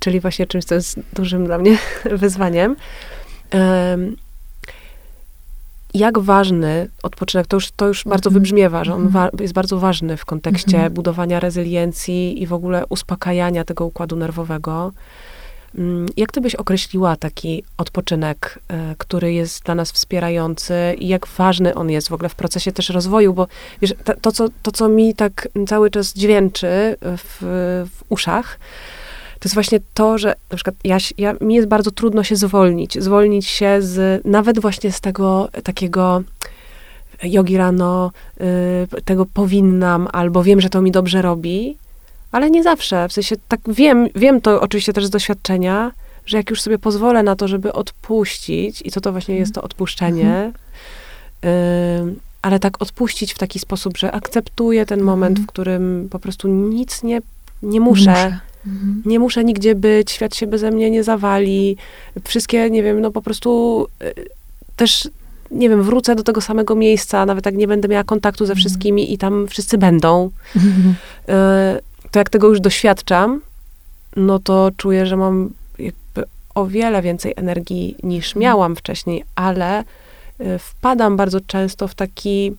czyli 0.00 0.20
właśnie 0.20 0.46
czymś, 0.46 0.64
co 0.64 0.74
jest 0.74 1.00
dużym 1.12 1.44
dla 1.46 1.58
mnie 1.58 1.78
wyzwaniem. 2.22 2.76
Jak 5.94 6.18
ważny 6.18 6.88
odpoczynek, 7.02 7.46
to 7.46 7.56
już, 7.56 7.70
to 7.70 7.86
już 7.88 8.04
bardzo 8.04 8.28
Mhm. 8.28 8.34
wybrzmiewa, 8.42 8.84
że 8.84 8.94
on 8.94 9.02
Mhm. 9.06 9.30
wa- 9.30 9.42
jest 9.42 9.54
bardzo 9.54 9.78
ważny 9.78 10.16
w 10.16 10.24
kontekście 10.24 10.76
Mhm. 10.76 10.92
budowania 10.92 11.40
rezyliencji 11.40 12.42
i 12.42 12.46
w 12.46 12.52
ogóle 12.52 12.84
uspokajania 12.88 13.64
tego 13.64 13.86
układu 13.86 14.16
nerwowego. 14.16 14.92
Mm, 15.78 16.06
Jak 16.16 16.32
ty 16.32 16.40
byś 16.40 16.54
określiła 16.54 17.16
taki 17.16 17.64
odpoczynek, 17.78 18.58
e, 18.68 18.94
który 18.98 19.32
jest 19.32 19.62
dla 19.64 19.74
nas 19.74 19.92
wspierający 19.92 20.74
i 20.98 21.08
jak 21.08 21.26
ważny 21.26 21.74
on 21.74 21.90
jest 21.90 22.08
w 22.08 22.12
ogóle 22.12 22.28
w 22.28 22.34
procesie 22.34 22.72
też 22.72 22.88
rozwoju, 22.88 23.34
bo 23.34 23.46
wiesz, 23.82 23.94
ta- 24.04 24.14
to, 24.16 24.32
co, 24.32 24.48
to 24.62 24.72
co 24.72 24.88
mi 24.88 25.14
tak 25.14 25.48
cały 25.68 25.90
czas 25.90 26.12
dźwięczy 26.12 26.96
w, 27.00 27.36
w 27.90 28.02
uszach, 28.08 28.58
to 29.44 29.48
jest 29.48 29.54
właśnie 29.54 29.80
to, 29.94 30.18
że 30.18 30.34
na 30.50 30.56
przykład 30.56 30.76
ja, 30.84 30.98
ja, 31.18 31.34
mi 31.40 31.54
jest 31.54 31.68
bardzo 31.68 31.90
trudno 31.90 32.22
się 32.22 32.36
zwolnić. 32.36 33.02
Zwolnić 33.02 33.46
się 33.46 33.76
z, 33.82 34.24
nawet 34.24 34.58
właśnie 34.58 34.92
z 34.92 35.00
tego 35.00 35.48
takiego 35.64 36.22
jogi 37.22 37.56
rano, 37.56 38.10
y, 38.40 39.02
tego 39.02 39.26
powinnam, 39.26 40.08
albo 40.12 40.42
wiem, 40.42 40.60
że 40.60 40.68
to 40.68 40.82
mi 40.82 40.90
dobrze 40.90 41.22
robi, 41.22 41.76
ale 42.32 42.50
nie 42.50 42.62
zawsze. 42.62 43.08
W 43.08 43.12
sensie 43.12 43.36
tak 43.48 43.60
wiem, 43.68 44.08
wiem 44.14 44.40
to 44.40 44.60
oczywiście 44.60 44.92
też 44.92 45.06
z 45.06 45.10
doświadczenia, 45.10 45.92
że 46.26 46.36
jak 46.36 46.50
już 46.50 46.62
sobie 46.62 46.78
pozwolę 46.78 47.22
na 47.22 47.36
to, 47.36 47.48
żeby 47.48 47.72
odpuścić, 47.72 48.82
i 48.84 48.90
co 48.90 49.00
to 49.00 49.12
właśnie 49.12 49.36
jest 49.36 49.54
to 49.54 49.62
odpuszczenie, 49.62 50.52
y, 51.44 51.48
ale 52.42 52.58
tak 52.58 52.82
odpuścić 52.82 53.34
w 53.34 53.38
taki 53.38 53.58
sposób, 53.58 53.98
że 53.98 54.12
akceptuję 54.12 54.86
ten 54.86 55.00
moment, 55.00 55.40
w 55.40 55.46
którym 55.46 56.08
po 56.10 56.18
prostu 56.18 56.48
nic 56.48 57.02
nie, 57.02 57.20
nie 57.62 57.80
muszę. 57.80 58.40
Mhm. 58.66 59.02
Nie 59.06 59.18
muszę 59.18 59.44
nigdzie 59.44 59.74
być, 59.74 60.10
świat 60.10 60.34
się 60.36 60.46
beze 60.46 60.70
mnie 60.70 60.90
nie 60.90 61.04
zawali. 61.04 61.76
Wszystkie, 62.24 62.70
nie 62.70 62.82
wiem, 62.82 63.00
no 63.00 63.10
po 63.10 63.22
prostu 63.22 63.86
y, 64.02 64.14
też, 64.76 65.08
nie 65.50 65.68
wiem, 65.68 65.82
wrócę 65.82 66.14
do 66.14 66.22
tego 66.22 66.40
samego 66.40 66.74
miejsca, 66.74 67.26
nawet 67.26 67.46
jak 67.46 67.54
nie 67.54 67.68
będę 67.68 67.88
miała 67.88 68.04
kontaktu 68.04 68.46
ze 68.46 68.54
wszystkimi 68.54 69.12
i 69.12 69.18
tam 69.18 69.46
wszyscy 69.48 69.78
będą. 69.78 70.30
Mhm. 70.56 70.94
Y, 71.28 72.10
To 72.10 72.18
jak 72.18 72.30
tego 72.30 72.48
już 72.48 72.60
doświadczam, 72.60 73.40
no 74.16 74.38
to 74.38 74.70
czuję, 74.76 75.06
że 75.06 75.16
mam 75.16 75.50
jakby 75.78 76.24
o 76.54 76.66
wiele 76.66 77.02
więcej 77.02 77.32
energii 77.36 77.96
niż 78.02 78.36
miałam 78.36 78.76
wcześniej, 78.76 79.24
ale 79.34 79.80
y, 79.80 79.84
wpadam 80.58 81.16
bardzo 81.16 81.40
często 81.40 81.88
w 81.88 81.94
taki 81.94 82.52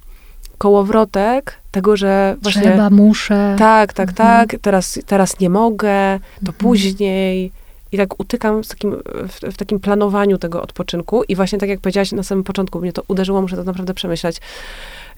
kołowrotek 0.58 1.54
tego, 1.72 1.98
że 1.98 2.36
właśnie... 2.42 2.62
Trzeba, 2.62 2.90
muszę. 2.90 3.56
Tak, 3.60 3.94
tak, 3.94 4.10
Mhm. 4.10 4.48
tak. 4.48 4.60
Teraz, 4.62 5.00
teraz 5.06 5.40
nie 5.40 5.50
mogę, 5.50 6.20
to 6.36 6.40
Mhm. 6.52 6.58
później. 6.58 7.52
I 7.92 7.98
tak 7.98 8.20
utykam 8.20 8.64
w 8.64 8.68
takim, 8.68 8.96
w, 9.28 9.54
w 9.54 9.58
takim 9.58 9.80
planowaniu 9.80 10.38
tego 10.38 10.62
odpoczynku. 10.62 11.24
I 11.24 11.36
właśnie 11.36 11.60
tak 11.60 11.70
jak 11.70 11.80
powiedziałaś 11.80 12.12
na 12.12 12.24
samym 12.24 12.44
początku, 12.44 12.80
mnie 12.82 12.94
to 12.94 13.04
uderzyło, 13.08 13.42
muszę 13.42 13.56
to 13.56 13.64
naprawdę 13.64 13.94
przemyśleć, 13.94 14.42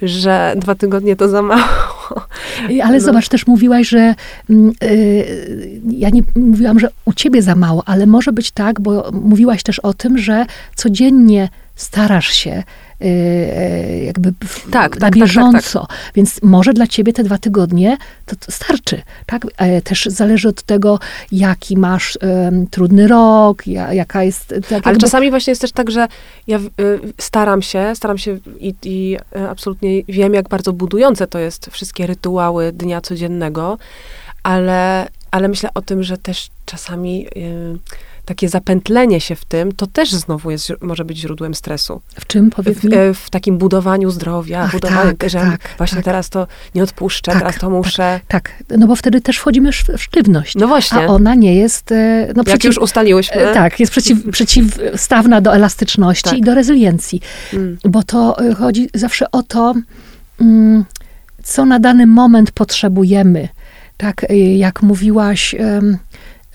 że 0.02 0.54
dwa 0.58 0.76
tygodnie 0.76 1.16
to 1.16 1.30
za 1.30 1.42
mało. 1.42 1.64
Ale 2.84 2.94
No. 2.94 3.00
zobacz, 3.00 3.30
też 3.30 3.48
mówiłaś, 3.48 3.90
że 3.90 4.16
mm, 4.50 4.72
y, 4.84 5.80
ja 5.92 6.10
nie 6.10 6.22
mówiłam, 6.36 6.80
że 6.80 6.90
u 7.06 7.14
ciebie 7.14 7.42
za 7.42 7.56
mało, 7.56 7.84
ale 7.86 8.06
może 8.06 8.32
być 8.32 8.52
tak, 8.52 8.82
bo 8.82 9.10
mówiłaś 9.12 9.64
też 9.64 9.80
o 9.80 9.94
tym, 9.94 10.18
że 10.18 10.46
codziennie 10.76 11.50
starasz 11.76 12.28
się 12.34 12.64
jakby 14.06 14.34
w, 14.48 14.62
Tak, 14.62 14.72
na 14.72 14.72
tak, 14.72 14.92
tak, 14.92 15.00
tak, 15.00 15.14
bieżąco. 15.14 15.88
Więc 16.16 16.40
może 16.44 16.74
dla 16.74 16.88
ciebie 16.88 17.14
te 17.14 17.24
dwa 17.24 17.38
tygodnie 17.38 17.98
to, 18.26 18.36
to 18.36 18.52
starczy. 18.52 19.02
Tak? 19.26 19.42
E, 19.58 19.82
Też 19.82 20.06
zależy 20.06 20.48
od 20.48 20.64
tego, 20.64 21.00
jaki 21.32 21.78
masz 21.78 22.18
em, 22.22 22.68
trudny 22.68 23.08
rok, 23.08 23.68
ja, 23.68 23.94
jaka 23.94 24.24
jest... 24.24 24.48
Tak 24.48 24.64
Ale 24.72 24.82
jakby- 24.86 25.00
czasami 25.00 25.30
właśnie 25.30 25.52
jest 25.52 25.62
też 25.62 25.72
tak, 25.72 25.92
że 25.92 26.08
ja 26.48 26.58
y, 26.58 26.62
staram 27.18 27.62
się, 27.62 27.92
staram 27.96 28.18
się 28.18 28.38
i, 28.60 28.74
i 28.84 29.18
y, 29.36 29.50
absolutnie 29.50 30.04
wiem, 30.04 30.34
jak 30.34 30.50
bardzo 30.50 30.74
budujące 30.74 31.28
to 31.28 31.40
jest 31.40 31.70
wszystkie 31.72 32.08
rytuały 32.08 32.72
dnia 32.72 33.02
codziennego, 33.02 33.78
ale, 34.44 35.08
ale 35.32 35.48
myślę 35.48 35.70
o 35.74 35.82
tym, 35.82 36.04
że 36.04 36.18
też 36.18 36.50
czasami 36.66 37.28
y, 37.38 37.78
takie 38.28 38.50
zapętlenie 38.50 39.22
się 39.22 39.36
w 39.36 39.46
tym, 39.46 39.72
to 39.72 39.88
też 39.88 40.12
znowu 40.12 40.52
jest, 40.52 40.72
może 40.82 41.06
być 41.06 41.18
źródłem 41.18 41.54
stresu. 41.56 42.02
W 42.16 42.28
czym, 42.28 42.50
powiedz 42.50 42.78
W, 42.78 42.84
mi? 42.84 42.92
w 43.14 43.30
takim 43.30 43.58
budowaniu 43.58 44.12
zdrowia, 44.12 44.62
Ach, 44.62 44.72
budowaniu, 44.72 45.14
tak, 45.18 45.30
że 45.30 45.40
tak, 45.40 45.70
właśnie 45.78 45.96
tak. 45.96 46.06
teraz 46.06 46.30
to 46.30 46.48
nie 46.76 46.84
odpuszczę, 46.84 47.32
Tak, 47.32 47.40
teraz 47.42 47.58
to 47.58 47.70
muszę. 47.70 48.20
Tak, 48.28 48.64
no 48.78 48.88
bo 48.88 48.96
wtedy 48.96 49.22
też 49.22 49.38
wchodzimy 49.38 49.72
w 49.72 49.76
sztywność. 49.98 50.56
No 50.56 50.68
właśnie, 50.68 50.98
A 50.98 51.06
ona 51.06 51.36
nie 51.36 51.56
jest... 51.56 51.92
e, 51.92 52.28
No, 52.36 52.40
jak 52.42 52.46
przeciw, 52.46 52.66
już 52.66 52.78
ustaliłyśmy. 52.78 53.36
e, 53.50 53.54
Tak, 53.54 53.80
jest 53.80 53.92
przeciw, 53.92 54.18
przeciwstawna 54.32 55.42
do 55.42 55.54
elastyczności 55.56 56.30
Tak. 56.30 56.38
i 56.40 56.42
do 56.42 56.54
rezyliencji. 56.56 57.22
Mm, 57.54 57.78
Bo 57.86 58.04
to 58.04 58.40
e, 58.40 58.54
chodzi 58.56 58.90
zawsze 58.94 59.32
o 59.32 59.44
to, 59.44 59.74
mm, 60.42 60.86
co 61.44 61.66
na 61.66 61.80
dany 61.80 62.08
moment 62.08 62.52
potrzebujemy. 62.52 63.48
Tak, 63.98 64.26
jak 64.58 64.82
mówiłaś 64.82 65.56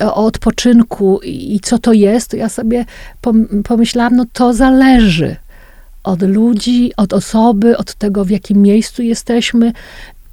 o 0.02 0.14
odpoczynku 0.14 1.20
i 1.24 1.60
co 1.62 1.78
to 1.78 1.92
jest, 1.92 2.30
to 2.30 2.36
ja 2.36 2.48
sobie 2.48 2.84
pom- 3.22 3.62
pomyślałam, 3.62 4.16
no 4.16 4.24
to 4.32 4.54
zależy 4.54 5.36
od 6.04 6.22
ludzi, 6.22 6.92
od 6.96 7.12
osoby, 7.12 7.76
od 7.76 7.94
tego, 7.94 8.24
w 8.24 8.30
jakim 8.30 8.62
miejscu 8.62 9.02
jesteśmy 9.02 9.72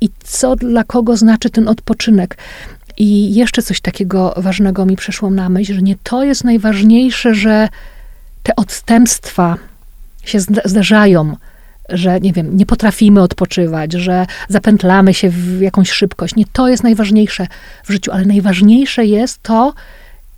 i 0.02 0.10
co 0.24 0.56
dla 0.56 0.84
kogo 0.84 1.18
znaczy 1.18 1.50
ten 1.50 1.68
odpoczynek. 1.68 2.38
I 2.98 3.36
jeszcze 3.36 3.62
coś 3.62 3.82
takiego 3.82 4.34
ważnego 4.38 4.86
mi 4.86 4.96
przeszło 4.96 5.30
na 5.30 5.50
myśl, 5.50 5.74
że 5.74 5.82
nie 5.82 5.96
to 6.04 6.24
jest 6.24 6.44
najważniejsze, 6.44 7.36
że 7.36 7.70
te 8.44 8.56
odstępstwa 8.56 9.58
się 10.24 10.40
zda- 10.40 10.62
zdarzają, 10.66 11.36
że 11.92 12.20
nie 12.20 12.34
wiem, 12.34 12.58
nie 12.58 12.66
potrafimy 12.66 13.22
odpoczywać, 13.22 13.94
że 13.94 14.26
zapętlamy 14.50 15.14
się 15.14 15.30
w 15.30 15.62
jakąś 15.62 15.92
szybkość. 15.92 16.36
Nie 16.36 16.46
to 16.54 16.68
jest 16.70 16.84
najważniejsze 16.84 17.48
w 17.84 17.92
życiu, 17.92 18.12
ale 18.12 18.26
najważniejsze 18.26 19.06
jest 19.06 19.44
to, 19.44 19.74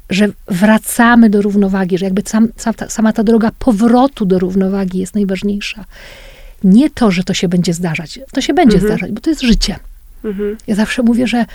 że 0.10 0.28
wracamy 0.48 1.30
do 1.30 1.42
równowagi, 1.42 1.98
że 1.98 2.06
jakby 2.06 2.22
sam, 2.26 2.48
sam, 2.58 2.74
ta, 2.74 2.90
sama 2.90 3.14
ta 3.14 3.24
droga 3.24 3.52
powrotu 3.60 4.26
do 4.26 4.40
równowagi 4.40 5.00
jest 5.00 5.16
najważniejsza. 5.16 5.86
Nie 6.64 6.90
to, 6.90 7.12
że 7.12 7.24
to 7.24 7.34
się 7.34 7.48
będzie 7.48 7.74
zdarzać. 7.74 8.20
To 8.34 8.42
się 8.42 8.54
będzie 8.54 8.78
Mhm. 8.78 8.92
zdarzać, 8.94 9.12
bo 9.12 9.22
to 9.22 9.30
jest 9.30 9.42
życie. 9.42 9.76
mhm. 10.26 10.58
Ja 10.68 10.76
zawsze 10.76 11.04
mówię, 11.04 11.28
że 11.28 11.46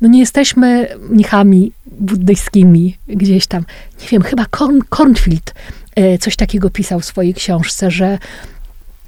no 0.00 0.08
nie 0.08 0.20
jesteśmy 0.20 0.88
mnichami 1.10 1.72
buddyjskimi 1.86 2.96
gdzieś 3.08 3.46
tam. 3.46 3.64
Nie 4.02 4.08
wiem, 4.08 4.22
chyba 4.22 4.46
Korn, 4.50 4.80
Kornfield 4.88 5.54
e, 5.96 6.18
coś 6.18 6.36
takiego 6.36 6.70
pisał 6.70 7.00
w 7.00 7.04
swojej 7.04 7.34
książce, 7.34 7.90
że 7.90 8.18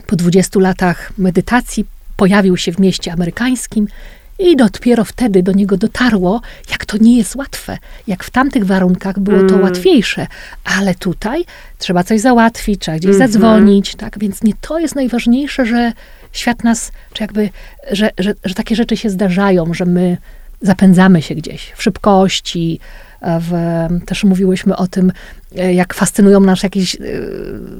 po 0.06 0.16
20 0.16 0.60
latach 0.60 1.12
medytacji 1.18 1.84
pojawił 2.16 2.56
się 2.56 2.72
w 2.72 2.78
mieście 2.78 3.12
amerykańskim 3.12 3.86
i 4.38 4.56
dopiero 4.56 5.04
wtedy 5.04 5.42
do 5.42 5.52
niego 5.52 5.76
dotarło, 5.76 6.40
jak 6.70 6.84
to 6.84 6.96
nie 7.00 7.16
jest 7.18 7.36
łatwe. 7.36 7.78
Jak 8.06 8.24
w 8.24 8.30
tamtych 8.30 8.64
warunkach 8.66 9.18
było 9.18 9.38
to 9.38 9.54
Mm. 9.54 9.62
łatwiejsze, 9.62 10.26
ale 10.64 10.94
tutaj 10.94 11.44
trzeba 11.78 12.04
coś 12.04 12.20
załatwić, 12.20 12.80
trzeba 12.80 12.96
gdzieś 12.98 13.10
Mhm. 13.10 13.30
zadzwonić, 13.30 13.94
tak? 13.94 14.18
Więc 14.18 14.42
nie 14.42 14.52
to 14.60 14.78
jest 14.78 14.94
najważniejsze, 14.94 15.66
że 15.66 15.92
świat 16.32 16.64
nas, 16.64 16.92
czy 17.12 17.22
jakby, 17.22 17.50
że, 17.92 18.10
że, 18.18 18.34
że 18.44 18.54
takie 18.54 18.76
rzeczy 18.76 18.96
się 18.96 19.10
zdarzają, 19.10 19.74
że 19.74 19.84
my 19.84 20.16
zapędzamy 20.62 21.22
się 21.22 21.34
gdzieś 21.34 21.72
w 21.76 21.82
szybkości. 21.82 22.80
E, 23.24 23.40
W, 23.40 23.52
też 24.06 24.24
mówiłyśmy 24.24 24.76
o 24.76 24.86
tym, 24.86 25.12
e, 25.56 25.74
jak 25.74 25.94
fascynują 25.94 26.40
nas 26.40 26.62
jakieś 26.62 26.94
e, 26.94 26.98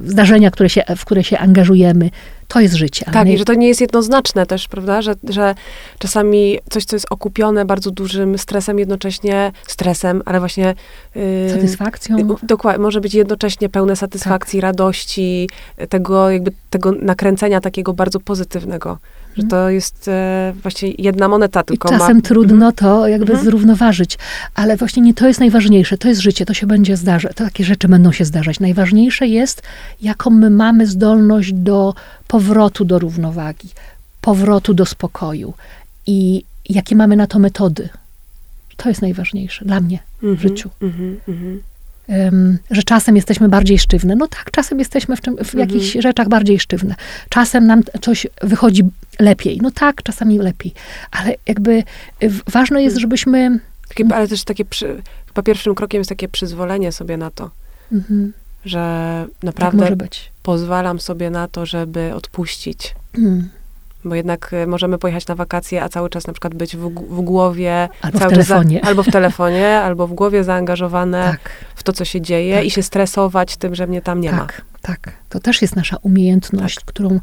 zdarzenia, 0.06 0.50
które 0.50 0.70
się, 0.70 0.82
w 0.96 1.04
które 1.04 1.24
się 1.24 1.38
angażujemy. 1.38 2.10
To 2.48 2.60
jest 2.60 2.74
życie. 2.74 3.04
Tak, 3.12 3.26
nie- 3.26 3.34
i 3.34 3.38
że 3.38 3.44
to 3.44 3.54
nie 3.54 3.68
jest 3.68 3.80
jednoznaczne 3.80 4.46
też, 4.46 4.68
prawda? 4.68 5.02
Że, 5.02 5.14
że 5.28 5.54
czasami 5.98 6.58
coś, 6.70 6.84
co 6.84 6.96
jest 6.96 7.06
okupione 7.10 7.64
bardzo 7.64 7.90
dużym 7.90 8.38
stresem, 8.38 8.78
jednocześnie 8.78 9.52
stresem, 9.66 10.22
ale 10.24 10.38
właśnie. 10.40 10.74
Yy, 11.14 11.50
satysfakcją. 11.50 12.16
Dokładnie, 12.42 12.82
może 12.82 13.00
być 13.00 13.14
jednocześnie 13.14 13.68
pełne 13.68 13.96
satysfakcji, 13.96 14.60
radości, 14.60 15.48
tego 15.88 16.30
jakby 16.30 16.52
tego 16.70 16.92
nakręcenia 16.92 17.60
takiego 17.60 17.92
bardzo 17.92 18.20
pozytywnego. 18.20 18.98
Że 19.36 19.42
to 19.42 19.70
jest 19.70 20.08
e, 20.08 20.52
właśnie 20.62 20.90
jedna 20.98 21.28
moneta, 21.28 21.60
I 21.60 21.64
tylko 21.64 21.88
czasem 21.88 22.16
ma... 22.16 22.22
trudno 22.22 22.72
to 22.72 23.08
jakby 23.08 23.32
Mhm. 23.32 23.44
zrównoważyć, 23.44 24.18
ale 24.54 24.76
właśnie 24.76 25.02
nie 25.02 25.14
to 25.14 25.28
jest 25.28 25.40
najważniejsze, 25.40 25.98
to 25.98 26.08
jest 26.08 26.20
życie, 26.20 26.46
to 26.46 26.54
się 26.54 26.66
będzie 26.66 26.96
zdarzać, 26.96 27.36
to 27.36 27.44
takie 27.44 27.64
rzeczy 27.64 27.88
będą 27.88 28.12
się 28.12 28.24
zdarzać. 28.24 28.60
Najważniejsze 28.60 29.26
jest, 29.26 29.62
jaką 30.02 30.30
my 30.30 30.50
mamy 30.50 30.86
zdolność 30.86 31.52
do 31.52 31.94
powrotu 32.28 32.84
do 32.84 32.98
równowagi, 32.98 33.68
powrotu 34.20 34.74
do 34.74 34.86
spokoju 34.86 35.54
i 36.06 36.44
jakie 36.68 36.96
mamy 36.96 37.16
na 37.16 37.26
to 37.26 37.38
metody. 37.38 37.88
To 38.76 38.88
jest 38.88 39.02
najważniejsze 39.02 39.64
dla 39.64 39.80
mnie 39.80 39.98
Mhm, 40.22 40.36
w 40.36 40.40
życiu. 40.42 40.70
mhm, 40.82 41.20
mhm. 41.28 41.62
Że 42.70 42.82
czasem 42.82 43.16
jesteśmy 43.16 43.48
bardziej 43.48 43.78
sztywne. 43.78 44.14
No 44.16 44.28
tak, 44.28 44.50
czasem 44.50 44.78
jesteśmy 44.78 45.16
w, 45.16 45.20
czym, 45.20 45.36
w 45.36 45.40
Mhm. 45.40 45.58
jakichś 45.60 45.96
rzeczach 46.02 46.28
bardziej 46.28 46.60
sztywne. 46.60 46.94
Czasem 47.28 47.66
nam 47.66 47.82
coś 48.00 48.26
wychodzi 48.42 48.82
lepiej. 49.20 49.58
No 49.62 49.70
tak, 49.70 50.02
czasami 50.02 50.38
lepiej. 50.38 50.72
Ale 51.10 51.34
jakby 51.46 51.82
y, 52.22 52.30
ważne 52.50 52.82
jest, 52.82 52.96
żebyśmy 52.96 53.58
Takie, 53.88 54.04
ale 54.14 54.28
też 54.28 54.44
takie 54.44 54.64
przy, 54.64 55.02
chyba 55.26 55.42
pierwszym 55.42 55.74
krokiem 55.74 56.00
jest 56.00 56.08
takie 56.08 56.28
przyzwolenie 56.28 56.92
sobie 56.92 57.16
na 57.16 57.30
to, 57.30 57.50
Mhm. 57.92 58.32
że 58.64 58.78
Tak 59.30 59.42
naprawdę 59.42 59.96
być. 59.96 60.32
pozwalam 60.42 61.00
sobie 61.00 61.30
na 61.30 61.48
to, 61.48 61.66
żeby 61.66 62.14
odpuścić. 62.14 62.94
Mm. 63.18 63.48
Bo 64.04 64.14
jednak 64.14 64.52
y, 64.52 64.66
możemy 64.66 64.98
pojechać 64.98 65.26
na 65.26 65.34
wakacje, 65.34 65.82
a 65.82 65.88
cały 65.88 66.10
czas 66.10 66.26
na 66.26 66.32
przykład 66.32 66.54
być 66.54 66.76
w, 66.76 66.80
w 66.90 67.20
głowie. 67.20 67.88
Albo 68.02 68.18
w 68.18 68.28
telefonie. 68.28 68.84
albo 68.84 69.02
w 69.02 69.10
telefonie, 69.10 69.68
albo 69.86 70.06
w 70.06 70.12
głowie 70.12 70.44
zaangażowane 70.44 71.22
Tak, 71.30 71.50
w 71.74 71.82
to, 71.82 71.92
co 71.92 72.04
się 72.04 72.20
dzieje 72.20 72.56
Tak. 72.56 72.64
i 72.64 72.70
się 72.70 72.82
stresować 72.82 73.56
tym, 73.56 73.74
że 73.74 73.86
mnie 73.86 74.02
tam 74.02 74.20
nie 74.20 74.32
ma. 74.32 74.38
tak, 74.38 74.62
tak. 74.82 75.12
To 75.28 75.40
też 75.40 75.62
jest 75.62 75.76
nasza 75.76 75.96
umiejętność, 76.02 76.80
którą 76.84 77.20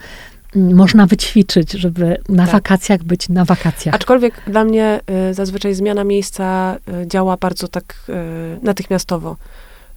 mm, 0.55 0.75
można 0.75 1.05
wyćwiczyć, 1.05 1.71
żeby 1.71 2.17
na 2.29 2.43
Tak. 2.43 2.53
wakacjach 2.53 3.03
być 3.03 3.29
na 3.29 3.45
wakacjach. 3.45 3.95
Aczkolwiek 3.95 4.41
dla 4.47 4.63
mnie 4.63 4.99
y, 5.29 5.33
zazwyczaj 5.33 5.73
zmiana 5.73 6.03
miejsca 6.03 6.77
y, 7.03 7.07
działa 7.07 7.37
bardzo 7.37 7.67
tak 7.67 7.95
y, 8.09 8.13
natychmiastowo, 8.65 9.35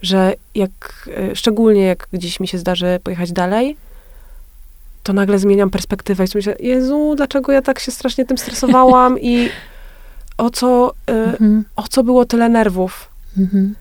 że 0.01 0.33
jak, 0.55 1.09
szczególnie 1.33 1.81
jak 1.81 2.07
gdzieś 2.13 2.39
mi 2.39 2.47
się 2.47 2.57
zdarzy 2.57 2.99
pojechać 3.03 3.31
dalej, 3.31 3.77
to 5.05 5.13
nagle 5.13 5.39
zmieniam 5.39 5.69
perspektywę 5.69 6.25
i 6.25 6.27
myślę, 6.35 6.55
Jezu, 6.59 7.13
dlaczego 7.17 7.51
ja 7.51 7.61
tak 7.61 7.79
się 7.79 7.91
strasznie 7.91 8.25
tym 8.25 8.37
stresowałam 8.37 9.19
i 9.19 9.49
o 10.37 10.49
co, 10.49 10.93
y, 11.09 11.13
Mhm, 11.13 11.63
o 11.75 11.83
co 11.87 12.03
było 12.03 12.25
tyle 12.25 12.49
nerwów. 12.49 13.09
mhm, 13.37 13.75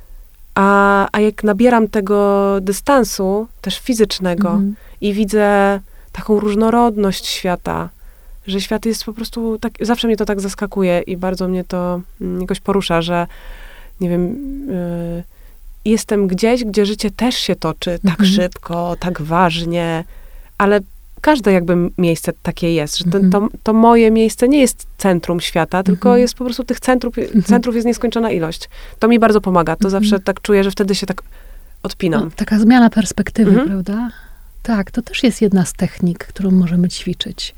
A, 0.54 1.08
a 1.12 1.20
jak 1.20 1.44
nabieram 1.44 1.88
tego 1.88 2.58
dystansu, 2.60 3.46
też 3.60 3.78
fizycznego, 3.78 4.48
mhm. 4.48 4.74
i 5.00 5.12
widzę 5.12 5.80
taką 6.12 6.40
różnorodność 6.40 7.26
świata, 7.26 7.88
że 8.46 8.60
świat 8.60 8.86
jest 8.86 9.04
po 9.04 9.12
prostu 9.12 9.58
tak, 9.58 9.72
zawsze 9.80 10.06
mnie 10.08 10.16
to 10.16 10.24
tak 10.24 10.40
zaskakuje 10.40 11.00
i 11.06 11.16
bardzo 11.16 11.48
mnie 11.48 11.64
to 11.64 12.00
mm, 12.20 12.40
jakoś 12.40 12.60
porusza, 12.60 13.02
że 13.02 13.26
nie 14.00 14.08
wiem, 14.08 14.22
y, 14.70 15.24
jestem 15.84 16.26
gdzieś, 16.26 16.64
gdzie 16.64 16.86
życie 16.86 17.10
też 17.10 17.34
się 17.34 17.56
toczy 17.56 17.98
tak 18.02 18.20
Mhm. 18.20 18.28
szybko, 18.30 18.96
tak 19.00 19.22
ważnie, 19.22 20.04
ale 20.58 20.80
każde 21.24 21.52
jakby 21.52 21.76
miejsce 21.98 22.32
takie 22.42 22.74
jest, 22.74 22.98
że 22.98 23.04
to, 23.04 23.18
Mhm. 23.18 23.30
to, 23.50 23.56
to 23.62 23.72
moje 23.72 24.10
miejsce 24.10 24.48
nie 24.48 24.60
jest 24.60 24.86
centrum 24.98 25.40
świata, 25.40 25.82
tylko 25.82 26.08
Mhm. 26.08 26.20
jest 26.20 26.34
po 26.34 26.44
prostu 26.44 26.64
tych 26.64 26.80
centrów, 26.80 27.14
centrów 27.46 27.74
jest 27.74 27.86
nieskończona 27.86 28.30
ilość. 28.30 28.68
To 28.98 29.08
mi 29.08 29.18
bardzo 29.18 29.40
pomaga, 29.40 29.76
to 29.76 29.84
Mhm. 29.88 29.90
zawsze 29.90 30.20
tak 30.20 30.40
czuję, 30.40 30.64
że 30.64 30.70
wtedy 30.70 30.94
się 30.94 31.06
tak 31.06 31.22
odpinam. 31.82 32.24
No, 32.24 32.30
taka 32.36 32.58
zmiana 32.58 32.90
perspektywy, 32.90 33.50
Mhm. 33.50 33.68
prawda? 33.68 34.10
Tak, 34.62 34.90
to 34.90 35.02
też 35.02 35.22
jest 35.22 35.42
jedna 35.42 35.64
z 35.64 35.72
technik, 35.72 36.18
którą 36.26 36.50
możemy 36.50 36.88
ćwiczyć. 36.88 37.54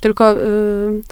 Tylko 0.00 0.32
y, 0.32 0.36
y, 0.36 1.02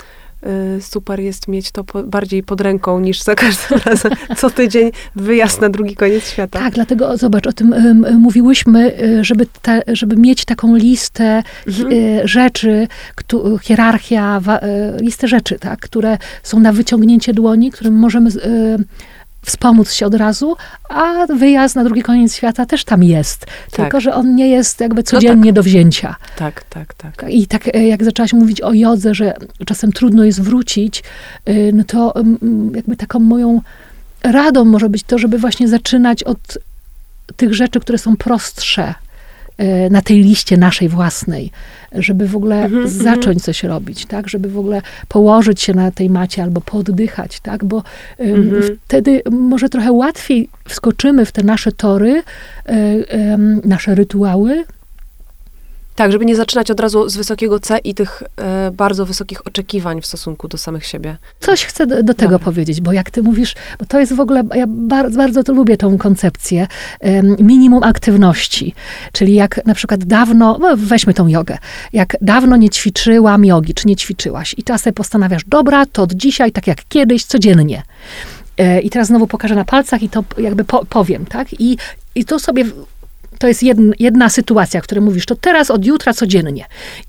super 0.80 1.20
jest 1.20 1.48
mieć 1.48 1.70
to 1.70 1.84
po, 1.84 2.02
bardziej 2.02 2.42
pod 2.42 2.60
ręką 2.60 3.00
niż 3.00 3.22
za 3.22 3.34
każdym 3.34 3.78
razem 3.86 4.12
co 4.36 4.50
tydzień 4.50 4.90
wyjazd 5.16 5.60
na 5.60 5.68
drugi 5.68 5.96
koniec 5.96 6.30
świata. 6.30 6.58
Tak, 6.58 6.74
dlatego 6.74 7.16
zobacz, 7.16 7.46
o 7.46 7.52
tym 7.52 7.74
mówiłyśmy, 8.18 8.92
y, 9.02 9.24
żeby, 9.24 9.46
ta, 9.62 9.80
żeby 9.92 10.16
mieć 10.16 10.44
taką 10.44 10.74
listę 10.76 11.42
Mhm. 11.68 11.92
y, 11.92 12.20
rzeczy, 12.28 12.88
któ- 13.14 13.58
hierarchia, 13.62 14.40
wa, 14.40 14.58
y, 14.58 14.62
listę 15.00 15.28
rzeczy, 15.28 15.58
tak, 15.58 15.80
które 15.80 16.18
są 16.42 16.60
na 16.60 16.72
wyciągnięcie 16.72 17.32
dłoni, 17.34 17.70
którym 17.70 17.94
możemy 17.94 18.30
y, 18.30 18.84
wspomóc 19.42 19.92
się 19.92 20.06
od 20.06 20.14
razu, 20.14 20.56
a 20.88 21.26
wyjazd 21.26 21.76
na 21.76 21.84
drugi 21.84 22.02
koniec 22.02 22.34
świata 22.34 22.66
też 22.66 22.84
tam 22.84 23.02
jest. 23.02 23.46
Tylko, 23.70 24.00
że 24.00 24.14
on 24.14 24.34
nie 24.34 24.48
jest 24.48 24.80
jakby 24.80 25.02
codziennie 25.02 25.52
do 25.52 25.62
wzięcia. 25.62 26.16
Tak, 26.36 26.64
tak, 26.64 26.94
tak. 26.94 27.24
I 27.28 27.46
tak 27.46 27.74
e, 27.74 27.86
jak 27.86 28.04
zaczęłaś 28.04 28.32
mówić 28.32 28.60
o 28.60 28.72
jodze, 28.72 29.14
że 29.14 29.34
czasem 29.66 29.92
trudno 29.92 30.24
jest 30.24 30.42
wrócić, 30.42 31.02
y, 31.48 31.70
no 31.74 31.84
to 31.84 32.16
mm, 32.16 32.72
jakby 32.74 32.96
taką 32.96 33.18
moją 33.18 33.60
radą 34.22 34.64
może 34.64 34.88
być 34.88 35.02
to, 35.02 35.18
żeby 35.18 35.38
właśnie 35.38 35.68
zaczynać 35.68 36.24
od 36.24 36.58
tych 37.36 37.54
rzeczy, 37.54 37.80
które 37.80 37.98
są 37.98 38.16
prostsze 38.16 38.94
na 39.90 40.02
tej 40.02 40.22
liście 40.22 40.56
naszej 40.56 40.88
własnej, 40.88 41.50
żeby 41.92 42.28
w 42.28 42.36
ogóle 42.36 42.56
Mhm, 42.64 42.82
mhm. 42.82 43.02
zacząć 43.02 43.42
coś 43.42 43.62
robić, 43.62 44.06
tak, 44.06 44.28
żeby 44.28 44.48
w 44.48 44.58
ogóle 44.58 44.82
położyć 45.08 45.60
się 45.62 45.74
na 45.74 45.90
tej 45.90 46.10
macie 46.10 46.42
albo 46.42 46.60
pooddychać, 46.60 47.40
tak, 47.40 47.64
bo 47.64 47.82
Mhm. 48.18 48.62
wtedy 48.84 49.22
może 49.30 49.68
trochę 49.68 49.92
łatwiej 49.92 50.48
wskoczymy 50.68 51.24
w 51.24 51.32
te 51.32 51.42
nasze 51.42 51.72
tory, 51.72 52.22
ym, 53.32 53.60
nasze 53.64 53.94
rytuały, 53.94 54.64
Tak, 56.00 56.12
żeby 56.12 56.26
nie 56.26 56.36
zaczynać 56.36 56.70
od 56.70 56.80
razu 56.80 57.08
z 57.08 57.16
wysokiego 57.16 57.60
C 57.60 57.78
i 57.78 57.94
tych 57.94 58.22
e, 58.36 58.70
bardzo 58.70 59.06
wysokich 59.06 59.46
oczekiwań 59.46 60.02
w 60.02 60.06
stosunku 60.06 60.48
do 60.48 60.58
samych 60.58 60.86
siebie. 60.86 61.16
Coś 61.40 61.64
chcę 61.64 61.86
do, 61.86 62.02
do 62.02 62.14
tego 62.14 62.30
Dobra. 62.30 62.44
powiedzieć, 62.44 62.80
bo 62.80 62.92
jak 62.92 63.10
ty 63.10 63.22
mówisz, 63.22 63.54
bo 63.78 63.86
to 63.86 64.00
jest 64.00 64.12
w 64.12 64.20
ogóle, 64.20 64.42
ja 64.54 64.64
bardzo, 64.68 65.18
bardzo 65.18 65.44
to 65.44 65.52
lubię 65.52 65.76
tą 65.76 65.98
koncepcję 65.98 66.66
minimum 67.38 67.82
aktywności. 67.82 68.74
Czyli 69.12 69.34
jak 69.34 69.66
na 69.66 69.74
przykład 69.74 70.04
dawno, 70.04 70.58
no 70.60 70.76
weźmy 70.76 71.14
tą 71.14 71.28
jogę, 71.28 71.58
jak 71.92 72.16
dawno 72.20 72.56
nie 72.56 72.70
ćwiczyłam 72.70 73.44
jogi, 73.44 73.74
czy 73.74 73.88
nie 73.88 73.96
ćwiczyłaś 73.96 74.54
i 74.58 74.62
czasem 74.62 74.94
postanawiasz, 74.94 75.42
dobra, 75.46 75.86
to 75.86 76.02
od 76.02 76.12
dzisiaj, 76.12 76.52
tak 76.52 76.66
jak 76.66 76.78
kiedyś, 76.88 77.24
codziennie. 77.24 77.82
E, 78.58 78.80
I 78.80 78.90
teraz 78.90 79.08
znowu 79.08 79.26
pokażę 79.26 79.54
na 79.54 79.64
palcach 79.64 80.02
i 80.02 80.08
to 80.08 80.24
jakby 80.38 80.64
po, 80.64 80.84
powiem, 80.84 81.26
tak? 81.26 81.60
I, 81.60 81.76
i 82.14 82.24
to 82.24 82.38
sobie 82.38 82.64
to 83.40 83.48
jest 83.48 83.62
jedna, 83.62 83.92
jedna 83.98 84.28
sytuacja, 84.28 84.80
w 84.80 84.84
której 84.84 85.04
mówisz, 85.04 85.26
to 85.26 85.34
teraz 85.34 85.70
od 85.70 85.84
jutra 85.84 86.12
codziennie. 86.14 86.64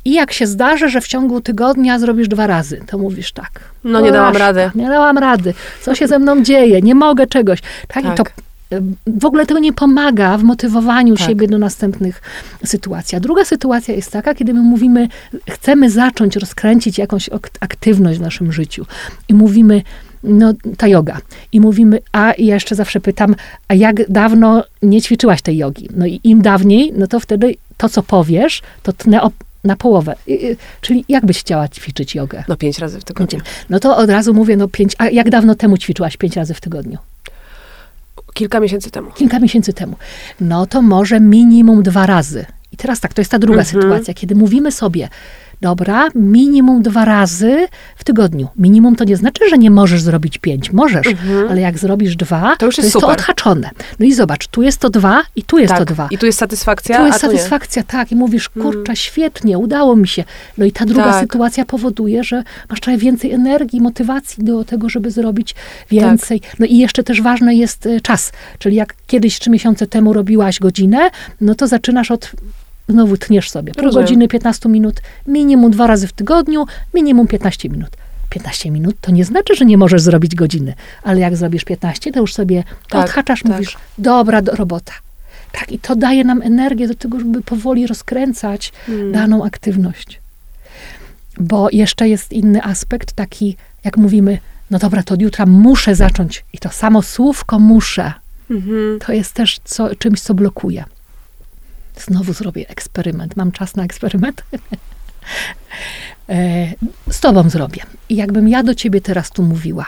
I 0.05 0.13
jak 0.13 0.33
się 0.33 0.47
zdarzy, 0.47 0.89
że 0.89 1.01
w 1.01 1.07
ciągu 1.07 1.41
tygodnia 1.41 1.99
zrobisz 1.99 2.27
dwa 2.27 2.47
razy, 2.47 2.81
to 2.87 2.97
mówisz 2.97 3.31
tak. 3.31 3.59
No, 3.83 4.01
nie 4.01 4.11
dałam 4.11 4.37
rady. 4.37 4.71
Nie 4.75 4.87
dałam 4.89 5.17
rady. 5.17 5.53
Co 5.81 5.95
się 5.95 6.07
ze 6.07 6.19
mną 6.19 6.43
dzieje? 6.43 6.81
Nie 6.81 6.95
mogę 6.95 7.27
czegoś. 7.27 7.59
Tak? 7.87 8.05
I 8.05 8.07
to 8.07 8.23
Tak. 8.23 8.33
w 9.07 9.25
ogóle 9.25 9.45
to 9.45 9.59
nie 9.59 9.73
pomaga 9.73 10.37
w 10.37 10.43
motywowaniu 10.43 11.15
Tak. 11.17 11.27
siebie 11.27 11.47
do 11.47 11.57
następnych 11.57 12.21
sytuacji. 12.65 13.15
A 13.17 13.19
druga 13.19 13.45
sytuacja 13.45 13.95
jest 13.95 14.11
taka, 14.11 14.35
kiedy 14.35 14.53
my 14.53 14.61
mówimy, 14.61 15.07
chcemy 15.49 15.89
zacząć 15.89 16.35
rozkręcić 16.35 16.97
jakąś 16.97 17.29
aktywność 17.59 18.19
w 18.19 18.21
naszym 18.21 18.51
życiu. 18.51 18.85
I 19.29 19.33
mówimy, 19.33 19.81
no 20.23 20.53
ta 20.77 20.87
yoga. 20.87 21.17
I 21.51 21.59
mówimy, 21.59 21.99
a 22.11 22.31
i 22.31 22.45
jeszcze 22.45 22.75
zawsze 22.75 22.99
pytam, 22.99 23.35
a 23.67 23.73
jak 23.73 24.11
dawno 24.11 24.63
nie 24.81 25.01
ćwiczyłaś 25.01 25.41
tej 25.41 25.57
jogi? 25.57 25.89
No 25.95 26.05
i 26.05 26.19
im 26.23 26.41
dawniej, 26.41 26.93
no 26.97 27.07
to 27.07 27.19
wtedy 27.19 27.55
to, 27.77 27.89
co 27.89 28.03
powiesz, 28.03 28.61
to 28.83 28.93
tnę 28.93 29.21
o, 29.23 29.31
na 29.63 29.75
połowę. 29.75 30.15
Czyli 30.81 31.05
jak 31.09 31.25
byś 31.25 31.39
chciała 31.39 31.67
ćwiczyć 31.67 32.15
jogę? 32.15 32.43
No 32.47 32.55
pięć 32.57 32.79
razy 32.79 32.99
w 32.99 33.03
tygodniu. 33.03 33.39
No 33.69 33.79
to 33.79 33.97
od 33.97 34.09
razu 34.09 34.33
mówię, 34.33 34.57
no 34.57 34.67
pięć, 34.67 34.95
a 34.97 35.09
jak 35.09 35.29
dawno 35.29 35.55
temu 35.55 35.77
ćwiczyłaś 35.77 36.17
pięć 36.17 36.35
razy 36.35 36.53
w 36.53 36.61
tygodniu? 36.61 36.97
Kilka 38.33 38.59
miesięcy 38.59 38.91
temu. 38.91 39.11
Kilka 39.11 39.39
miesięcy 39.39 39.73
temu. 39.73 39.95
No 40.41 40.65
to 40.65 40.81
może 40.81 41.19
minimum 41.19 41.83
dwa 41.83 42.05
razy. 42.05 42.45
I 42.71 42.77
teraz 42.77 42.99
tak, 42.99 43.13
to 43.13 43.21
jest 43.21 43.31
ta 43.31 43.39
druga 43.39 43.59
Mhm. 43.59 43.81
sytuacja, 43.81 44.13
kiedy 44.13 44.35
mówimy 44.35 44.71
sobie, 44.71 45.09
dobra, 45.61 46.07
minimum 46.15 46.81
dwa 46.81 47.05
razy 47.05 47.67
w 47.95 48.03
tygodniu. 48.03 48.47
Minimum 48.57 48.95
to 48.95 49.03
nie 49.03 49.17
znaczy, 49.17 49.49
że 49.49 49.57
nie 49.57 49.71
możesz 49.71 50.01
zrobić 50.01 50.37
pięć. 50.37 50.71
Możesz, 50.71 51.07
Mhm. 51.07 51.47
ale 51.49 51.61
jak 51.61 51.77
zrobisz 51.79 52.15
dwa, 52.15 52.55
To 52.59 52.65
już 52.65 52.77
jest 52.77 52.93
to 52.93 52.99
super. 52.99 53.15
odhaczone. 53.15 53.69
No 53.99 54.05
i 54.05 54.13
zobacz, 54.13 54.47
tu 54.47 54.61
jest 54.61 54.79
to 54.79 54.89
dwa 54.89 55.21
i 55.35 55.43
tu 55.43 55.57
jest 55.57 55.69
tak. 55.69 55.79
to 55.79 55.85
dwa. 55.93 56.07
I 56.11 56.17
tu 56.17 56.25
jest 56.25 56.39
satysfakcja, 56.39 56.97
Tu 56.97 57.05
jest 57.05 57.21
tu 57.21 57.27
nie. 57.27 57.33
satysfakcja, 57.33 57.83
tak. 57.83 58.11
I 58.11 58.15
mówisz, 58.15 58.49
kurczę, 58.49 58.95
świetnie, 58.95 59.57
udało 59.57 59.95
mi 59.95 60.07
się. 60.07 60.23
No 60.57 60.65
i 60.65 60.71
ta 60.71 60.85
druga 60.85 61.03
Tak. 61.03 61.21
sytuacja 61.21 61.65
powoduje, 61.65 62.23
że 62.23 62.43
masz 62.69 62.79
trochę 62.79 62.97
więcej 62.97 63.31
energii, 63.31 63.81
motywacji 63.81 64.43
do 64.43 64.63
tego, 64.65 64.89
żeby 64.89 65.11
zrobić 65.11 65.55
więcej. 65.91 66.41
No 66.59 66.65
i 66.65 66.77
jeszcze 66.77 67.03
też 67.03 67.21
ważny 67.21 67.55
jest 67.55 67.85
e, 67.85 68.01
czas. 68.01 68.31
Czyli 68.59 68.75
jak 68.75 68.93
kiedyś 69.07 69.39
trzy 69.39 69.49
miesiące 69.49 69.87
temu 69.87 70.13
robiłaś 70.13 70.59
godzinę, 70.59 71.09
no 71.41 71.55
to 71.55 71.67
zaczynasz 71.67 72.11
od 72.11 72.31
znowu 72.91 73.17
tniesz 73.17 73.49
sobie. 73.49 73.73
Pół 73.73 73.83
Rozumiem. 73.83 74.05
godziny, 74.05 74.27
15 74.27 74.69
minut, 74.69 75.01
minimum 75.27 75.71
dwa 75.71 75.87
razy 75.87 76.07
w 76.07 76.13
tygodniu, 76.13 76.65
minimum 76.93 77.27
15 77.27 77.69
minut. 77.69 77.89
15 78.29 78.71
minut 78.71 78.95
to 79.01 79.11
nie 79.11 79.25
znaczy, 79.25 79.55
że 79.55 79.65
nie 79.65 79.77
możesz 79.77 80.01
zrobić 80.01 80.35
godziny, 80.35 80.73
ale 81.03 81.19
jak 81.19 81.35
zrobisz 81.37 81.63
15, 81.65 82.11
to 82.11 82.19
już 82.19 82.33
sobie 82.33 82.63
Tak, 82.89 83.05
odhaczasz, 83.09 83.43
tak. 83.43 83.51
mówisz, 83.51 83.77
dobra 83.97 84.41
do, 84.41 84.51
robota. 84.51 84.93
Tak, 85.51 85.71
i 85.71 85.79
to 85.79 85.95
daje 85.95 86.23
nam 86.23 86.41
energię 86.41 86.87
do 86.87 86.95
tego, 86.95 87.19
żeby 87.19 87.41
powoli 87.41 87.87
rozkręcać 87.87 88.71
Hmm. 88.85 89.11
daną 89.11 89.45
aktywność. 89.45 90.19
Bo 91.37 91.67
jeszcze 91.71 92.09
jest 92.09 92.33
inny 92.33 92.63
aspekt, 92.63 93.11
taki, 93.13 93.55
jak 93.83 93.97
mówimy, 93.97 94.37
no 94.71 94.79
dobra, 94.79 95.03
to 95.03 95.13
od 95.13 95.21
jutra 95.21 95.45
muszę 95.45 95.95
zacząć. 95.95 96.45
I 96.53 96.57
to 96.57 96.69
samo 96.69 97.01
słówko 97.01 97.59
muszę, 97.59 98.13
Mhm. 98.51 98.99
to 98.99 99.13
jest 99.13 99.33
też 99.33 99.59
co, 99.63 99.95
czymś, 99.95 100.21
co 100.21 100.33
blokuje. 100.33 100.83
Znowu 101.99 102.33
zrobię 102.33 102.69
eksperyment. 102.69 103.35
Mam 103.35 103.51
czas 103.51 103.75
na 103.75 103.83
eksperyment? 103.83 104.43
E, 106.29 106.67
Z 107.11 107.19
tobą 107.19 107.49
zrobię. 107.49 107.81
I 108.09 108.15
jakbym 108.15 108.49
ja 108.49 108.63
do 108.63 108.75
ciebie 108.75 109.01
teraz 109.01 109.29
tu 109.29 109.43
mówiła, 109.43 109.85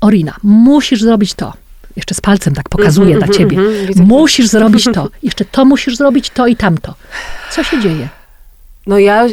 Orina, 0.00 0.36
musisz 0.42 1.02
zrobić 1.02 1.34
to. 1.34 1.52
Jeszcze 1.96 2.14
z 2.14 2.20
palcem 2.20 2.54
tak 2.54 2.68
pokazuję 2.68 3.14
Mhm, 3.14 3.26
dla 3.30 3.38
ciebie. 3.38 3.58
Musisz 3.96 4.46
zrobić 4.46 4.84
to. 4.94 5.10
Jeszcze 5.22 5.44
to 5.44 5.64
musisz 5.64 5.96
zrobić, 5.96 6.30
to 6.30 6.46
i 6.46 6.56
tamto. 6.56 6.94
Co 7.50 7.64
się 7.64 7.80
dzieje? 7.80 8.08
No 8.88 8.98
ja, 8.98 9.26
y, 9.26 9.32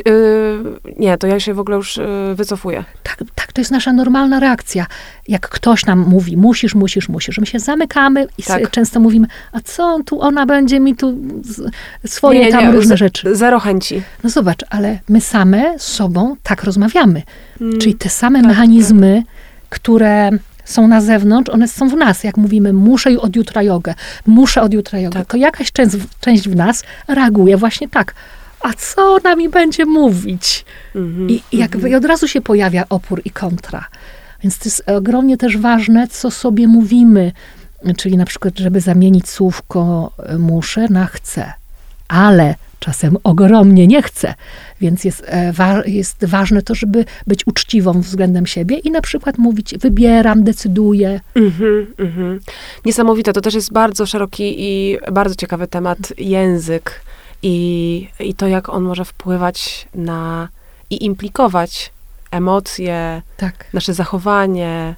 nie, 1.00 1.18
to 1.18 1.28
ja 1.28 1.40
się 1.40 1.54
w 1.54 1.60
ogóle 1.60 1.78
już 1.78 1.98
y, 1.98 2.04
wycofuję. 2.36 2.84
Tak, 3.04 3.18
tak, 3.36 3.54
to 3.54 3.62
jest 3.62 3.72
nasza 3.72 3.94
normalna 3.94 4.40
reakcja. 4.40 4.86
Jak 5.28 5.50
ktoś 5.50 5.86
nam 5.86 6.00
mówi, 6.00 6.38
musisz, 6.38 6.76
musisz, 6.76 7.10
musisz, 7.10 7.38
my 7.38 7.46
się 7.46 7.60
zamykamy 7.60 8.28
i 8.38 8.44
Tak. 8.44 8.62
tak. 8.62 8.72
często 8.72 9.00
mówimy, 9.00 9.28
a 9.52 9.60
co 9.64 9.84
on 9.84 10.04
tu, 10.04 10.22
ona 10.22 10.46
będzie 10.46 10.80
mi 10.80 10.96
tu 10.96 11.18
z- 11.44 11.72
swoje 12.12 12.40
Nie, 12.40 12.46
nie, 12.46 12.52
tam 12.52 12.64
nie, 12.66 12.72
różne 12.72 12.96
z- 12.96 13.00
rzeczy. 13.00 13.36
Zero 13.36 13.60
chęci. 13.60 14.02
No 14.24 14.30
zobacz, 14.30 14.60
ale 14.70 15.00
my 15.10 15.22
same 15.22 15.80
z 15.80 15.84
sobą 15.84 16.36
tak 16.44 16.64
rozmawiamy. 16.64 17.22
Mm. 17.62 17.80
Czyli 17.80 17.96
te 17.96 18.10
same 18.10 18.40
tak, 18.40 18.48
mechanizmy, 18.48 19.24
które 19.70 20.30
są 20.66 20.88
na 20.88 21.02
zewnątrz, 21.02 21.50
one 21.52 21.68
są 21.68 21.90
w 21.90 21.96
nas. 21.98 22.24
Jak 22.24 22.38
mówimy, 22.38 22.74
muszę 22.74 23.10
od 23.10 23.36
jutra 23.36 23.64
jogę, 23.64 23.94
muszę 24.28 24.62
od 24.62 24.74
jutra 24.74 25.00
jogę, 25.00 25.20
Tak. 25.20 25.28
to 25.28 25.38
jakaś 25.38 25.72
część, 25.72 25.96
część 26.20 26.50
w 26.50 26.56
nas 26.56 26.84
reaguje 27.08 27.58
właśnie 27.58 27.90
tak. 27.90 28.14
A 28.66 28.74
co 28.74 29.14
ona 29.14 29.36
mi 29.36 29.50
będzie 29.50 29.86
mówić? 29.86 30.66
Mhm, 30.96 31.30
I, 31.30 31.44
i 31.52 31.58
jakby 31.58 31.90
i 31.90 31.96
od 31.96 32.06
razu 32.06 32.28
się 32.28 32.42
pojawia 32.42 32.84
opór 32.90 33.22
i 33.26 33.30
kontra. 33.30 33.86
Więc 34.44 34.58
to 34.58 34.66
jest 34.66 34.90
ogromnie 34.90 35.38
też 35.38 35.58
ważne, 35.58 36.08
co 36.08 36.32
sobie 36.32 36.68
mówimy. 36.68 37.32
Czyli 37.98 38.18
na 38.18 38.26
przykład, 38.26 38.60
żeby 38.60 38.82
zamienić 38.82 39.30
słówko 39.30 40.12
e, 40.20 40.38
muszę 40.38 40.88
na 40.90 41.06
chcę. 41.06 41.54
Ale 42.08 42.56
czasem 42.80 43.18
ogromnie 43.24 43.88
nie 43.88 44.02
chcę. 44.02 44.34
Więc 44.82 45.04
jest, 45.04 45.24
e, 45.28 45.54
wa- 45.54 45.86
jest 45.86 46.26
ważne 46.26 46.62
to, 46.62 46.76
żeby 46.76 47.06
być 47.28 47.48
uczciwą 47.48 48.02
względem 48.02 48.46
siebie 48.46 48.78
i 48.78 48.92
na 48.92 49.02
przykład 49.02 49.38
mówić 49.38 49.78
wybieram, 49.78 50.44
decyduję. 50.44 51.22
Mhm, 51.36 51.88
mhm. 51.98 52.40
Niesamowite, 52.86 53.34
to 53.34 53.42
też 53.42 53.54
jest 53.54 53.74
bardzo 53.74 54.06
szeroki 54.06 54.56
i 54.58 54.98
bardzo 55.12 55.36
ciekawy 55.36 55.68
temat, 55.68 55.98
język 56.18 57.05
i, 57.46 58.08
i 58.20 58.34
to, 58.34 58.48
jak 58.48 58.70
on 58.70 58.84
może 58.84 59.06
wpływać 59.06 59.88
na 59.96 60.50
i 60.90 61.06
implikować 61.06 61.92
emocje, 62.32 63.22
Tak. 63.38 63.66
nasze 63.74 63.94
zachowanie, 63.94 64.96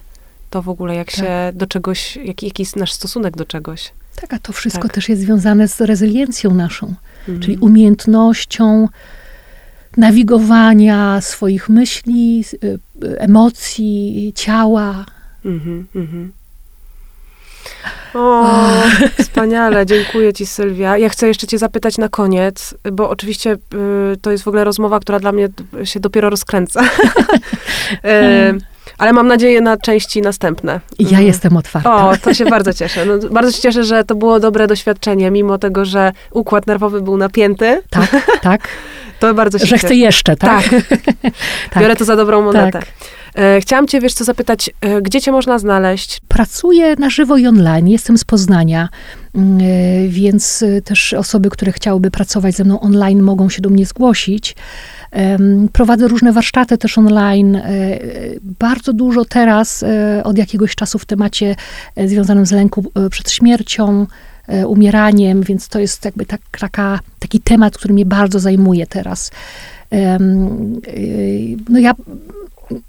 to 0.50 0.62
w 0.62 0.68
ogóle 0.68 0.94
jak 0.94 1.06
Tak. 1.06 1.16
się 1.16 1.30
do 1.54 1.66
czegoś, 1.66 2.16
jaki, 2.16 2.46
jaki 2.46 2.62
jest 2.62 2.76
nasz 2.76 2.92
stosunek 2.92 3.36
do 3.36 3.44
czegoś. 3.44 3.92
Tak, 4.20 4.34
a 4.34 4.38
to 4.38 4.52
wszystko 4.52 4.82
Tak. 4.82 4.92
też 4.92 5.08
jest 5.08 5.22
związane 5.22 5.68
z 5.68 5.80
rezyliencją 5.80 6.54
naszą. 6.54 6.94
Mhm. 7.18 7.40
czyli 7.40 7.56
umiejętnością 7.56 8.88
nawigowania 9.96 11.20
swoich 11.20 11.68
myśli, 11.68 12.44
y, 12.64 12.78
y, 13.04 13.18
emocji, 13.18 14.32
ciała. 14.34 15.04
Mhm, 15.44 15.86
mhm. 15.94 16.32
O, 18.14 18.46
wspaniale, 19.22 19.86
dziękuję 19.86 20.32
ci 20.32 20.46
Sylwia. 20.46 20.98
Ja 20.98 21.08
chcę 21.08 21.28
jeszcze 21.28 21.46
cię 21.46 21.58
zapytać 21.58 21.98
na 21.98 22.08
koniec, 22.08 22.74
bo 22.92 23.10
oczywiście 23.10 23.52
y, 23.52 24.16
to 24.22 24.30
jest 24.30 24.44
w 24.44 24.48
ogóle 24.48 24.64
rozmowa, 24.64 25.00
która 25.00 25.20
dla 25.20 25.32
mnie 25.32 25.48
się 25.84 26.00
dopiero 26.00 26.30
rozkręca. 26.30 26.82
y, 28.04 28.58
ale 28.98 29.12
mam 29.12 29.26
nadzieję 29.26 29.60
na 29.60 29.76
części 29.76 30.22
następne. 30.22 30.80
Ja 30.98 31.06
Mhm. 31.08 31.26
jestem 31.26 31.56
otwarta. 31.56 32.08
O, 32.08 32.16
to 32.16 32.34
się 32.34 32.44
bardzo 32.44 32.74
cieszę. 32.74 33.06
No, 33.06 33.28
bardzo 33.30 33.52
się 33.52 33.62
cieszę, 33.62 33.84
że 33.84 34.04
to 34.04 34.14
było 34.14 34.40
dobre 34.40 34.66
doświadczenie, 34.66 35.30
mimo 35.30 35.58
tego, 35.58 35.84
że 35.84 36.12
układ 36.30 36.66
nerwowy 36.66 37.02
był 37.02 37.16
napięty. 37.16 37.82
Tak, 37.90 38.10
tak. 38.42 38.68
To 39.20 39.34
bardzo 39.34 39.58
się 39.58 39.66
Że 39.66 39.70
cieszę. 39.76 39.86
chcę 39.86 39.94
jeszcze, 39.94 40.36
tak? 40.36 40.64
Tak. 41.70 41.80
Biorę 41.82 41.96
to 41.96 42.04
za 42.04 42.16
dobrą 42.16 42.42
monetę. 42.42 42.72
Tak. 42.78 42.86
E, 43.38 43.60
chciałam 43.60 43.86
cię, 43.86 44.00
wiesz 44.00 44.14
co, 44.14 44.24
zapytać, 44.24 44.70
e, 44.80 45.02
gdzie 45.02 45.20
cię 45.20 45.32
można 45.32 45.58
znaleźć? 45.58 46.20
Pracuję 46.28 46.96
na 46.96 47.10
żywo 47.10 47.36
i 47.36 47.46
online. 47.46 47.88
Jestem 47.88 48.18
z 48.18 48.24
Poznania, 48.24 48.88
mm, 49.34 49.60
y, 49.60 50.08
więc 50.08 50.64
też 50.84 51.12
osoby, 51.12 51.50
które 51.50 51.72
chciałyby 51.72 52.10
pracować 52.10 52.54
ze 52.54 52.64
mną 52.64 52.80
online, 52.80 53.22
mogą 53.22 53.48
się 53.48 53.62
do 53.62 53.70
mnie 53.70 53.86
zgłosić. 53.86 54.56
Prowadzę 55.72 56.08
różne 56.08 56.32
warsztaty 56.32 56.78
też 56.78 56.98
online. 56.98 57.56
E, 57.56 57.62
e, 57.62 58.00
Bardzo 58.58 58.92
dużo 58.92 59.24
teraz 59.24 59.82
e, 59.82 60.22
od 60.24 60.38
jakiegoś 60.38 60.74
czasu 60.74 60.98
w 60.98 61.04
temacie 61.04 61.56
e, 61.96 62.08
związanym 62.08 62.46
z 62.46 62.52
lęku 62.52 62.84
e, 62.94 63.10
przed 63.10 63.30
śmiercią, 63.30 64.06
e, 64.46 64.66
umieraniem, 64.66 65.42
więc 65.42 65.68
to 65.68 65.78
jest 65.78 66.04
jakby 66.04 66.26
tak, 66.26 66.40
taka, 66.58 67.00
taki 67.18 67.40
temat, 67.40 67.78
który 67.78 67.94
mnie 67.94 68.06
bardzo 68.06 68.40
zajmuje 68.40 68.86
teraz. 68.86 69.30
No 71.68 71.78
ja 71.78 71.94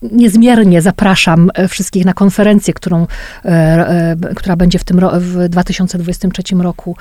niezmiernie 0.02 0.82
zapraszam 0.82 1.50
e, 1.54 1.68
wszystkich 1.68 2.06
na 2.06 2.14
konferencję, 2.14 2.74
którą, 2.74 3.08
e, 3.46 3.50
e, 3.50 4.36
która 4.36 4.56
będzie 4.56 4.80
w 4.80 4.84
tym 4.84 5.00
w 5.20 5.50
2023 5.50 6.56
roku. 6.56 6.96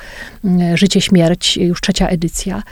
e, 0.45 0.77
Życie, 0.77 1.01
śmierć, 1.01 1.57
już 1.57 1.81
trzecia 1.81 2.07
edycja. 2.07 2.63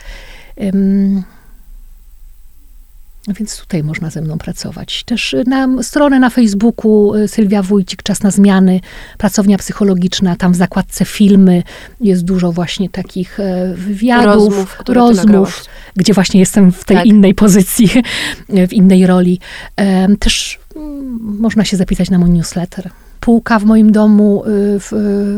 Ym, 3.27 3.33
Więc 3.33 3.59
tutaj 3.59 3.83
można 3.83 4.09
ze 4.09 4.21
mną 4.21 4.37
pracować. 4.37 5.03
Też 5.03 5.35
na 5.45 5.83
stronę 5.83 6.19
na 6.19 6.29
Facebooku 6.29 7.13
e, 7.13 7.27
Sylwia 7.27 7.63
Wójcik, 7.63 8.03
Czas 8.03 8.23
na 8.23 8.31
zmiany, 8.31 8.79
pracownia 9.17 9.57
psychologiczna, 9.57 10.35
tam 10.35 10.53
w 10.53 10.55
zakładce 10.55 11.05
filmy 11.05 11.63
jest 12.01 12.23
dużo 12.25 12.51
właśnie 12.51 12.89
takich 12.89 13.39
e, 13.39 13.73
wywiadów, 13.73 14.35
Rozmów, 14.35 14.77
rozmów 14.87 15.65
gdzie 15.95 16.13
właśnie 16.13 16.39
jestem 16.39 16.71
w 16.71 16.85
tej 16.85 16.97
Tak. 16.97 17.05
innej 17.05 17.33
pozycji, 17.35 17.89
w 18.69 18.73
innej 18.73 19.07
roli. 19.07 19.39
Em, 19.75 20.17
Też 20.17 20.59
mm, 20.75 21.19
można 21.39 21.65
się 21.65 21.77
zapisać 21.77 22.09
na 22.09 22.17
mój 22.17 22.29
newsletter. 22.29 22.89
Półka 23.19 23.59
w 23.59 23.65
moim 23.65 23.91
domu 23.91 24.43
y, 24.45 24.79
w, 24.79 24.91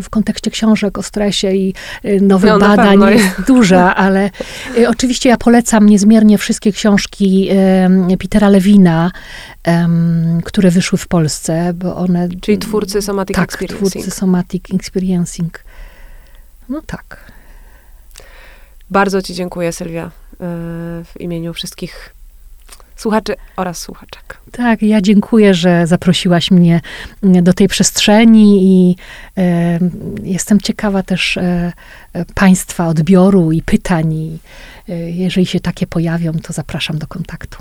w 0.04 0.10
kontekście 0.10 0.52
książek 0.52 0.98
o 0.98 1.04
stresie 1.04 1.52
i 1.52 1.74
y, 2.06 2.22
nowych 2.22 2.52
No, 2.52 2.60
badań 2.60 3.02
jest 3.14 3.42
duża, 3.48 3.96
ale 3.96 4.30
y, 4.78 4.90
oczywiście 4.90 5.30
ja 5.30 5.38
polecam 5.38 5.90
niezmiernie 5.90 6.38
wszystkie 6.38 6.72
książki 6.72 7.50
Petera 8.20 8.50
Lewina, 8.50 9.12
które 10.44 10.72
wyszły 10.72 10.98
w 10.98 11.08
Polsce, 11.08 11.74
bo 11.74 11.96
one... 11.96 12.30
Czyli 12.42 12.58
twórcy 12.58 13.02
Somatic 13.02 13.36
tak, 13.36 13.46
Experiencing. 13.46 13.92
twórcy 13.92 14.12
Somatic 14.12 14.64
Experiencing. 14.74 15.64
No 16.70 16.82
tak. 16.86 17.32
Bardzo 18.90 19.22
ci 19.22 19.34
dziękuję, 19.34 19.72
Sylwia, 19.72 20.12
w 21.06 21.12
imieniu 21.20 21.54
wszystkich 21.54 22.16
słuchaczy 23.02 23.36
oraz 23.56 23.82
słuchaczek. 23.82 24.38
Tak, 24.52 24.82
ja 24.82 25.02
dziękuję, 25.02 25.54
że 25.54 25.88
zaprosiłaś 25.88 26.52
mnie 26.52 26.82
mm, 27.24 27.44
do 27.44 27.54
tej 27.54 27.68
przestrzeni 27.68 28.64
i 28.64 28.96
e, 29.38 29.80
jestem 30.24 30.60
ciekawa 30.60 31.04
też 31.04 31.38
e, 31.38 31.74
e, 32.14 32.26
Państwa 32.26 32.88
odbioru 32.88 33.52
i 33.52 33.62
pytań. 33.62 34.14
I, 34.14 34.40
e, 34.90 35.12
jeżeli 35.12 35.46
się 35.46 35.60
takie 35.60 35.88
pojawią, 35.88 36.34
to 36.34 36.54
zapraszam 36.54 36.98
do 36.98 37.08
kontaktu. 37.08 37.58